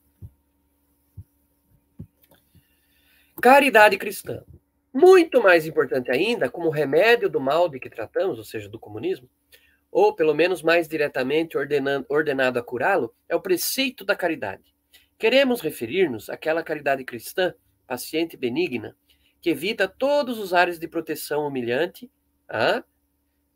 Caridade 3.43 3.99
cristã. 3.99 4.45
Muito 4.95 5.43
mais 5.43 5.67
importante 5.67 6.09
ainda, 6.09 6.49
como 6.49 6.71
remédio 6.71 7.29
do 7.29 7.41
mal 7.41 7.69
de 7.69 7.81
que 7.81 7.91
tratamos, 7.91 8.39
ou 8.39 8.45
seja, 8.45 8.69
do 8.69 8.79
comunismo, 8.79 9.29
ou 9.91 10.15
pelo 10.15 10.37
menos 10.37 10.63
mais 10.63 10.87
diretamente 10.87 11.57
ordenado 11.59 12.61
a 12.61 12.63
curá-lo, 12.63 13.13
é 13.29 13.35
o 13.35 13.43
preceito 13.43 14.05
da 14.05 14.15
caridade. 14.15 14.73
Queremos 15.19 15.61
referir-nos 15.61 16.31
àquela 16.31 16.63
caridade 16.63 17.03
cristã, 17.03 17.53
paciente 17.89 18.35
e 18.35 18.39
benigna, 18.39 18.97
que 19.43 19.51
evita 19.51 19.89
todos 19.89 20.39
os 20.39 20.55
ares 20.55 20.79
de 20.79 20.87
proteção 20.87 21.45
humilhante. 21.45 22.09
Ah, 22.49 22.85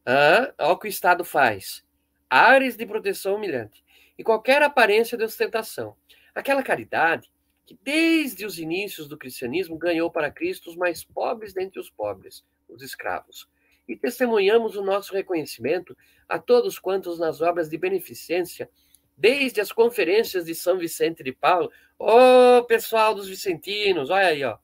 olha 0.07 0.73
o 0.73 0.79
que 0.79 0.87
o 0.87 0.89
Estado 0.89 1.25
faz. 1.25 1.85
Ares 2.29 2.77
de 2.77 2.87
proteção 2.87 3.37
humilhante. 3.37 3.85
E 4.19 4.25
qualquer 4.25 4.63
aparência 4.63 5.17
de 5.17 5.25
ostentação. 5.25 5.97
Aquela 6.35 6.63
caridade 6.63 7.31
que 7.67 7.79
desde 7.83 8.45
os 8.45 8.59
inícios 8.59 9.09
do 9.09 9.17
cristianismo 9.17 9.79
ganhou 9.79 10.11
para 10.11 10.31
Cristo 10.31 10.69
os 10.69 10.77
mais 10.77 11.03
pobres 11.03 11.55
dentre 11.55 11.81
os 11.81 11.91
pobres, 11.91 12.45
os 12.69 12.83
escravos. 12.83 13.49
E 13.89 13.97
testemunhamos 13.97 14.77
o 14.77 14.83
nosso 14.83 15.15
reconhecimento 15.15 15.97
a 16.29 16.39
todos 16.39 16.79
quantos 16.79 17.19
nas 17.19 17.41
obras 17.41 17.69
de 17.69 17.79
beneficência, 17.79 18.69
desde 19.17 19.61
as 19.61 19.73
conferências 19.73 20.45
de 20.45 20.55
São 20.55 20.79
Vicente 20.79 21.23
de 21.23 21.33
Paulo, 21.33 21.71
ô 21.99 22.59
oh, 22.59 22.65
pessoal 22.65 23.15
dos 23.15 23.29
vicentinos, 23.29 24.11
olha 24.11 24.27
aí, 24.27 24.45
ó, 24.45 24.59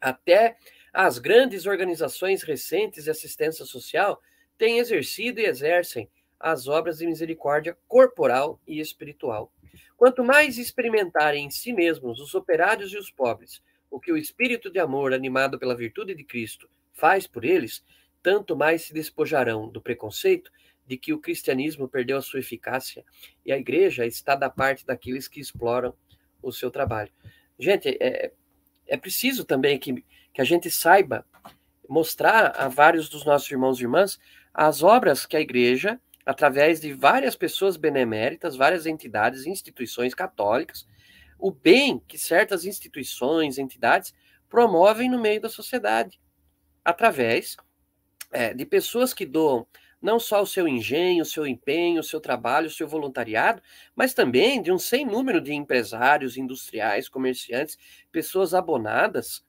até 0.00 0.56
as 0.96 1.18
grandes 1.18 1.66
organizações 1.66 2.42
recentes 2.42 3.04
de 3.04 3.10
assistência 3.10 3.66
social 3.66 4.18
têm 4.56 4.78
exercido 4.78 5.38
e 5.38 5.44
exercem 5.44 6.08
as 6.40 6.68
obras 6.68 6.96
de 6.96 7.06
misericórdia 7.06 7.76
corporal 7.86 8.58
e 8.66 8.80
espiritual. 8.80 9.52
Quanto 9.94 10.24
mais 10.24 10.56
experimentarem 10.56 11.44
em 11.44 11.50
si 11.50 11.70
mesmos 11.70 12.18
os 12.18 12.34
operários 12.34 12.94
e 12.94 12.96
os 12.96 13.10
pobres, 13.10 13.62
o 13.90 14.00
que 14.00 14.10
o 14.10 14.16
espírito 14.16 14.70
de 14.70 14.78
amor, 14.78 15.12
animado 15.12 15.58
pela 15.58 15.76
virtude 15.76 16.14
de 16.14 16.24
Cristo, 16.24 16.66
faz 16.94 17.26
por 17.26 17.44
eles, 17.44 17.84
tanto 18.22 18.56
mais 18.56 18.80
se 18.80 18.94
despojarão 18.94 19.68
do 19.68 19.82
preconceito 19.82 20.50
de 20.86 20.96
que 20.96 21.12
o 21.12 21.20
cristianismo 21.20 21.86
perdeu 21.86 22.16
a 22.16 22.22
sua 22.22 22.40
eficácia 22.40 23.04
e 23.44 23.52
a 23.52 23.58
igreja 23.58 24.06
está 24.06 24.34
da 24.34 24.48
parte 24.48 24.86
daqueles 24.86 25.28
que 25.28 25.40
exploram 25.40 25.94
o 26.40 26.50
seu 26.50 26.70
trabalho. 26.70 27.12
Gente, 27.58 27.98
é, 28.00 28.32
é 28.86 28.96
preciso 28.96 29.44
também 29.44 29.78
que, 29.78 30.02
que 30.36 30.42
a 30.42 30.44
gente 30.44 30.70
saiba 30.70 31.24
mostrar 31.88 32.48
a 32.58 32.68
vários 32.68 33.08
dos 33.08 33.24
nossos 33.24 33.50
irmãos 33.50 33.80
e 33.80 33.84
irmãs 33.84 34.20
as 34.52 34.82
obras 34.82 35.24
que 35.24 35.34
a 35.34 35.40
igreja 35.40 35.98
através 36.26 36.78
de 36.78 36.92
várias 36.92 37.34
pessoas 37.34 37.78
beneméritas, 37.78 38.54
várias 38.54 38.84
entidades, 38.84 39.46
instituições 39.46 40.12
católicas, 40.14 40.86
o 41.38 41.50
bem 41.50 42.02
que 42.06 42.18
certas 42.18 42.66
instituições, 42.66 43.56
entidades 43.56 44.12
promovem 44.46 45.08
no 45.08 45.18
meio 45.18 45.40
da 45.40 45.48
sociedade, 45.48 46.20
através 46.84 47.56
é, 48.30 48.52
de 48.52 48.66
pessoas 48.66 49.14
que 49.14 49.24
doam 49.24 49.66
não 50.02 50.20
só 50.20 50.42
o 50.42 50.46
seu 50.46 50.68
engenho, 50.68 51.22
o 51.22 51.26
seu 51.26 51.46
empenho, 51.46 52.00
o 52.00 52.04
seu 52.04 52.20
trabalho, 52.20 52.66
o 52.66 52.70
seu 52.70 52.86
voluntariado, 52.86 53.62
mas 53.94 54.12
também 54.12 54.60
de 54.60 54.70
um 54.70 54.78
sem 54.78 55.06
número 55.06 55.40
de 55.40 55.54
empresários, 55.54 56.36
industriais, 56.36 57.08
comerciantes, 57.08 57.78
pessoas 58.12 58.52
abonadas 58.52 59.45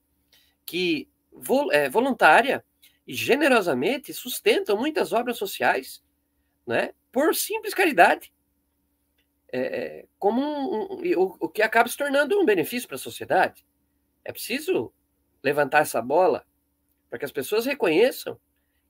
que 0.67 1.09
é, 1.71 1.89
voluntária 1.89 2.63
e 3.07 3.13
generosamente 3.13 4.13
sustentam 4.13 4.77
muitas 4.77 5.13
obras 5.13 5.37
sociais 5.37 6.03
né, 6.67 6.93
por 7.11 7.33
simples 7.33 7.73
caridade, 7.73 8.33
é, 9.51 10.05
como 10.19 10.41
um, 10.41 10.99
um, 10.99 11.19
o, 11.19 11.37
o 11.39 11.49
que 11.49 11.61
acaba 11.61 11.87
se 11.87 11.95
tornando 11.95 12.37
um 12.37 12.45
benefício 12.45 12.87
para 12.87 12.95
a 12.95 12.99
sociedade. 12.99 13.65
É 14.25 14.31
preciso 14.33 14.93
levantar 15.41 15.79
essa 15.79 16.01
bola 16.01 16.45
para 17.09 17.17
que 17.17 17.25
as 17.25 17.31
pessoas 17.31 17.65
reconheçam 17.65 18.37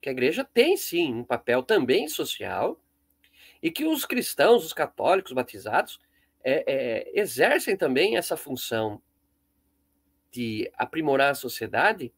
que 0.01 0.09
a 0.09 0.11
igreja 0.11 0.43
tem 0.43 0.75
sim 0.75 1.13
um 1.13 1.23
papel 1.23 1.61
também 1.61 2.07
social 2.07 2.81
e 3.61 3.69
que 3.69 3.85
os 3.85 4.03
cristãos, 4.03 4.65
os 4.65 4.73
católicos 4.73 5.31
batizados, 5.31 5.99
é, 6.43 6.63
é, 6.65 7.19
exercem 7.19 7.77
também 7.77 8.17
essa 8.17 8.35
função 8.35 9.01
de 10.31 10.71
aprimorar 10.75 11.31
a 11.31 11.35
sociedade 11.35 12.13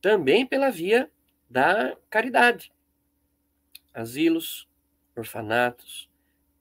também 0.00 0.46
pela 0.46 0.70
via 0.70 1.10
da 1.48 1.96
caridade. 2.08 2.72
Asilos, 3.92 4.68
orfanatos, 5.16 6.08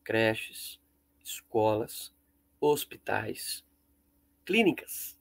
creches, 0.04 0.80
escolas, 1.24 2.14
hospitais, 2.60 3.64
clínicas 4.44 5.18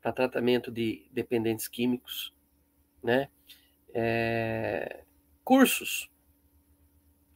para 0.00 0.12
tratamento 0.12 0.70
de 0.70 1.06
dependentes 1.12 1.68
químicos, 1.68 2.34
né? 3.02 3.28
É, 3.94 5.04
cursos 5.44 6.10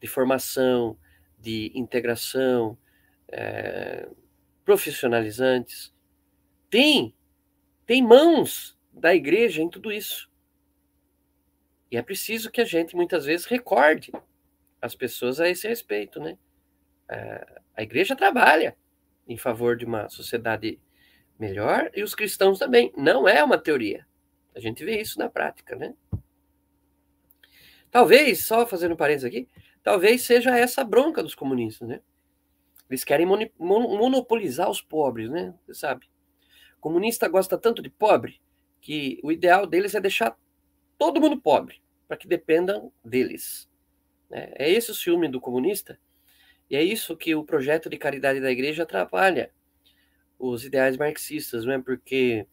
de 0.01 0.06
formação, 0.06 0.98
de 1.39 1.73
integração, 1.74 2.77
é, 3.28 4.09
profissionalizantes. 4.64 5.94
Tem, 6.69 7.14
tem 7.86 8.02
mãos 8.02 8.78
da 8.92 9.14
igreja 9.14 9.62
em 9.62 9.68
tudo 9.68 9.90
isso. 9.92 10.30
E 11.90 11.96
é 11.96 12.02
preciso 12.02 12.50
que 12.50 12.60
a 12.60 12.64
gente 12.64 12.96
muitas 12.96 13.24
vezes 13.24 13.46
recorde 13.46 14.12
as 14.80 14.94
pessoas 14.94 15.40
a 15.40 15.48
esse 15.48 15.68
respeito, 15.68 16.20
né? 16.20 16.38
A 17.76 17.82
igreja 17.82 18.16
trabalha 18.16 18.76
em 19.28 19.36
favor 19.36 19.76
de 19.76 19.84
uma 19.84 20.09
sociedade 20.09 20.80
melhor 21.38 21.90
e 21.94 22.02
os 22.02 22.14
cristãos 22.14 22.59
também. 22.59 22.92
Não 22.96 23.28
é 23.28 23.42
uma 23.44 23.59
teoria. 23.59 24.06
A 24.54 24.60
gente 24.60 24.84
vê 24.84 25.00
isso 25.00 25.18
na 25.18 25.28
prática, 25.28 25.76
né? 25.76 25.94
Talvez, 27.90 28.46
só 28.46 28.66
fazendo 28.66 28.96
parênteses 28.96 29.28
aqui, 29.28 29.48
talvez 29.82 30.22
seja 30.22 30.56
essa 30.56 30.82
bronca 30.82 31.22
dos 31.22 31.34
comunistas, 31.34 31.86
né? 31.86 32.00
Eles 32.88 33.04
querem 33.04 33.26
monopolizar 33.59 34.70
os 34.70 34.80
pobres, 34.80 35.30
né? 35.30 35.54
Você 35.66 35.74
sabe. 35.74 36.10
Comunista 36.82 37.28
gosta 37.28 37.56
tanto 37.56 37.80
de 37.80 37.88
pobre 37.88 38.40
que 38.80 39.20
o 39.22 39.30
ideal 39.30 39.68
deles 39.68 39.94
é 39.94 40.00
deixar 40.00 40.36
todo 40.98 41.20
mundo 41.20 41.40
pobre, 41.40 41.80
para 42.09 42.16
que 42.16 42.26
dependam 42.26 42.92
deles. 43.04 43.70
Né? 44.28 44.52
É 44.56 44.68
esse 44.68 44.90
o 44.90 44.94
ciúme 44.94 45.28
do 45.28 45.40
comunista, 45.40 45.96
e 46.68 46.74
é 46.74 46.82
isso 46.82 47.16
que 47.16 47.36
o 47.36 47.44
projeto 47.44 47.88
de 47.88 47.96
caridade 47.96 48.40
da 48.40 48.50
igreja 48.50 48.82
atrapalha 48.82 49.52
os 50.36 50.64
ideais 50.64 50.96
marxistas, 50.96 51.64
não 51.64 51.74
é? 51.74 51.78
Porque 51.78 52.48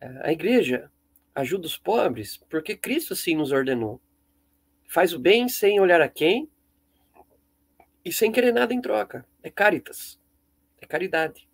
eh, 0.00 0.20
a 0.22 0.30
igreja 0.30 0.88
ajuda 1.34 1.66
os 1.66 1.76
pobres 1.76 2.36
porque 2.48 2.76
Cristo 2.76 3.14
assim 3.14 3.34
nos 3.34 3.50
ordenou. 3.50 4.00
Faz 4.86 5.12
o 5.12 5.18
bem 5.18 5.48
sem 5.48 5.80
olhar 5.80 6.00
a 6.00 6.08
quem 6.08 6.48
e 8.04 8.12
sem 8.12 8.30
querer 8.30 8.52
nada 8.52 8.72
em 8.72 8.80
troca. 8.80 9.26
É 9.42 9.50
caritas, 9.50 10.20
é 10.80 10.86
caridade. 10.86 11.49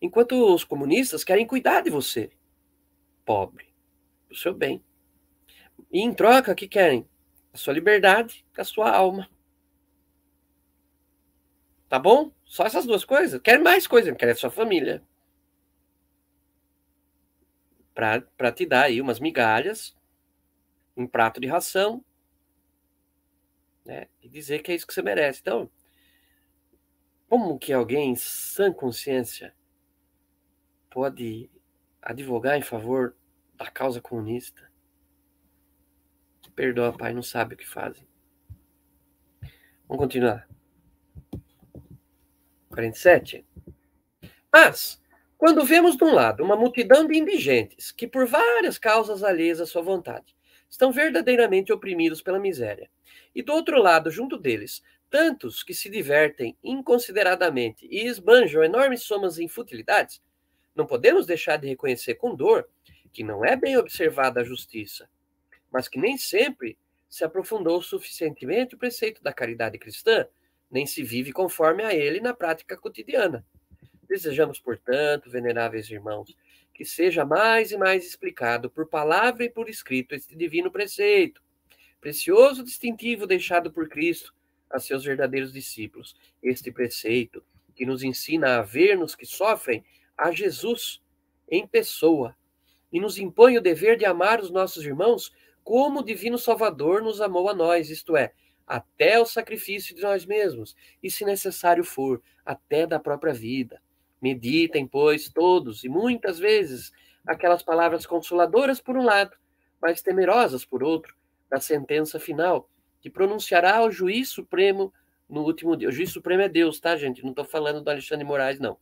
Enquanto 0.00 0.54
os 0.54 0.64
comunistas 0.64 1.24
querem 1.24 1.46
cuidar 1.46 1.82
de 1.82 1.90
você, 1.90 2.30
pobre, 3.24 3.72
do 4.28 4.34
seu 4.34 4.54
bem. 4.54 4.82
E 5.92 6.00
em 6.00 6.14
troca, 6.14 6.52
o 6.52 6.54
que 6.54 6.68
querem? 6.68 7.06
a 7.52 7.56
sua 7.56 7.72
liberdade, 7.72 8.44
a 8.56 8.64
sua 8.64 8.90
alma. 8.90 9.28
Tá 11.88 11.98
bom? 11.98 12.32
Só 12.44 12.64
essas 12.64 12.86
duas 12.86 13.04
coisas. 13.04 13.40
Quer 13.40 13.58
mais 13.58 13.86
coisa, 13.86 14.14
quer 14.14 14.30
a 14.30 14.36
sua 14.36 14.50
família. 14.50 15.02
Para 17.92 18.52
te 18.52 18.64
dar 18.64 18.84
aí 18.84 19.00
umas 19.00 19.20
migalhas, 19.20 19.96
um 20.96 21.06
prato 21.06 21.40
de 21.40 21.48
ração, 21.48 22.04
né? 23.84 24.08
E 24.22 24.28
dizer 24.28 24.62
que 24.62 24.72
é 24.72 24.74
isso 24.74 24.86
que 24.86 24.94
você 24.94 25.02
merece. 25.02 25.40
Então, 25.40 25.70
como 27.28 27.58
que 27.58 27.72
alguém 27.72 28.14
sem 28.14 28.72
consciência 28.72 29.54
pode 30.90 31.48
advogar 32.02 32.58
em 32.58 32.62
favor 32.62 33.16
da 33.54 33.70
causa 33.70 34.00
comunista? 34.00 34.70
Perdoa, 36.54 36.92
Pai, 36.92 37.14
não 37.14 37.22
sabe 37.22 37.54
o 37.54 37.56
que 37.56 37.66
fazem. 37.66 38.06
Vamos 39.88 40.02
continuar. 40.02 40.48
47. 42.68 43.46
Mas, 44.52 45.00
quando 45.38 45.64
vemos 45.64 45.96
de 45.96 46.04
um 46.04 46.12
lado 46.12 46.44
uma 46.44 46.56
multidão 46.56 47.06
de 47.06 47.16
indigentes 47.16 47.90
que, 47.90 48.06
por 48.06 48.26
várias 48.26 48.78
causas 48.78 49.24
alheias 49.24 49.60
à 49.60 49.66
sua 49.66 49.82
vontade, 49.82 50.36
estão 50.68 50.92
verdadeiramente 50.92 51.72
oprimidos 51.72 52.22
pela 52.22 52.38
miséria. 52.38 52.90
E 53.34 53.42
do 53.42 53.52
outro 53.52 53.80
lado, 53.80 54.10
junto 54.10 54.36
deles, 54.36 54.82
tantos 55.08 55.62
que 55.62 55.74
se 55.74 55.90
divertem 55.90 56.56
inconsideradamente 56.62 57.86
e 57.90 58.06
esbanjam 58.06 58.62
enormes 58.62 59.02
somas 59.02 59.38
em 59.38 59.48
futilidades, 59.48 60.22
não 60.80 60.86
podemos 60.86 61.26
deixar 61.26 61.58
de 61.58 61.68
reconhecer 61.68 62.14
com 62.14 62.34
dor 62.34 62.66
que 63.12 63.22
não 63.22 63.44
é 63.44 63.54
bem 63.54 63.76
observada 63.76 64.40
a 64.40 64.44
justiça, 64.44 65.10
mas 65.70 65.88
que 65.88 65.98
nem 65.98 66.16
sempre 66.16 66.78
se 67.06 67.22
aprofundou 67.22 67.82
suficientemente 67.82 68.74
o 68.74 68.78
preceito 68.78 69.22
da 69.22 69.30
caridade 69.30 69.78
cristã, 69.78 70.26
nem 70.70 70.86
se 70.86 71.02
vive 71.02 71.32
conforme 71.32 71.84
a 71.84 71.94
ele 71.94 72.18
na 72.18 72.32
prática 72.32 72.78
cotidiana. 72.78 73.44
Desejamos, 74.08 74.58
portanto, 74.58 75.28
veneráveis 75.28 75.90
irmãos, 75.90 76.34
que 76.72 76.84
seja 76.86 77.26
mais 77.26 77.72
e 77.72 77.76
mais 77.76 78.06
explicado 78.06 78.70
por 78.70 78.88
palavra 78.88 79.44
e 79.44 79.50
por 79.50 79.68
escrito 79.68 80.14
este 80.14 80.34
divino 80.34 80.70
preceito, 80.70 81.42
precioso 82.00 82.64
distintivo 82.64 83.26
deixado 83.26 83.70
por 83.70 83.86
Cristo 83.86 84.34
a 84.70 84.78
seus 84.78 85.04
verdadeiros 85.04 85.52
discípulos. 85.52 86.16
Este 86.42 86.72
preceito 86.72 87.44
que 87.74 87.84
nos 87.84 88.02
ensina 88.02 88.56
a 88.56 88.62
ver 88.62 88.96
nos 88.96 89.14
que 89.14 89.26
sofrem 89.26 89.84
a 90.20 90.30
Jesus 90.30 91.00
em 91.50 91.66
pessoa 91.66 92.36
e 92.92 93.00
nos 93.00 93.18
impõe 93.18 93.56
o 93.56 93.62
dever 93.62 93.96
de 93.96 94.04
amar 94.04 94.38
os 94.40 94.50
nossos 94.50 94.84
irmãos 94.84 95.32
como 95.64 96.00
o 96.00 96.04
divino 96.04 96.36
Salvador 96.36 97.00
nos 97.02 97.20
amou 97.20 97.48
a 97.48 97.54
nós, 97.54 97.88
isto 97.88 98.16
é, 98.16 98.32
até 98.66 99.18
o 99.18 99.24
sacrifício 99.24 99.94
de 99.94 100.02
nós 100.02 100.26
mesmos, 100.26 100.76
e 101.02 101.10
se 101.10 101.24
necessário 101.24 101.82
for, 101.82 102.22
até 102.44 102.86
da 102.86 102.98
própria 102.98 103.32
vida. 103.32 103.80
Meditem, 104.20 104.86
pois, 104.86 105.30
todos 105.30 105.84
e 105.84 105.88
muitas 105.88 106.38
vezes 106.38 106.92
aquelas 107.26 107.62
palavras 107.62 108.04
consoladoras 108.04 108.80
por 108.80 108.96
um 108.96 109.04
lado, 109.04 109.34
mas 109.80 110.02
temerosas 110.02 110.64
por 110.64 110.82
outro, 110.82 111.14
da 111.48 111.58
sentença 111.58 112.20
final, 112.20 112.68
que 113.00 113.08
pronunciará 113.08 113.82
o 113.82 113.90
juiz 113.90 114.28
supremo 114.28 114.92
no 115.28 115.42
último 115.42 115.76
dia. 115.76 115.88
O 115.88 115.92
juiz 115.92 116.12
supremo 116.12 116.42
é 116.42 116.48
Deus, 116.48 116.78
tá, 116.78 116.96
gente? 116.96 117.22
Não 117.22 117.30
estou 117.30 117.44
falando 117.44 117.80
do 117.80 117.88
Alexandre 117.88 118.24
Moraes, 118.24 118.60
não. 118.60 118.76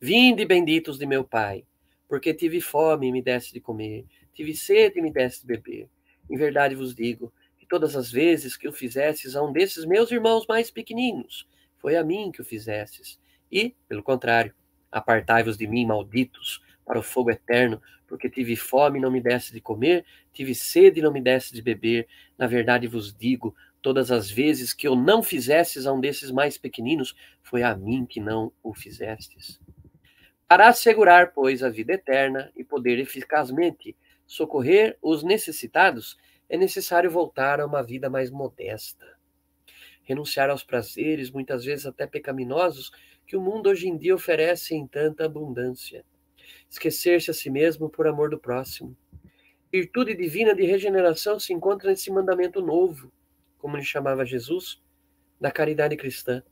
Vinde, 0.00 0.44
benditos 0.44 0.98
de 0.98 1.06
meu 1.06 1.24
Pai, 1.24 1.64
porque 2.08 2.34
tive 2.34 2.60
fome 2.60 3.06
e 3.06 3.12
me 3.12 3.22
desse 3.22 3.52
de 3.52 3.60
comer, 3.60 4.04
tive 4.34 4.54
sede 4.54 4.98
e 4.98 5.02
me 5.02 5.10
desse 5.10 5.40
de 5.40 5.46
beber. 5.46 5.88
Em 6.28 6.36
verdade 6.36 6.74
vos 6.74 6.94
digo 6.94 7.32
que 7.56 7.66
todas 7.66 7.96
as 7.96 8.10
vezes 8.10 8.56
que 8.56 8.68
o 8.68 8.72
fizestes 8.72 9.34
a 9.34 9.42
um 9.42 9.52
desses 9.52 9.84
meus 9.84 10.10
irmãos 10.10 10.46
mais 10.46 10.70
pequeninos, 10.70 11.48
foi 11.78 11.96
a 11.96 12.04
mim 12.04 12.30
que 12.32 12.40
o 12.40 12.44
fizestes. 12.44 13.18
E, 13.50 13.74
pelo 13.88 14.02
contrário, 14.02 14.54
apartai-vos 14.90 15.56
de 15.56 15.66
mim, 15.66 15.86
malditos, 15.86 16.62
para 16.84 16.98
o 16.98 17.02
fogo 17.02 17.30
eterno, 17.30 17.80
porque 18.06 18.28
tive 18.28 18.56
fome 18.56 18.98
e 18.98 19.02
não 19.02 19.10
me 19.10 19.20
desse 19.20 19.52
de 19.52 19.60
comer, 19.60 20.04
tive 20.32 20.54
sede 20.54 21.00
e 21.00 21.02
não 21.02 21.12
me 21.12 21.20
desse 21.20 21.54
de 21.54 21.62
beber. 21.62 22.06
Na 22.36 22.46
verdade 22.46 22.86
vos 22.86 23.14
digo, 23.14 23.54
todas 23.80 24.10
as 24.10 24.30
vezes 24.30 24.72
que 24.72 24.86
eu 24.86 24.94
não 24.94 25.22
fizestes 25.22 25.86
a 25.86 25.92
um 25.92 26.00
desses 26.00 26.30
mais 26.30 26.58
pequeninos, 26.58 27.14
foi 27.42 27.62
a 27.62 27.74
mim 27.74 28.04
que 28.04 28.20
não 28.20 28.52
o 28.62 28.74
fizestes. 28.74 29.58
Para 30.48 30.68
assegurar, 30.68 31.32
pois, 31.32 31.62
a 31.62 31.70
vida 31.70 31.94
eterna 31.94 32.52
e 32.56 32.62
poder 32.62 32.98
eficazmente 32.98 33.96
socorrer 34.26 34.96
os 35.02 35.22
necessitados, 35.22 36.16
é 36.48 36.56
necessário 36.56 37.10
voltar 37.10 37.60
a 37.60 37.66
uma 37.66 37.82
vida 37.82 38.10
mais 38.10 38.30
modesta. 38.30 39.06
Renunciar 40.02 40.50
aos 40.50 40.62
prazeres, 40.62 41.30
muitas 41.30 41.64
vezes 41.64 41.86
até 41.86 42.06
pecaminosos, 42.06 42.92
que 43.26 43.36
o 43.36 43.40
mundo 43.40 43.70
hoje 43.70 43.88
em 43.88 43.96
dia 43.96 44.14
oferece 44.14 44.74
em 44.74 44.86
tanta 44.86 45.24
abundância 45.24 46.04
esquecer-se 46.70 47.30
a 47.30 47.34
si 47.34 47.50
mesmo 47.50 47.88
por 47.88 48.06
amor 48.06 48.30
do 48.30 48.38
próximo. 48.38 48.96
Virtude 49.72 50.14
divina 50.14 50.54
de 50.54 50.64
regeneração 50.64 51.38
se 51.38 51.52
encontra 51.52 51.90
nesse 51.90 52.10
mandamento 52.10 52.60
novo, 52.60 53.12
como 53.58 53.76
lhe 53.76 53.84
chamava 53.84 54.24
Jesus, 54.24 54.80
da 55.40 55.50
caridade 55.50 55.96
cristã, 55.96 56.42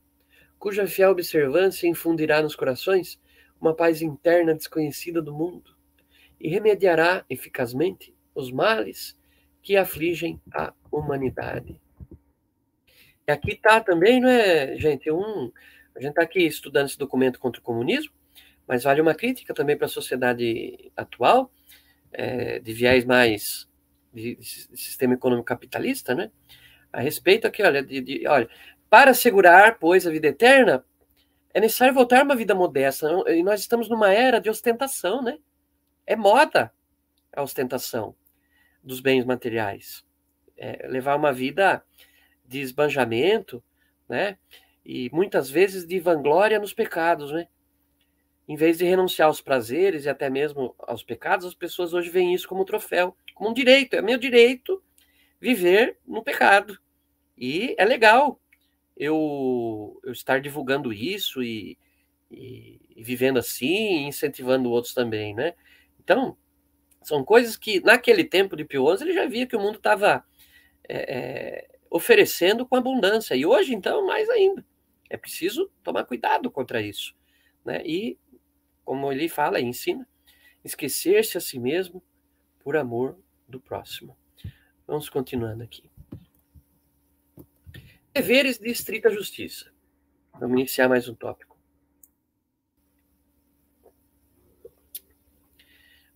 cuja 0.59 0.87
fiel 0.87 1.11
observância 1.11 1.87
infundirá 1.87 2.43
nos 2.43 2.57
corações 2.57 3.21
uma 3.63 3.75
paz 3.75 4.03
interna 4.03 4.55
desconhecida 4.55 5.23
do 5.23 5.33
mundo 5.33 5.77
e 6.41 6.49
remediará 6.49 7.25
eficazmente 7.31 8.13
os 8.35 8.51
males 8.51 9.17
que 9.63 9.77
afligem 9.77 10.43
a 10.53 10.75
humanidade. 10.91 11.81
E 13.25 13.31
aqui 13.31 13.53
está 13.53 13.81
também, 13.81 14.21
não 14.21 14.29
é, 14.29 14.77
gente, 14.77 15.09
um, 15.13 15.53
a 15.95 16.01
gente 16.01 16.11
está 16.11 16.23
aqui 16.23 16.45
estudando 16.45 16.87
esse 16.87 16.99
documento 16.99 17.39
contra 17.39 17.61
o 17.61 17.65
comunismo, 17.65 18.13
mas 18.67 18.83
vale 18.83 19.01
uma 19.01 19.15
crítica 19.15 19.55
também 19.55 19.77
para 19.77 19.87
a 19.87 19.89
sociedade 19.91 20.91
atual, 20.97 21.53
é, 22.13 22.59
de 22.59 22.73
viés 22.73 23.05
mais 23.05 23.69
de, 24.13 24.35
de, 24.35 24.45
sistema 24.77 25.15
econômico 25.15 25.47
capitalista, 25.47 26.17
né? 26.17 26.33
A 26.93 27.01
respeito 27.01 27.47
aqui, 27.47 27.63
olha, 27.63 27.83
de, 27.83 28.01
de, 28.01 28.27
olha, 28.27 28.49
para 28.91 29.13
assegurar, 29.13 29.79
pois, 29.79 30.05
a 30.05 30.11
vida 30.11 30.27
eterna, 30.29 30.85
é 31.55 31.61
necessário 31.61 31.95
voltar 31.95 32.21
a 32.21 32.25
uma 32.25 32.37
vida 32.37 32.55
modesta. 32.55 33.09
E 33.29 33.43
nós 33.43 33.61
estamos 33.61 33.89
numa 33.89 34.13
era 34.13 34.41
de 34.41 34.49
ostentação, 34.49 35.23
né? 35.23 35.39
É 36.07 36.17
moda 36.17 36.73
a 37.35 37.43
ostentação 37.43 38.15
dos 38.83 39.01
bens 39.01 39.25
materiais. 39.25 40.05
É 40.57 40.87
levar 40.89 41.17
uma 41.17 41.33
vida 41.33 41.85
de 42.45 42.61
esbanjamento, 42.61 43.63
né? 44.09 44.39
E 44.85 45.11
muitas 45.13 45.51
vezes 45.51 45.87
de 45.87 46.01
vanglória 46.01 46.59
nos 46.59 46.73
pecados, 46.73 47.31
né? 47.31 47.49
Em 48.49 48.57
vez 48.57 48.79
de 48.79 48.85
renunciar 48.85 49.29
aos 49.29 49.41
prazeres 49.41 50.05
e 50.05 50.09
até 50.09 50.29
mesmo 50.29 50.75
aos 50.79 51.03
pecados, 51.03 51.47
as 51.47 51.55
pessoas 51.55 51.95
hoje 51.95 52.11
veem 52.11 52.35
isso 52.35 52.49
como 52.49 52.63
um 52.63 52.67
troféu, 52.67 53.17
como 53.35 53.51
um 53.51 53.55
direito. 53.55 53.95
É 53.95 54.03
meu 54.03 54.19
direito 54.19 54.83
viver 55.41 55.99
no 56.07 56.23
pecado. 56.23 56.79
E 57.39 57.75
é 57.79 57.85
legal 57.85 58.41
eu, 59.03 60.01
eu 60.05 60.13
estar 60.13 60.41
divulgando 60.41 60.93
isso 60.93 61.43
e, 61.43 61.77
e, 62.31 62.81
e 62.97 63.03
vivendo 63.03 63.39
assim, 63.39 64.07
incentivando 64.07 64.71
outros 64.71 64.95
também, 64.95 65.35
né? 65.35 65.55
Então, 66.01 66.37
são 67.03 67.25
coisas 67.25 67.57
que 67.57 67.81
naquele 67.81 68.25
tempo 68.25 68.57
de 68.57 68.65
Pio 68.65 68.97
XI 68.97 69.05
ele 69.05 69.15
já 69.15 69.27
via 69.27 69.47
que 69.47 69.57
o 69.57 69.61
mundo 69.61 69.77
estava 69.77 70.25
é, 70.89 71.17
é, 71.19 71.79
oferecendo 71.91 72.67
com 72.67 72.77
abundância. 72.77 73.35
E 73.35 73.45
hoje, 73.45 73.75
então, 73.75 74.07
mais 74.07 74.29
ainda. 74.31 74.65
É 75.11 75.17
preciso 75.17 75.71
tomar 75.83 76.05
cuidado 76.05 76.51
contra 76.51 76.81
isso. 76.81 77.15
Né? 77.65 77.83
E 77.85 78.19
como 78.85 79.13
ele 79.13 79.29
fala 79.29 79.61
e 79.61 79.65
ensina, 79.65 80.09
esquecer-se 80.65 81.37
a 81.37 81.41
si 81.41 81.59
mesmo 81.59 82.03
por 82.61 82.77
amor 82.77 83.19
do 83.49 83.61
próximo. 83.61 84.17
Vamos 84.87 85.09
continuando 85.09 85.63
aqui. 85.63 85.92
Deveres 88.13 88.59
de 88.59 88.71
estrita 88.71 89.11
justiça. 89.11 89.73
Vamos 90.39 90.59
iniciar 90.59 90.89
mais 90.89 91.09
um 91.09 91.15
tópico. 91.15 91.57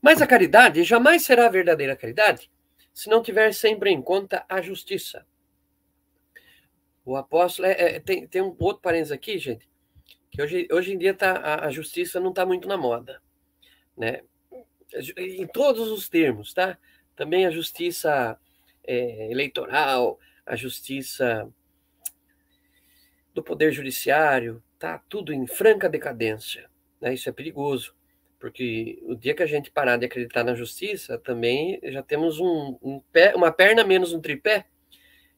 Mas 0.01 0.20
a 0.20 0.27
caridade 0.27 0.85
jamais 0.85 1.23
será 1.23 1.48
verdadeira 1.48 1.97
caridade 1.97 2.51
se 2.93 3.09
não 3.09 3.23
tiver 3.23 3.52
sempre 3.52 3.90
em 3.90 4.01
conta 4.01 4.44
a 4.48 4.60
justiça. 4.60 5.27
O 7.05 7.16
apóstolo. 7.16 7.68
É, 7.68 7.97
é, 7.97 8.01
tem, 8.01 8.27
tem 8.27 8.43
um 8.43 8.55
outro 8.59 8.82
parênteses 8.82 9.12
aqui, 9.12 9.39
gente 9.39 9.68
que 10.36 10.43
hoje, 10.43 10.68
hoje 10.70 10.93
em 10.93 10.98
dia 10.98 11.14
tá, 11.14 11.32
a, 11.32 11.66
a 11.66 11.70
justiça 11.70 12.20
não 12.20 12.28
está 12.28 12.44
muito 12.44 12.68
na 12.68 12.77
moda, 12.77 13.23
né? 13.97 14.20
Em 15.16 15.47
todos 15.47 15.90
os 15.90 16.10
termos, 16.10 16.52
tá? 16.52 16.78
Também 17.16 17.47
a 17.47 17.51
justiça 17.51 18.39
é, 18.85 19.31
eleitoral, 19.31 20.20
a 20.44 20.55
justiça 20.55 21.51
do 23.37 23.43
poder 23.43 23.71
judiciário, 23.71 24.63
tá 24.79 24.99
tudo 25.11 25.31
em 25.31 25.47
franca 25.47 25.91
decadência. 25.91 26.71
Né? 26.99 27.13
Isso 27.13 27.29
é 27.29 27.33
perigoso, 27.33 27.95
porque 28.41 28.99
o 29.03 29.15
dia 29.15 29.35
que 29.35 29.43
a 29.43 29.47
gente 29.47 29.71
parar 29.71 29.99
de 29.99 30.07
acreditar 30.07 30.43
na 30.43 30.55
justiça, 30.55 31.19
também 31.19 31.79
já 31.85 32.03
temos 32.03 32.41
um, 32.41 32.79
um 32.83 32.99
pé, 33.13 33.37
uma 33.37 33.53
perna 33.53 33.85
menos 33.85 34.15
no 34.15 34.23
tripé 34.23 34.65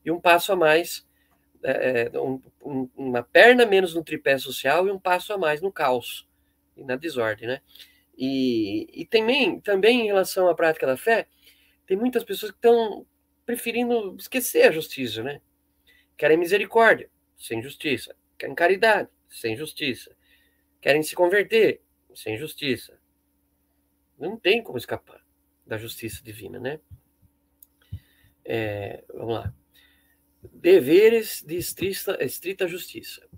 e 0.04 0.12
um 0.12 0.20
passo 0.20 0.52
a 0.52 0.56
mais 0.56 1.06
é, 1.60 2.08
é, 2.14 2.20
um, 2.20 2.40
um, 2.64 2.88
uma 2.96 3.22
perna 3.22 3.66
menos 3.66 3.94
no 3.94 4.04
tripé 4.04 4.38
social 4.38 4.86
e 4.86 4.92
um 4.92 4.98
passo 4.98 5.32
a 5.32 5.38
mais 5.38 5.60
no 5.60 5.72
caos 5.72 6.28
e 6.76 6.84
na 6.84 6.94
desordem, 6.94 7.48
né? 7.48 7.60
E, 8.16 8.88
e 8.92 9.04
também, 9.06 9.60
também 9.60 10.02
em 10.02 10.06
relação 10.06 10.48
à 10.48 10.54
prática 10.54 10.86
da 10.86 10.96
fé, 10.96 11.26
tem 11.84 11.96
muitas 11.96 12.22
pessoas 12.22 12.52
que 12.52 12.58
estão 12.58 13.04
preferindo 13.44 14.14
esquecer 14.16 14.68
a 14.68 14.70
justiça, 14.70 15.20
né? 15.24 15.40
Querem 16.16 16.36
misericórdia, 16.36 17.10
sem 17.38 17.62
justiça. 17.62 18.14
Querem 18.36 18.54
caridade, 18.54 19.08
sem 19.28 19.56
justiça. 19.56 20.14
Querem 20.80 21.02
se 21.02 21.14
converter, 21.14 21.80
sem 22.14 22.36
justiça. 22.36 22.98
Não 24.18 24.36
tem 24.36 24.62
como 24.62 24.78
escapar 24.78 25.24
da 25.66 25.78
justiça 25.78 26.22
divina, 26.22 26.58
né? 26.58 26.80
É, 28.44 29.04
vamos 29.14 29.34
lá. 29.34 29.54
Deveres 30.52 31.42
de 31.42 31.56
estrita, 31.56 32.22
estrita 32.24 32.66
justiça. 32.66 33.28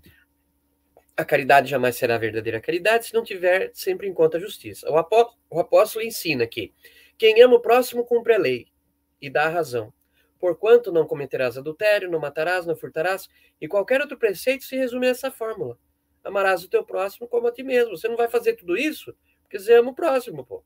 A 1.15 1.25
caridade 1.25 1.69
jamais 1.69 1.95
será 1.97 2.17
verdadeira 2.17 2.61
caridade 2.61 3.05
se 3.07 3.13
não 3.13 3.23
tiver 3.23 3.71
sempre 3.73 4.07
em 4.07 4.13
conta 4.13 4.37
a 4.37 4.39
justiça. 4.39 4.89
O 4.89 4.97
apóstolo, 4.97 5.37
o 5.49 5.59
apóstolo 5.59 6.05
ensina 6.05 6.47
que 6.47 6.73
quem 7.17 7.41
ama 7.41 7.55
o 7.55 7.61
próximo 7.61 8.05
cumpre 8.05 8.33
a 8.33 8.39
lei. 8.39 8.67
e 9.21 9.29
dá 9.29 9.45
a 9.45 9.49
razão. 9.49 9.93
Porquanto 10.41 10.91
não 10.91 11.05
cometerás 11.05 11.55
adultério, 11.55 12.09
não 12.09 12.19
matarás, 12.19 12.65
não 12.65 12.75
furtarás, 12.75 13.29
e 13.61 13.67
qualquer 13.67 14.01
outro 14.01 14.17
preceito 14.17 14.63
se 14.63 14.75
resume 14.75 15.05
a 15.05 15.11
essa 15.11 15.29
fórmula. 15.29 15.77
Amarás 16.23 16.63
o 16.63 16.69
teu 16.69 16.83
próximo 16.83 17.27
como 17.27 17.47
a 17.47 17.51
ti 17.51 17.61
mesmo. 17.61 17.95
Você 17.95 18.07
não 18.07 18.17
vai 18.17 18.27
fazer 18.27 18.55
tudo 18.55 18.75
isso 18.75 19.15
porque 19.43 19.59
você 19.59 19.75
ama 19.75 19.91
o 19.91 19.95
próximo, 19.95 20.43
pô. 20.43 20.63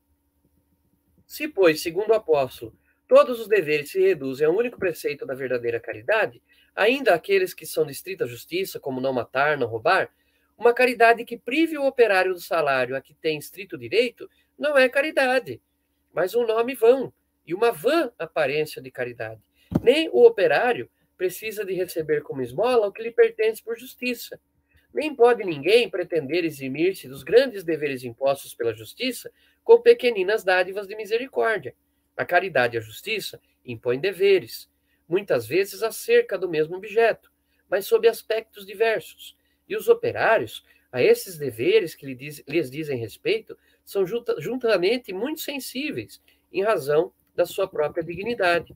Se, 1.26 1.46
pois, 1.46 1.82
segundo 1.82 2.10
o 2.10 2.14
apóstolo, 2.14 2.72
todos 3.06 3.38
os 3.38 3.48
deveres 3.48 3.90
se 3.90 4.00
reduzem 4.00 4.46
a 4.46 4.50
um 4.50 4.56
único 4.56 4.78
preceito 4.78 5.26
da 5.26 5.34
verdadeira 5.34 5.78
caridade, 5.78 6.42
ainda 6.74 7.12
aqueles 7.12 7.52
que 7.52 7.66
são 7.66 7.84
de 7.84 7.92
estrita 7.92 8.26
justiça, 8.26 8.80
como 8.80 9.00
não 9.00 9.12
matar, 9.12 9.58
não 9.58 9.66
roubar, 9.66 10.10
uma 10.56 10.72
caridade 10.72 11.24
que 11.24 11.36
prive 11.36 11.76
o 11.76 11.84
operário 11.84 12.32
do 12.32 12.40
salário 12.40 12.96
a 12.96 13.00
que 13.02 13.12
tem 13.12 13.36
estrito 13.36 13.76
direito 13.76 14.30
não 14.58 14.78
é 14.78 14.88
caridade, 14.88 15.60
mas 16.14 16.34
um 16.34 16.46
nome 16.46 16.74
vão 16.74 17.12
e 17.46 17.52
uma 17.52 17.70
vã 17.70 18.10
aparência 18.18 18.80
de 18.80 18.90
caridade. 18.90 19.42
Nem 19.82 20.08
o 20.10 20.24
operário 20.24 20.88
precisa 21.16 21.64
de 21.64 21.72
receber 21.74 22.22
como 22.22 22.42
esmola 22.42 22.86
o 22.86 22.92
que 22.92 23.02
lhe 23.02 23.10
pertence 23.10 23.62
por 23.62 23.78
justiça. 23.78 24.38
Nem 24.92 25.14
pode 25.14 25.44
ninguém 25.44 25.90
pretender 25.90 26.44
eximir-se 26.44 27.08
dos 27.08 27.22
grandes 27.22 27.64
deveres 27.64 28.04
impostos 28.04 28.54
pela 28.54 28.74
justiça 28.74 29.30
com 29.62 29.80
pequeninas 29.80 30.44
dádivas 30.44 30.86
de 30.86 30.96
misericórdia. 30.96 31.74
A 32.16 32.24
caridade 32.24 32.76
e 32.76 32.78
a 32.78 32.82
justiça 32.82 33.40
impõem 33.64 34.00
deveres, 34.00 34.70
muitas 35.08 35.46
vezes 35.46 35.82
acerca 35.82 36.38
do 36.38 36.48
mesmo 36.48 36.76
objeto, 36.76 37.30
mas 37.68 37.86
sob 37.86 38.08
aspectos 38.08 38.64
diversos. 38.64 39.36
E 39.68 39.76
os 39.76 39.88
operários, 39.88 40.64
a 40.90 41.02
esses 41.02 41.36
deveres 41.36 41.94
que 41.94 42.06
lhes 42.06 42.70
dizem 42.70 42.98
respeito, 42.98 43.58
são 43.84 44.06
juntamente 44.06 45.12
muito 45.12 45.40
sensíveis, 45.40 46.22
em 46.52 46.62
razão 46.62 47.12
da 47.34 47.44
sua 47.44 47.68
própria 47.68 48.02
dignidade. 48.02 48.74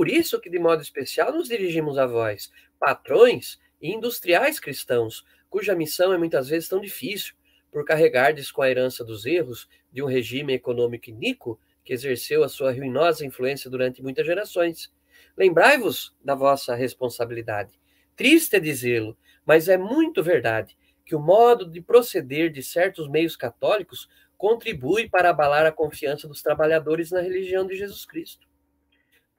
Por 0.00 0.08
isso 0.08 0.40
que, 0.40 0.48
de 0.48 0.58
modo 0.58 0.80
especial, 0.80 1.30
nos 1.30 1.46
dirigimos 1.46 1.98
a 1.98 2.06
vós, 2.06 2.50
patrões 2.78 3.58
e 3.82 3.92
industriais 3.92 4.58
cristãos, 4.58 5.26
cuja 5.50 5.74
missão 5.74 6.10
é 6.10 6.16
muitas 6.16 6.48
vezes 6.48 6.70
tão 6.70 6.80
difícil, 6.80 7.34
por 7.70 7.84
carregardes 7.84 8.50
com 8.50 8.62
a 8.62 8.70
herança 8.70 9.04
dos 9.04 9.26
erros 9.26 9.68
de 9.92 10.02
um 10.02 10.06
regime 10.06 10.54
econômico 10.54 11.10
iníquo 11.10 11.60
que 11.84 11.92
exerceu 11.92 12.42
a 12.42 12.48
sua 12.48 12.72
ruinosa 12.72 13.26
influência 13.26 13.68
durante 13.68 14.02
muitas 14.02 14.24
gerações. 14.24 14.90
Lembrai-vos 15.36 16.16
da 16.24 16.34
vossa 16.34 16.74
responsabilidade. 16.74 17.78
Triste 18.16 18.56
é 18.56 18.58
dizê-lo, 18.58 19.18
mas 19.44 19.68
é 19.68 19.76
muito 19.76 20.22
verdade 20.22 20.78
que 21.04 21.14
o 21.14 21.20
modo 21.20 21.70
de 21.70 21.82
proceder 21.82 22.50
de 22.50 22.62
certos 22.62 23.06
meios 23.06 23.36
católicos 23.36 24.08
contribui 24.38 25.10
para 25.10 25.28
abalar 25.28 25.66
a 25.66 25.72
confiança 25.72 26.26
dos 26.26 26.40
trabalhadores 26.40 27.10
na 27.10 27.20
religião 27.20 27.66
de 27.66 27.76
Jesus 27.76 28.06
Cristo. 28.06 28.48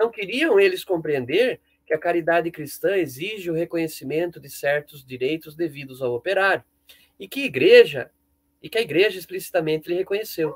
Não 0.02 0.10
queriam 0.10 0.60
eles 0.60 0.84
compreender 0.84 1.62
que 1.86 1.94
a 1.94 2.00
caridade 2.00 2.50
cristã 2.50 2.98
exige 2.98 3.52
o 3.52 3.54
reconhecimento 3.54 4.40
de 4.40 4.50
certos 4.50 5.06
direitos 5.06 5.56
devidos 5.56 6.02
ao 6.02 6.16
operário 6.16 6.64
e 7.20 7.28
que 7.28 7.46
igreja 7.46 8.10
e 8.64 8.68
que 8.68 8.80
a 8.80 8.82
igreja 8.82 9.20
explicitamente 9.20 9.88
lhe 9.88 9.94
reconheceu. 9.94 10.56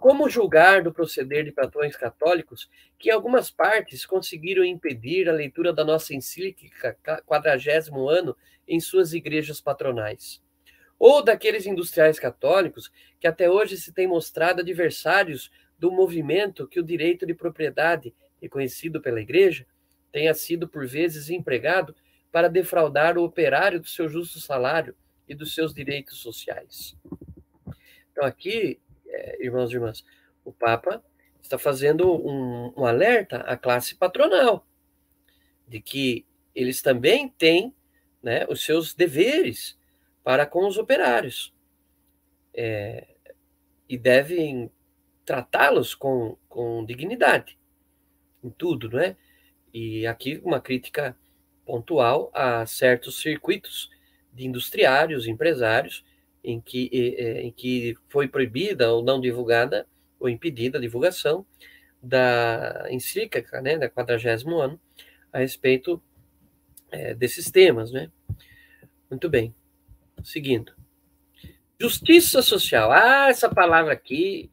Como 0.00 0.28
julgar 0.28 0.82
do 0.82 0.92
proceder 0.92 1.46
de 1.46 1.50
patrões 1.50 1.96
católicos 1.96 2.68
que, 2.98 3.08
em 3.08 3.12
algumas 3.12 3.50
partes, 3.50 4.04
conseguiram 4.04 4.62
impedir 4.62 5.30
a 5.30 5.32
leitura 5.32 5.72
da 5.72 5.82
nossa 5.82 6.14
encíclica 6.14 6.94
quadragésimo 7.24 8.06
ano 8.06 8.36
em 8.68 8.78
suas 8.80 9.14
igrejas 9.14 9.62
patronais? 9.62 10.42
Ou 10.98 11.24
daqueles 11.24 11.64
industriais 11.64 12.18
católicos 12.18 12.92
que 13.18 13.26
até 13.26 13.48
hoje 13.48 13.78
se 13.78 13.94
têm 13.94 14.06
mostrado 14.06 14.60
adversários 14.60 15.50
do 15.78 15.90
movimento 15.90 16.68
que 16.68 16.78
o 16.78 16.84
direito 16.84 17.24
de 17.24 17.32
propriedade, 17.32 18.14
reconhecido 18.44 19.00
pela 19.00 19.20
igreja, 19.20 19.66
tenha 20.12 20.32
sido 20.32 20.68
por 20.68 20.86
vezes 20.86 21.28
empregado 21.28 21.94
para 22.30 22.48
defraudar 22.48 23.18
o 23.18 23.24
operário 23.24 23.80
do 23.80 23.88
seu 23.88 24.08
justo 24.08 24.38
salário 24.38 24.94
e 25.28 25.34
dos 25.34 25.54
seus 25.54 25.74
direitos 25.74 26.18
sociais. 26.18 26.96
Então, 28.12 28.24
aqui, 28.24 28.80
é, 29.06 29.44
irmãos 29.44 29.70
e 29.70 29.74
irmãs, 29.74 30.04
o 30.44 30.52
Papa 30.52 31.02
está 31.42 31.58
fazendo 31.58 32.14
um, 32.14 32.72
um 32.76 32.86
alerta 32.86 33.38
à 33.38 33.56
classe 33.56 33.94
patronal 33.96 34.66
de 35.66 35.80
que 35.80 36.24
eles 36.54 36.80
também 36.80 37.28
têm 37.28 37.74
né, 38.22 38.46
os 38.48 38.64
seus 38.64 38.94
deveres 38.94 39.78
para 40.22 40.46
com 40.46 40.66
os 40.66 40.78
operários 40.78 41.52
é, 42.54 43.08
e 43.88 43.98
devem 43.98 44.70
tratá-los 45.24 45.94
com, 45.94 46.36
com 46.48 46.84
dignidade 46.84 47.58
em 48.44 48.50
tudo, 48.50 48.90
não 48.90 49.00
é? 49.00 49.16
E 49.72 50.06
aqui 50.06 50.40
uma 50.44 50.60
crítica 50.60 51.16
pontual 51.64 52.30
a 52.34 52.64
certos 52.66 53.20
circuitos 53.20 53.90
de 54.32 54.46
industriários, 54.46 55.26
empresários, 55.26 56.04
em 56.42 56.60
que, 56.60 56.90
em 57.42 57.50
que 57.50 57.96
foi 58.08 58.28
proibida 58.28 58.92
ou 58.92 59.02
não 59.02 59.20
divulgada 59.20 59.86
ou 60.20 60.28
impedida 60.28 60.78
a 60.78 60.80
divulgação 60.80 61.44
da 62.02 62.86
encíclica, 62.90 63.62
né, 63.62 63.78
da 63.78 63.88
40 63.88 64.14
ano, 64.62 64.78
a 65.32 65.38
respeito 65.38 66.02
é, 66.90 67.14
desses 67.14 67.50
temas, 67.50 67.90
né? 67.90 68.10
Muito 69.10 69.28
bem. 69.28 69.54
Seguindo. 70.22 70.72
Justiça 71.80 72.40
social. 72.42 72.92
Ah, 72.92 73.28
essa 73.28 73.48
palavra 73.48 73.92
aqui, 73.92 74.50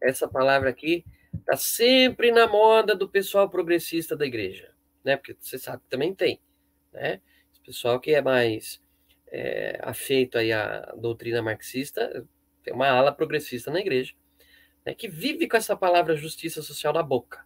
essa 0.00 0.28
palavra 0.28 0.70
aqui 0.70 1.04
está 1.42 1.56
sempre 1.56 2.30
na 2.32 2.46
moda 2.46 2.94
do 2.94 3.08
pessoal 3.08 3.48
progressista 3.50 4.16
da 4.16 4.24
igreja, 4.24 4.72
né? 5.04 5.16
Porque 5.16 5.36
você 5.38 5.58
sabe 5.58 5.82
que 5.82 5.90
também 5.90 6.14
tem, 6.14 6.40
né? 6.92 7.20
Pessoal 7.64 8.00
que 8.00 8.12
é 8.12 8.22
mais 8.22 8.82
é, 9.28 9.78
afeito 9.82 10.36
aí 10.38 10.52
à 10.52 10.94
doutrina 10.96 11.42
marxista, 11.42 12.26
tem 12.62 12.72
uma 12.72 12.88
ala 12.88 13.12
progressista 13.12 13.70
na 13.70 13.80
igreja, 13.80 14.14
né, 14.84 14.94
que 14.94 15.08
vive 15.08 15.48
com 15.48 15.56
essa 15.56 15.76
palavra 15.76 16.16
justiça 16.16 16.60
social 16.62 16.92
na 16.92 17.02
boca, 17.02 17.44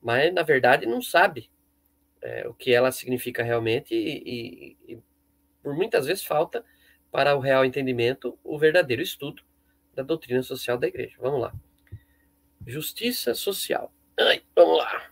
mas 0.00 0.32
na 0.32 0.42
verdade 0.42 0.86
não 0.86 1.02
sabe 1.02 1.50
é, 2.22 2.48
o 2.48 2.54
que 2.54 2.72
ela 2.72 2.92
significa 2.92 3.42
realmente 3.42 3.94
e, 3.94 4.76
e, 4.86 4.94
e, 4.94 4.98
por 5.62 5.74
muitas 5.74 6.06
vezes 6.06 6.24
falta 6.24 6.64
para 7.10 7.34
o 7.36 7.40
real 7.40 7.64
entendimento 7.64 8.38
o 8.42 8.58
verdadeiro 8.58 9.02
estudo 9.02 9.42
da 9.94 10.02
doutrina 10.02 10.42
social 10.42 10.78
da 10.78 10.86
igreja. 10.86 11.16
Vamos 11.20 11.40
lá. 11.40 11.52
Justiça 12.70 13.34
social. 13.34 13.92
Ai, 14.16 14.42
vamos 14.54 14.78
lá. 14.78 15.10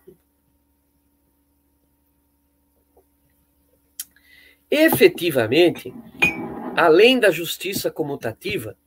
Efetivamente, 4.71 5.93
além 6.77 7.19
da 7.19 7.29
justiça 7.31 7.91
comutativa, 7.91 8.77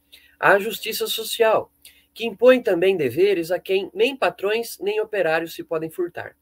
há 0.40 0.52
a 0.52 0.58
justiça 0.58 1.06
social, 1.06 1.70
que 2.14 2.24
impõe 2.24 2.62
também 2.62 2.96
deveres 2.96 3.50
a 3.50 3.58
quem 3.58 3.90
nem 3.92 4.16
patrões 4.16 4.78
nem 4.78 5.02
operários 5.02 5.52
se 5.54 5.62
podem 5.62 5.90
furtar. 5.90 6.34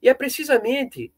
E 0.00 0.08
é 0.08 0.14
precisamente 0.14 1.12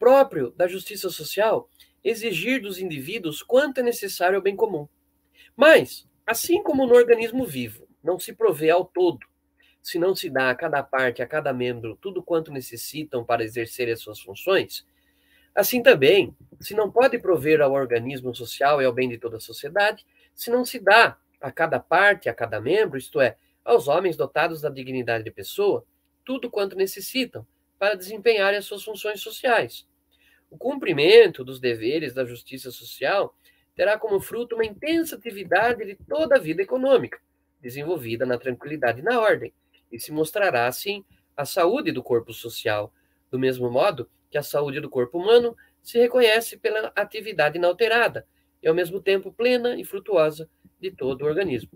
próprio 0.00 0.50
da 0.50 0.66
justiça 0.66 1.10
social 1.10 1.70
exigir 2.02 2.60
dos 2.60 2.78
indivíduos 2.78 3.40
quanto 3.40 3.78
é 3.78 3.82
necessário 3.84 4.34
ao 4.34 4.42
bem 4.42 4.56
comum. 4.56 4.88
Mas, 5.54 6.08
assim 6.26 6.60
como 6.60 6.86
no 6.88 6.94
organismo 6.94 7.46
vivo 7.46 7.86
não 8.02 8.18
se 8.18 8.32
provê 8.32 8.70
ao 8.70 8.84
todo, 8.84 9.27
se 9.88 9.98
não 9.98 10.14
se 10.14 10.28
dá 10.28 10.50
a 10.50 10.54
cada 10.54 10.82
parte, 10.82 11.22
a 11.22 11.26
cada 11.26 11.52
membro, 11.52 11.96
tudo 12.00 12.22
quanto 12.22 12.52
necessitam 12.52 13.24
para 13.24 13.44
exercer 13.44 13.90
as 13.90 14.00
suas 14.00 14.20
funções, 14.20 14.84
Assim 15.58 15.82
também, 15.82 16.36
se 16.60 16.72
não 16.72 16.88
pode 16.88 17.18
prover 17.18 17.60
ao 17.60 17.72
organismo 17.72 18.32
social 18.32 18.80
e 18.80 18.84
ao 18.84 18.92
bem 18.92 19.08
de 19.08 19.18
toda 19.18 19.38
a 19.38 19.40
sociedade, 19.40 20.06
se 20.32 20.52
não 20.52 20.64
se 20.64 20.78
dá 20.78 21.18
a 21.40 21.50
cada 21.50 21.80
parte, 21.80 22.28
a 22.28 22.32
cada 22.32 22.60
membro, 22.60 22.96
isto 22.96 23.20
é, 23.20 23.36
aos 23.64 23.88
homens 23.88 24.16
dotados 24.16 24.60
da 24.60 24.68
dignidade 24.68 25.24
de 25.24 25.32
pessoa, 25.32 25.84
tudo 26.24 26.48
quanto 26.48 26.76
necessitam 26.76 27.44
para 27.76 27.96
desempenharem 27.96 28.56
as 28.56 28.66
suas 28.66 28.84
funções 28.84 29.20
sociais. 29.20 29.84
O 30.48 30.56
cumprimento 30.56 31.44
dos 31.44 31.58
deveres 31.58 32.14
da 32.14 32.24
justiça 32.24 32.70
social 32.70 33.34
terá 33.74 33.98
como 33.98 34.20
fruto 34.20 34.54
uma 34.54 34.64
intensa 34.64 35.16
atividade 35.16 35.84
de 35.84 35.96
toda 36.08 36.36
a 36.36 36.38
vida 36.38 36.62
econômica, 36.62 37.18
desenvolvida 37.60 38.24
na 38.24 38.38
tranquilidade 38.38 39.00
e 39.00 39.02
na 39.02 39.18
ordem, 39.18 39.52
e 39.90 39.98
se 39.98 40.12
mostrará, 40.12 40.66
assim, 40.66 41.04
a 41.36 41.44
saúde 41.44 41.92
do 41.92 42.02
corpo 42.02 42.32
social, 42.32 42.92
do 43.30 43.38
mesmo 43.38 43.70
modo 43.70 44.08
que 44.30 44.38
a 44.38 44.42
saúde 44.42 44.80
do 44.80 44.90
corpo 44.90 45.18
humano 45.18 45.56
se 45.82 45.98
reconhece 45.98 46.56
pela 46.56 46.92
atividade 46.94 47.58
inalterada 47.58 48.26
e, 48.62 48.68
ao 48.68 48.74
mesmo 48.74 49.00
tempo, 49.00 49.32
plena 49.32 49.78
e 49.78 49.84
frutuosa 49.84 50.48
de 50.80 50.90
todo 50.90 51.22
o 51.22 51.26
organismo. 51.26 51.70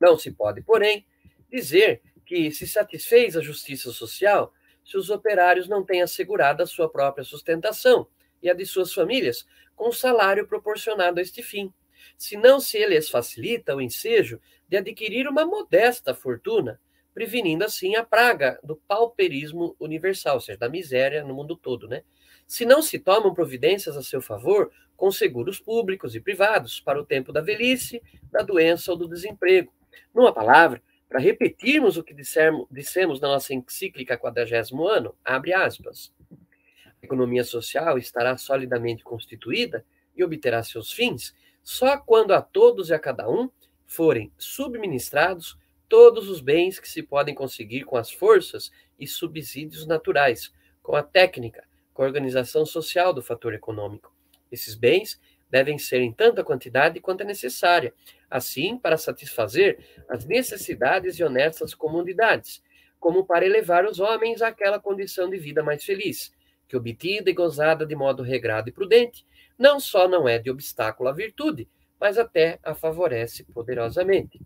Não 0.00 0.16
se 0.16 0.30
pode, 0.30 0.62
porém, 0.62 1.06
dizer 1.50 2.02
que 2.24 2.50
se 2.50 2.66
satisfez 2.66 3.36
a 3.36 3.40
justiça 3.40 3.90
social 3.92 4.52
se 4.84 4.96
os 4.96 5.10
operários 5.10 5.68
não 5.68 5.84
têm 5.84 6.02
assegurado 6.02 6.62
a 6.62 6.66
sua 6.66 6.88
própria 6.88 7.24
sustentação 7.24 8.06
e 8.42 8.50
a 8.50 8.54
de 8.54 8.66
suas 8.66 8.92
famílias 8.92 9.46
com 9.74 9.88
o 9.88 9.92
salário 9.92 10.46
proporcionado 10.46 11.18
a 11.18 11.22
este 11.22 11.42
fim, 11.42 11.72
se 12.16 12.36
não 12.36 12.60
se 12.60 12.84
lhes 12.86 13.08
facilita 13.08 13.74
o 13.74 13.80
ensejo 13.80 14.40
de 14.68 14.76
adquirir 14.76 15.28
uma 15.28 15.44
modesta 15.44 16.14
fortuna 16.14 16.80
prevenindo 17.14 17.64
assim 17.64 17.94
a 17.94 18.04
praga 18.04 18.58
do 18.62 18.76
pauperismo 18.76 19.76
universal, 19.78 20.36
ou 20.36 20.40
seja, 20.40 20.58
da 20.58 20.68
miséria 20.68 21.24
no 21.24 21.34
mundo 21.34 21.56
todo, 21.56 21.88
né? 21.88 22.02
Se 22.46 22.64
não 22.64 22.82
se 22.82 22.98
tomam 22.98 23.34
providências 23.34 23.96
a 23.96 24.02
seu 24.02 24.20
favor, 24.20 24.70
com 24.96 25.10
seguros 25.10 25.58
públicos 25.58 26.14
e 26.14 26.20
privados 26.20 26.80
para 26.80 27.00
o 27.00 27.04
tempo 27.04 27.32
da 27.32 27.40
velhice, 27.40 28.02
da 28.30 28.42
doença 28.42 28.92
ou 28.92 28.96
do 28.96 29.08
desemprego. 29.08 29.72
Numa 30.14 30.32
palavra, 30.32 30.82
para 31.08 31.18
repetirmos 31.18 31.96
o 31.96 32.04
que 32.04 32.14
dissermos, 32.14 32.66
dissemos 32.70 33.20
na 33.20 33.28
nossa 33.28 33.52
encíclica 33.52 34.16
quadragésimo 34.16 34.86
ano, 34.86 35.14
abre 35.24 35.52
aspas. 35.52 36.12
A 36.30 37.04
economia 37.04 37.44
social 37.44 37.98
estará 37.98 38.36
solidamente 38.36 39.02
constituída 39.02 39.84
e 40.16 40.22
obterá 40.22 40.62
seus 40.62 40.92
fins 40.92 41.34
só 41.62 41.96
quando 41.96 42.32
a 42.32 42.42
todos 42.42 42.90
e 42.90 42.94
a 42.94 42.98
cada 42.98 43.28
um 43.28 43.50
forem 43.84 44.32
subministrados 44.38 45.58
todos 45.92 46.30
os 46.30 46.40
bens 46.40 46.80
que 46.80 46.88
se 46.88 47.02
podem 47.02 47.34
conseguir 47.34 47.84
com 47.84 47.98
as 47.98 48.10
forças 48.10 48.72
e 48.98 49.06
subsídios 49.06 49.86
naturais, 49.86 50.50
com 50.82 50.96
a 50.96 51.02
técnica, 51.02 51.68
com 51.92 52.02
a 52.02 52.06
organização 52.06 52.64
social 52.64 53.12
do 53.12 53.20
fator 53.20 53.52
econômico. 53.52 54.10
Esses 54.50 54.74
bens 54.74 55.20
devem 55.50 55.76
ser 55.76 56.00
em 56.00 56.10
tanta 56.10 56.42
quantidade 56.42 56.98
quanto 56.98 57.20
é 57.20 57.24
necessária, 57.26 57.92
assim 58.30 58.78
para 58.78 58.96
satisfazer 58.96 59.84
as 60.08 60.24
necessidades 60.24 61.18
e 61.18 61.24
honestas 61.24 61.74
comunidades, 61.74 62.62
como 62.98 63.26
para 63.26 63.44
elevar 63.44 63.84
os 63.84 64.00
homens 64.00 64.40
àquela 64.40 64.80
condição 64.80 65.28
de 65.28 65.36
vida 65.36 65.62
mais 65.62 65.84
feliz, 65.84 66.34
que 66.66 66.74
obtida 66.74 67.28
e 67.28 67.34
gozada 67.34 67.84
de 67.84 67.94
modo 67.94 68.22
regrado 68.22 68.70
e 68.70 68.72
prudente, 68.72 69.26
não 69.58 69.78
só 69.78 70.08
não 70.08 70.26
é 70.26 70.38
de 70.38 70.50
obstáculo 70.50 71.10
à 71.10 71.12
virtude, 71.12 71.68
mas 72.00 72.16
até 72.16 72.58
a 72.62 72.74
favorece 72.74 73.44
poderosamente. 73.44 74.40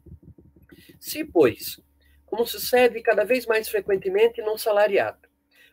Se, 0.98 1.24
pois, 1.24 1.80
como 2.24 2.46
sucede 2.46 3.00
cada 3.00 3.24
vez 3.24 3.46
mais 3.46 3.68
frequentemente 3.68 4.42
no 4.42 4.58
salariado, 4.58 5.28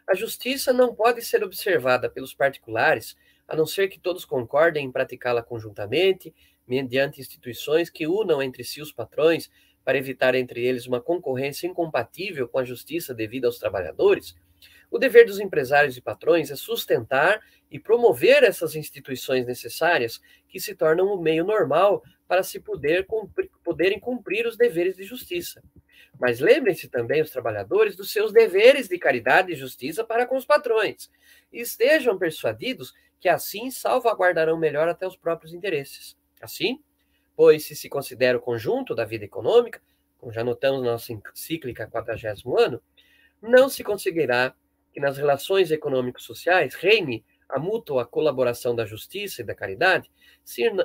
a 0.08 0.16
justiça 0.16 0.74
não 0.74 0.94
pode 0.94 1.22
ser 1.22 1.44
observada 1.44 2.10
pelos 2.10 2.34
particulares, 2.34 3.16
a 3.48 3.56
não 3.56 3.66
ser 3.66 3.88
que 3.88 4.00
todos 4.00 4.26
concordem 4.26 4.86
em 4.86 4.92
praticá-la 4.92 5.42
conjuntamente, 5.42 6.34
mediante 6.68 7.22
instituições 7.22 7.90
que 7.90 8.08
unam 8.08 8.42
entre 8.42 8.64
si 8.64 8.82
os 8.82 8.92
patrões 8.92 9.50
para 9.84 9.98
evitar 9.98 10.36
entre 10.36 10.66
eles 10.66 10.88
uma 10.88 11.02
concorrência 11.02 11.68
incompatível 11.68 12.48
com 12.48 12.60
a 12.60 12.64
justiça 12.64 13.14
devida 13.14 13.48
aos 13.48 13.60
trabalhadores, 13.60 14.36
o 14.90 15.00
dever 15.00 15.26
dos 15.26 15.40
empresários 15.40 15.98
e 15.98 16.02
patrões 16.02 16.52
é 16.52 16.56
sustentar 16.56 17.42
e 17.70 17.80
promover 17.80 18.44
essas 18.44 18.76
instituições 18.76 19.46
necessárias 19.46 20.22
que 20.48 20.60
se 20.60 20.76
tornam 20.76 21.08
o 21.08 21.20
meio 21.20 21.44
normal 21.44 22.04
para 22.28 22.44
se 22.44 22.60
poder 22.60 23.06
cumprir, 23.06 23.50
poderem 23.64 24.00
cumprir 24.00 24.48
os 24.48 24.58
deveres 24.58 24.96
de 24.96 25.04
justiça. 25.04 25.64
Mas 26.20 26.40
lembrem-se 26.40 26.88
também 26.88 27.22
os 27.22 27.30
trabalhadores 27.30 27.96
dos 27.96 28.12
seus 28.12 28.32
deveres 28.32 28.88
de 28.88 28.98
caridade 28.98 29.52
e 29.52 29.56
justiça 29.56 30.04
para 30.04 30.26
com 30.26 30.38
os 30.38 30.46
patrões, 30.46 31.10
e 31.52 31.62
estejam 31.62 32.18
persuadidos 32.18 32.94
que 33.20 33.30
assim 33.30 33.72
salvaguardarão 33.72 34.58
melhor 34.58 34.88
até 34.88 35.08
os 35.08 35.16
próprios 35.16 35.54
interesses. 35.54 36.18
Assim, 36.42 36.82
pois 37.36 37.66
se 37.66 37.76
se 37.76 37.90
considera 37.90 38.38
o 38.38 38.42
conjunto 38.42 38.94
da 38.94 39.06
vida 39.06 39.26
econômica, 39.26 39.82
como 40.18 40.32
já 40.32 40.44
notamos 40.44 40.84
na 40.84 40.92
nossa 40.92 41.14
encíclica 41.14 41.88
40 41.88 42.36
ano, 42.58 42.82
não 43.42 43.68
se 43.68 43.84
conseguirá 43.84 44.54
que 44.94 45.00
nas 45.00 45.18
relações 45.18 45.72
econômico-sociais 45.72 46.76
reine 46.76 47.26
a 47.54 47.60
mútua 47.60 48.04
colaboração 48.04 48.76
da 48.76 48.84
justiça 48.84 49.42
e 49.42 49.46
da 49.46 49.54
caridade, 49.54 50.10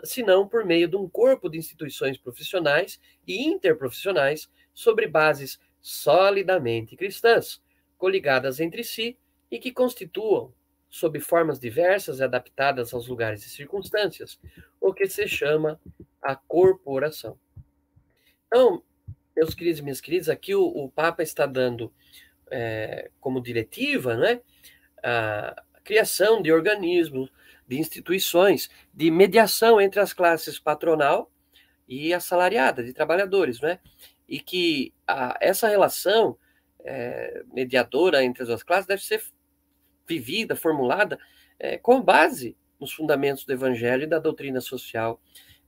senão 0.04 0.46
por 0.46 0.66
meio 0.66 0.86
de 0.86 0.96
um 0.96 1.08
corpo 1.08 1.48
de 1.48 1.56
instituições 1.56 2.18
profissionais 2.18 3.00
e 3.26 3.48
interprofissionais 3.48 4.50
sobre 4.74 5.08
bases 5.08 5.58
solidamente 5.80 6.94
cristãs, 6.94 7.62
coligadas 7.96 8.60
entre 8.60 8.84
si 8.84 9.16
e 9.50 9.58
que 9.58 9.72
constituam, 9.72 10.52
sob 10.90 11.18
formas 11.20 11.58
diversas 11.58 12.20
e 12.20 12.24
adaptadas 12.24 12.92
aos 12.92 13.08
lugares 13.08 13.46
e 13.46 13.48
circunstâncias, 13.48 14.38
o 14.78 14.92
que 14.92 15.08
se 15.08 15.26
chama 15.26 15.80
a 16.20 16.36
corporação. 16.36 17.38
Então, 18.46 18.82
meus 19.34 19.54
queridos 19.54 19.80
e 19.80 19.82
minhas 19.82 20.02
queridas, 20.02 20.28
aqui 20.28 20.54
o, 20.54 20.64
o 20.64 20.90
Papa 20.90 21.22
está 21.22 21.46
dando 21.46 21.90
é, 22.50 23.10
como 23.20 23.40
diretiva, 23.40 24.16
né, 24.18 24.42
a 25.02 25.62
criação 25.88 26.42
de 26.42 26.52
organismos, 26.52 27.32
de 27.66 27.78
instituições, 27.78 28.68
de 28.92 29.10
mediação 29.10 29.80
entre 29.80 29.98
as 29.98 30.12
classes 30.12 30.58
patronal 30.58 31.32
e 31.88 32.12
assalariada, 32.12 32.84
de 32.84 32.92
trabalhadores, 32.92 33.58
né? 33.58 33.80
E 34.28 34.38
que 34.38 34.92
a, 35.06 35.38
essa 35.40 35.66
relação 35.66 36.36
é, 36.84 37.42
mediadora 37.54 38.22
entre 38.22 38.42
as 38.42 38.48
duas 38.48 38.62
classes 38.62 38.86
deve 38.86 39.02
ser 39.02 39.24
vivida, 40.06 40.54
formulada 40.54 41.18
é, 41.58 41.78
com 41.78 42.02
base 42.02 42.54
nos 42.78 42.92
fundamentos 42.92 43.46
do 43.46 43.52
Evangelho 43.54 44.02
e 44.02 44.06
da 44.06 44.18
doutrina 44.18 44.60
social 44.60 45.18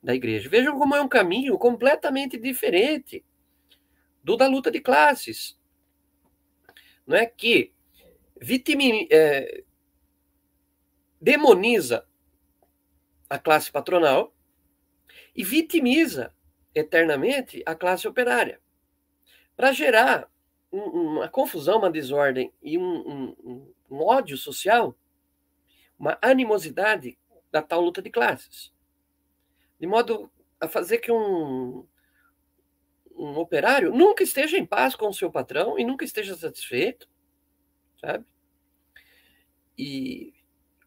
da 0.03 0.15
Igreja. 0.15 0.51
Vejam 0.51 0.79
como 0.79 0.95
é 0.95 1.01
um 1.01 1.09
caminho 1.09 1.57
completamente 1.57 2.37
diferente 2.37 3.25
do 4.23 4.37
da 4.37 4.47
luta 4.47 4.71
de 4.71 4.81
classes, 4.81 5.59
não 7.07 7.17
é 7.17 7.25
que 7.25 7.73
vitimi, 8.39 9.09
é, 9.11 9.65
demoniza 11.21 12.07
a 13.29 13.39
classe 13.39 13.71
patronal 13.71 14.35
e 15.35 15.45
vitimiza 15.45 16.35
eternamente 16.75 17.63
a 17.67 17.75
classe 17.75 18.09
operária, 18.09 18.61
para 19.57 19.73
gerar 19.73 20.31
um, 20.73 20.79
uma 20.79 21.29
confusão, 21.29 21.79
uma 21.79 21.91
desordem 21.91 22.53
e 22.63 22.79
um, 22.79 23.37
um, 23.43 23.75
um 23.91 24.03
ódio 24.03 24.37
social, 24.37 24.97
uma 25.99 26.19
animosidade 26.23 27.19
da 27.51 27.61
tal 27.61 27.81
luta 27.81 28.01
de 28.01 28.11
classes, 28.11 28.73
de 29.79 29.87
modo 29.87 30.31
a 30.59 30.69
fazer 30.69 30.99
que 30.99 31.11
um, 31.11 31.87
um 33.15 33.37
operário 33.39 33.93
nunca 33.93 34.23
esteja 34.23 34.57
em 34.57 34.65
paz 34.65 34.95
com 34.95 35.09
o 35.09 35.15
seu 35.15 35.31
patrão 35.31 35.79
e 35.79 35.85
nunca 35.85 36.05
esteja 36.05 36.35
satisfeito, 36.37 37.09
sabe? 38.01 38.25
E 39.77 40.33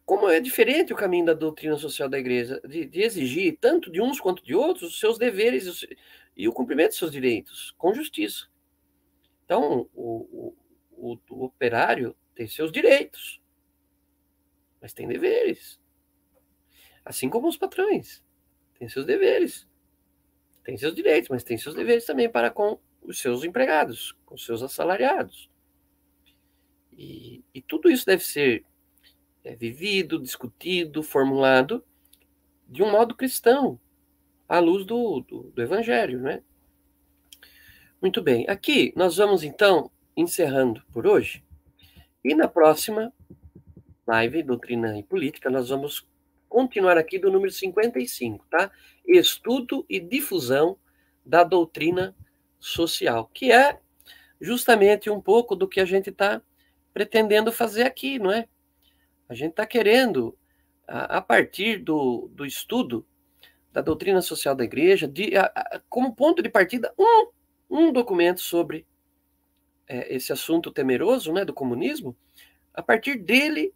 como 0.04 0.28
é 0.28 0.40
diferente 0.40 0.92
o 0.92 0.96
caminho 0.96 1.26
da 1.26 1.34
doutrina 1.34 1.76
social 1.76 2.08
da 2.08 2.18
igreja, 2.18 2.60
de, 2.66 2.84
de 2.84 3.00
exigir, 3.00 3.56
tanto 3.60 3.90
de 3.90 4.00
uns 4.00 4.20
quanto 4.20 4.44
de 4.44 4.54
outros, 4.54 4.90
os 4.90 5.00
seus 5.00 5.18
deveres 5.18 5.86
e 6.36 6.48
o 6.48 6.52
cumprimento 6.52 6.90
de 6.90 6.96
seus 6.96 7.10
direitos, 7.10 7.74
com 7.78 7.94
justiça. 7.94 8.48
Então, 9.44 9.88
o, 9.94 10.54
o, 10.92 11.18
o 11.30 11.44
operário 11.44 12.16
tem 12.34 12.46
seus 12.46 12.70
direitos, 12.70 13.40
mas 14.80 14.92
tem 14.92 15.06
deveres. 15.06 15.80
Assim 17.04 17.28
como 17.28 17.48
os 17.48 17.56
patrões 17.56 18.22
têm 18.78 18.88
seus 18.88 19.06
deveres 19.06 19.66
tem 20.64 20.78
seus 20.78 20.94
direitos, 20.94 21.28
mas 21.28 21.44
tem 21.44 21.58
seus 21.58 21.74
deveres 21.74 22.06
também 22.06 22.28
para 22.28 22.50
com 22.50 22.80
os 23.02 23.20
seus 23.20 23.44
empregados, 23.44 24.16
com 24.24 24.34
os 24.34 24.44
seus 24.44 24.62
assalariados. 24.62 25.50
E, 26.90 27.44
e 27.52 27.60
tudo 27.60 27.90
isso 27.90 28.06
deve 28.06 28.24
ser 28.24 28.64
é, 29.44 29.54
vivido, 29.54 30.18
discutido, 30.18 31.02
formulado 31.02 31.84
de 32.66 32.82
um 32.82 32.90
modo 32.90 33.14
cristão, 33.14 33.78
à 34.48 34.58
luz 34.58 34.84
do, 34.84 35.20
do, 35.20 35.42
do 35.54 35.62
Evangelho, 35.62 36.18
né? 36.18 36.42
Muito 38.00 38.22
bem, 38.22 38.46
aqui 38.48 38.92
nós 38.96 39.16
vamos 39.16 39.42
então 39.42 39.90
encerrando 40.16 40.82
por 40.92 41.06
hoje. 41.06 41.44
E 42.22 42.34
na 42.34 42.48
próxima 42.48 43.12
live, 44.06 44.42
Doutrina 44.42 44.98
e 44.98 45.02
Política, 45.02 45.50
nós 45.50 45.68
vamos 45.68 46.06
continuar 46.48 46.96
aqui 46.96 47.18
do 47.18 47.30
número 47.30 47.50
55, 47.50 48.46
tá? 48.50 48.70
Estudo 49.06 49.84
e 49.88 49.98
difusão 49.98 50.76
da 51.24 51.42
doutrina 51.42 52.14
social, 52.60 53.30
que 53.32 53.50
é 53.50 53.78
justamente 54.40 55.10
um 55.10 55.20
pouco 55.20 55.56
do 55.56 55.68
que 55.68 55.80
a 55.80 55.84
gente 55.84 56.10
está 56.10 56.40
pretendendo 56.92 57.50
fazer 57.50 57.82
aqui, 57.82 58.18
não 58.18 58.30
é? 58.30 58.46
A 59.28 59.34
gente 59.34 59.50
está 59.50 59.66
querendo, 59.66 60.36
a, 60.86 61.20
partir 61.20 61.78
do, 61.78 62.28
do 62.32 62.44
estudo 62.44 63.06
da 63.72 63.80
doutrina 63.80 64.22
social 64.22 64.54
da 64.54 64.64
igreja, 64.64 65.08
de, 65.08 65.36
a, 65.36 65.44
a, 65.44 65.80
como 65.88 66.14
ponto 66.14 66.42
de 66.42 66.48
partida, 66.48 66.92
um, 66.98 67.30
um 67.68 67.92
documento 67.92 68.40
sobre 68.40 68.86
é, 69.88 70.14
esse 70.14 70.32
assunto 70.32 70.70
temeroso 70.70 71.32
né, 71.32 71.44
do 71.44 71.52
comunismo, 71.52 72.16
a 72.72 72.82
partir 72.82 73.16
dele 73.16 73.74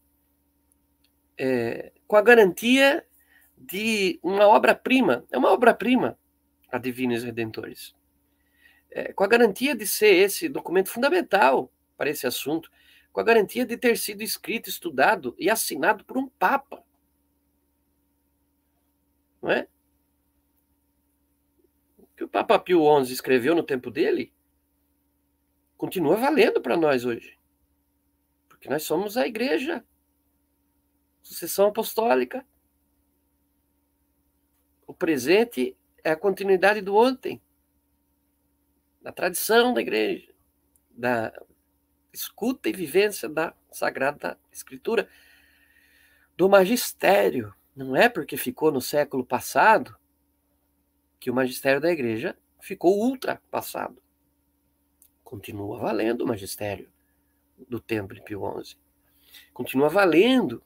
é, 1.36 1.92
com 2.06 2.16
a 2.16 2.22
garantia 2.22 3.04
de 3.56 4.18
uma 4.22 4.46
obra-prima, 4.46 5.24
é 5.30 5.38
uma 5.38 5.52
obra-prima, 5.52 6.18
a 6.70 6.78
Divinos 6.78 7.24
Redentores, 7.24 7.94
é, 8.90 9.12
com 9.12 9.24
a 9.24 9.28
garantia 9.28 9.74
de 9.74 9.86
ser 9.86 10.14
esse 10.14 10.48
documento 10.48 10.90
fundamental 10.90 11.72
para 11.96 12.10
esse 12.10 12.26
assunto, 12.26 12.70
com 13.18 13.22
a 13.22 13.24
garantia 13.24 13.66
de 13.66 13.76
ter 13.76 13.98
sido 13.98 14.22
escrito, 14.22 14.68
estudado 14.68 15.34
e 15.36 15.50
assinado 15.50 16.04
por 16.04 16.16
um 16.16 16.28
Papa. 16.28 16.84
Não 19.42 19.50
é? 19.50 19.66
O 21.98 22.06
que 22.16 22.22
o 22.22 22.28
Papa 22.28 22.56
Pio 22.60 22.80
XI 23.04 23.12
escreveu 23.12 23.56
no 23.56 23.64
tempo 23.64 23.90
dele 23.90 24.32
continua 25.76 26.14
valendo 26.14 26.60
para 26.60 26.76
nós 26.76 27.04
hoje. 27.04 27.36
Porque 28.48 28.68
nós 28.68 28.84
somos 28.84 29.16
a 29.16 29.26
igreja, 29.26 29.84
sucessão 31.20 31.66
apostólica. 31.66 32.46
O 34.86 34.94
presente 34.94 35.76
é 36.04 36.12
a 36.12 36.16
continuidade 36.16 36.80
do 36.80 36.94
ontem, 36.94 37.42
da 39.02 39.10
tradição 39.10 39.74
da 39.74 39.80
igreja, 39.80 40.32
da 40.88 41.32
escuta 42.18 42.68
e 42.68 42.72
vivência 42.72 43.28
da 43.28 43.54
Sagrada 43.70 44.38
Escritura, 44.52 45.08
do 46.36 46.48
magistério. 46.48 47.54
Não 47.74 47.94
é 47.94 48.08
porque 48.08 48.36
ficou 48.36 48.72
no 48.72 48.80
século 48.80 49.24
passado 49.24 49.96
que 51.20 51.30
o 51.30 51.34
magistério 51.34 51.80
da 51.80 51.90
igreja 51.90 52.36
ficou 52.60 52.98
ultrapassado. 52.98 54.02
Continua 55.22 55.78
valendo 55.78 56.22
o 56.22 56.26
magistério 56.26 56.90
do 57.68 57.80
tempo 57.80 58.14
de 58.14 58.22
Pio 58.22 58.42
XI. 58.62 58.76
Continua 59.52 59.88
valendo 59.88 60.62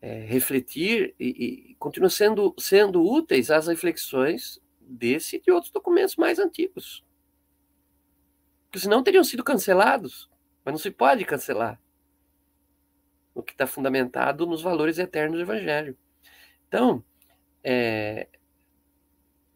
é, 0.00 0.20
refletir 0.20 1.14
e, 1.20 1.70
e 1.70 1.74
continua 1.76 2.10
sendo, 2.10 2.54
sendo 2.58 3.02
úteis 3.02 3.50
as 3.50 3.66
reflexões 3.66 4.60
desse 4.80 5.36
e 5.36 5.40
de 5.40 5.50
outros 5.50 5.72
documentos 5.72 6.16
mais 6.16 6.38
antigos. 6.38 7.05
Porque 8.76 8.84
senão 8.84 9.02
teriam 9.02 9.24
sido 9.24 9.42
cancelados, 9.42 10.28
mas 10.62 10.70
não 10.70 10.78
se 10.78 10.90
pode 10.90 11.24
cancelar 11.24 11.80
o 13.34 13.42
que 13.42 13.52
está 13.52 13.66
fundamentado 13.66 14.46
nos 14.46 14.60
valores 14.60 14.98
eternos 14.98 15.38
do 15.38 15.44
Evangelho. 15.44 15.96
Então, 16.68 17.02
é, 17.64 18.28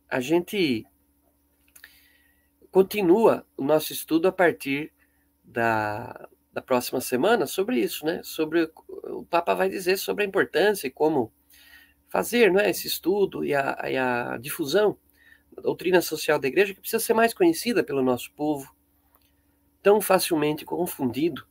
a 0.09 0.21
gente 0.21 0.87
continua 2.71 3.47
o 3.59 3.63
nosso 3.63 3.93
estudo 3.93 4.27
a 4.27 4.33
partir 4.33 4.91
da, 5.45 6.27
da 6.51 6.63
próxima 6.63 7.03
semana 7.03 7.47
sobre 7.47 7.79
isso, 7.79 8.07
né? 8.07 8.23
Sobre 8.25 8.73
o 9.05 9.23
Papa 9.27 9.53
vai 9.53 9.69
dizer 9.69 9.99
sobre 9.99 10.25
a 10.25 10.27
importância 10.27 10.87
e 10.87 10.91
como 10.91 11.31
fazer, 12.09 12.51
né, 12.51 12.71
esse 12.71 12.87
estudo 12.87 13.45
e 13.45 13.55
a, 13.55 13.77
e 13.85 13.99
a 13.99 14.39
difusão 14.39 14.97
da 15.55 15.61
doutrina 15.61 16.01
social 16.01 16.39
da 16.39 16.49
Igreja 16.49 16.73
que 16.73 16.81
precisa 16.81 17.05
ser 17.05 17.13
mais 17.13 17.35
conhecida 17.35 17.85
pelo 17.85 18.03
nosso 18.03 18.33
povo, 18.33 18.75
tão 19.83 20.01
facilmente 20.01 20.65
confundido 20.65 21.47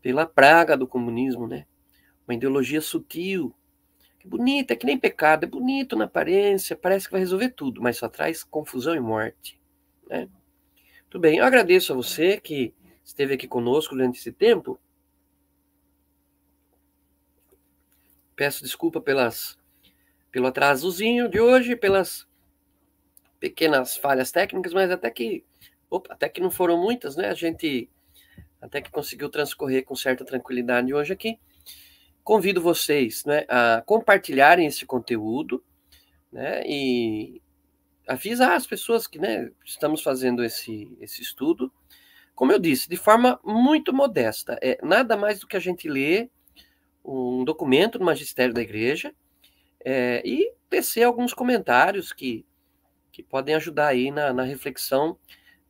pela 0.00 0.26
praga 0.26 0.76
do 0.76 0.86
comunismo, 0.86 1.46
né? 1.46 1.66
Uma 2.26 2.34
ideologia 2.34 2.80
sutil, 2.80 3.54
é 4.24 4.28
bonita, 4.28 4.72
é 4.72 4.76
que 4.76 4.86
nem 4.86 4.98
pecado, 4.98 5.44
é 5.44 5.46
bonito 5.46 5.96
na 5.96 6.04
aparência, 6.04 6.76
parece 6.76 7.06
que 7.06 7.12
vai 7.12 7.20
resolver 7.20 7.50
tudo, 7.50 7.82
mas 7.82 7.96
só 7.96 8.08
traz 8.08 8.42
confusão 8.42 8.94
e 8.94 9.00
morte, 9.00 9.60
né? 10.08 10.28
Tudo 11.08 11.22
bem, 11.22 11.38
eu 11.38 11.44
agradeço 11.44 11.92
a 11.92 11.96
você 11.96 12.40
que 12.40 12.74
esteve 13.04 13.34
aqui 13.34 13.46
conosco 13.46 13.94
durante 13.94 14.18
esse 14.18 14.32
tempo. 14.32 14.80
Peço 18.34 18.62
desculpa 18.62 19.00
pelas 19.00 19.58
pelo 20.30 20.46
atrasozinho 20.46 21.28
de 21.28 21.38
hoje, 21.38 21.76
pelas 21.76 22.26
pequenas 23.38 23.96
falhas 23.96 24.32
técnicas, 24.32 24.72
mas 24.72 24.90
até 24.90 25.10
que 25.10 25.44
opa, 25.92 26.14
até 26.14 26.28
que 26.28 26.40
não 26.40 26.50
foram 26.50 26.80
muitas, 26.80 27.16
né? 27.16 27.28
A 27.28 27.34
gente 27.34 27.90
até 28.60 28.80
que 28.80 28.90
conseguiu 28.90 29.28
transcorrer 29.28 29.84
com 29.84 29.94
certa 29.94 30.24
tranquilidade 30.24 30.94
hoje 30.94 31.12
aqui. 31.12 31.38
Convido 32.22 32.62
vocês 32.62 33.24
né, 33.24 33.44
a 33.48 33.82
compartilharem 33.84 34.66
esse 34.66 34.86
conteúdo 34.86 35.62
né, 36.30 36.62
e 36.64 37.42
avisar 38.06 38.52
as 38.52 38.66
pessoas 38.66 39.08
que 39.08 39.18
né, 39.18 39.50
estamos 39.64 40.00
fazendo 40.00 40.44
esse, 40.44 40.96
esse 41.00 41.20
estudo. 41.20 41.72
Como 42.34 42.52
eu 42.52 42.58
disse, 42.58 42.88
de 42.88 42.96
forma 42.96 43.40
muito 43.44 43.92
modesta. 43.92 44.56
É 44.62 44.78
nada 44.82 45.16
mais 45.16 45.40
do 45.40 45.46
que 45.48 45.56
a 45.56 45.60
gente 45.60 45.88
ler 45.88 46.30
um 47.04 47.44
documento 47.44 47.98
do 47.98 48.04
magistério 48.04 48.54
da 48.54 48.62
igreja 48.62 49.12
é, 49.84 50.22
e 50.24 50.52
tecer 50.70 51.02
alguns 51.02 51.34
comentários 51.34 52.12
que, 52.12 52.46
que 53.10 53.24
podem 53.24 53.56
ajudar 53.56 53.88
aí 53.88 54.12
na, 54.12 54.32
na 54.32 54.44
reflexão 54.44 55.18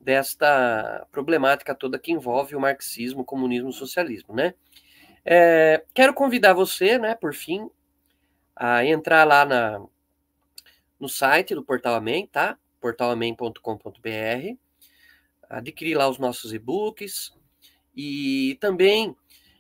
desta 0.03 1.07
problemática 1.13 1.75
toda 1.75 1.99
que 1.99 2.13
envolve 2.13 2.57
o 2.57 2.61
marxismo, 2.61 3.23
o 3.23 3.25
comunismo, 3.25 3.69
o 3.69 3.73
socialismo, 3.73 4.35
né? 4.35 4.55
É, 5.25 5.85
quero 5.95 6.13
convidar 6.13 6.53
você, 6.53 6.99
né, 6.99 7.15
por 7.15 7.33
fim, 7.33 7.71
a 8.57 8.85
entrar 8.85 9.25
lá 9.25 9.45
na, 9.45 9.81
no 10.99 11.09
site 11.09 11.55
do 11.55 11.65
Portal 11.65 11.95
Amém, 11.95 12.27
tá? 12.27 12.59
portalamém.com.br, 12.81 14.57
adquirir 15.49 15.97
lá 15.97 16.09
os 16.09 16.19
nossos 16.19 16.53
e-books 16.53 17.33
e 17.95 18.59
também, 18.61 19.15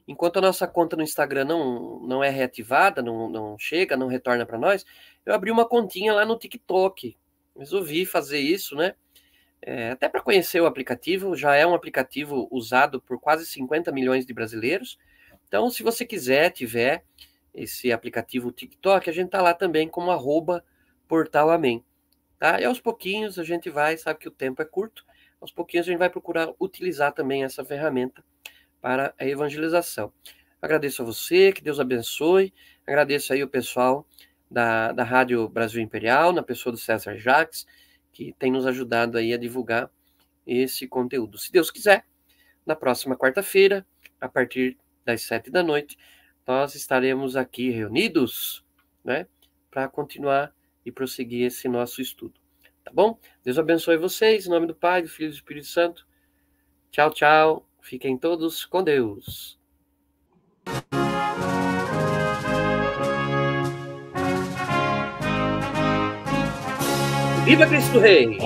enquanto 0.08 0.38
a 0.38 0.40
nossa 0.42 0.66
conta 0.66 0.96
no 0.96 1.04
Instagram 1.04 1.44
não, 1.44 2.00
não 2.00 2.24
é 2.24 2.30
reativada, 2.30 3.00
não, 3.00 3.28
não 3.28 3.56
chega, 3.56 3.96
não 3.96 4.08
retorna 4.08 4.44
para 4.44 4.58
nós, 4.58 4.84
eu 5.24 5.32
abri 5.32 5.52
uma 5.52 5.68
continha 5.68 6.12
lá 6.12 6.26
no 6.26 6.36
TikTok. 6.36 7.16
Resolvi 7.56 8.04
fazer 8.04 8.40
isso, 8.40 8.74
né? 8.74 8.96
É, 9.64 9.90
até 9.90 10.08
para 10.08 10.20
conhecer 10.20 10.60
o 10.60 10.66
aplicativo, 10.66 11.36
já 11.36 11.54
é 11.54 11.64
um 11.64 11.74
aplicativo 11.74 12.48
usado 12.50 13.00
por 13.00 13.20
quase 13.20 13.46
50 13.46 13.92
milhões 13.92 14.26
de 14.26 14.34
brasileiros. 14.34 14.98
Então, 15.46 15.70
se 15.70 15.82
você 15.82 16.04
quiser, 16.04 16.50
tiver 16.50 17.04
esse 17.54 17.92
aplicativo 17.92 18.50
TikTok, 18.50 19.08
a 19.08 19.12
gente 19.12 19.30
tá 19.30 19.40
lá 19.40 19.54
também 19.54 19.88
como 19.88 20.10
arroba 20.10 20.64
portal 21.06 21.50
amém. 21.50 21.84
Tá? 22.38 22.60
E 22.60 22.64
aos 22.64 22.80
pouquinhos 22.80 23.38
a 23.38 23.44
gente 23.44 23.70
vai, 23.70 23.96
sabe 23.96 24.18
que 24.18 24.28
o 24.28 24.32
tempo 24.32 24.60
é 24.60 24.64
curto, 24.64 25.04
aos 25.40 25.52
pouquinhos 25.52 25.86
a 25.86 25.90
gente 25.90 25.98
vai 25.98 26.10
procurar 26.10 26.52
utilizar 26.58 27.12
também 27.12 27.44
essa 27.44 27.64
ferramenta 27.64 28.24
para 28.80 29.14
a 29.16 29.24
evangelização. 29.24 30.12
Agradeço 30.60 31.02
a 31.02 31.04
você, 31.04 31.52
que 31.52 31.62
Deus 31.62 31.78
abençoe. 31.78 32.52
Agradeço 32.86 33.32
aí 33.32 33.42
o 33.42 33.48
pessoal 33.48 34.06
da, 34.50 34.92
da 34.92 35.04
Rádio 35.04 35.48
Brasil 35.48 35.82
Imperial, 35.82 36.32
na 36.32 36.42
pessoa 36.42 36.72
do 36.72 36.78
César 36.78 37.16
Jacques, 37.16 37.66
que 38.12 38.34
tem 38.38 38.52
nos 38.52 38.66
ajudado 38.66 39.18
aí 39.18 39.32
a 39.32 39.38
divulgar 39.38 39.90
esse 40.46 40.86
conteúdo. 40.86 41.38
Se 41.38 41.50
Deus 41.50 41.70
quiser, 41.70 42.04
na 42.66 42.76
próxima 42.76 43.16
quarta-feira, 43.16 43.86
a 44.20 44.28
partir 44.28 44.76
das 45.04 45.22
sete 45.22 45.50
da 45.50 45.62
noite, 45.62 45.96
nós 46.46 46.74
estaremos 46.74 47.36
aqui 47.36 47.70
reunidos, 47.70 48.64
né, 49.04 49.26
para 49.70 49.88
continuar 49.88 50.54
e 50.84 50.92
prosseguir 50.92 51.46
esse 51.46 51.68
nosso 51.68 52.00
estudo. 52.00 52.34
Tá 52.84 52.90
bom? 52.92 53.18
Deus 53.44 53.58
abençoe 53.58 53.96
vocês, 53.96 54.46
em 54.46 54.50
nome 54.50 54.66
do 54.66 54.74
Pai, 54.74 55.02
do 55.02 55.08
Filho 55.08 55.28
e 55.28 55.30
do 55.30 55.34
Espírito 55.34 55.66
Santo. 55.68 56.06
Tchau, 56.90 57.10
tchau. 57.10 57.68
Fiquem 57.80 58.18
todos 58.18 58.64
com 58.64 58.82
Deus. 58.82 59.58
Viva 67.44 67.66
Cristo 67.66 67.98
Rei! 67.98 68.38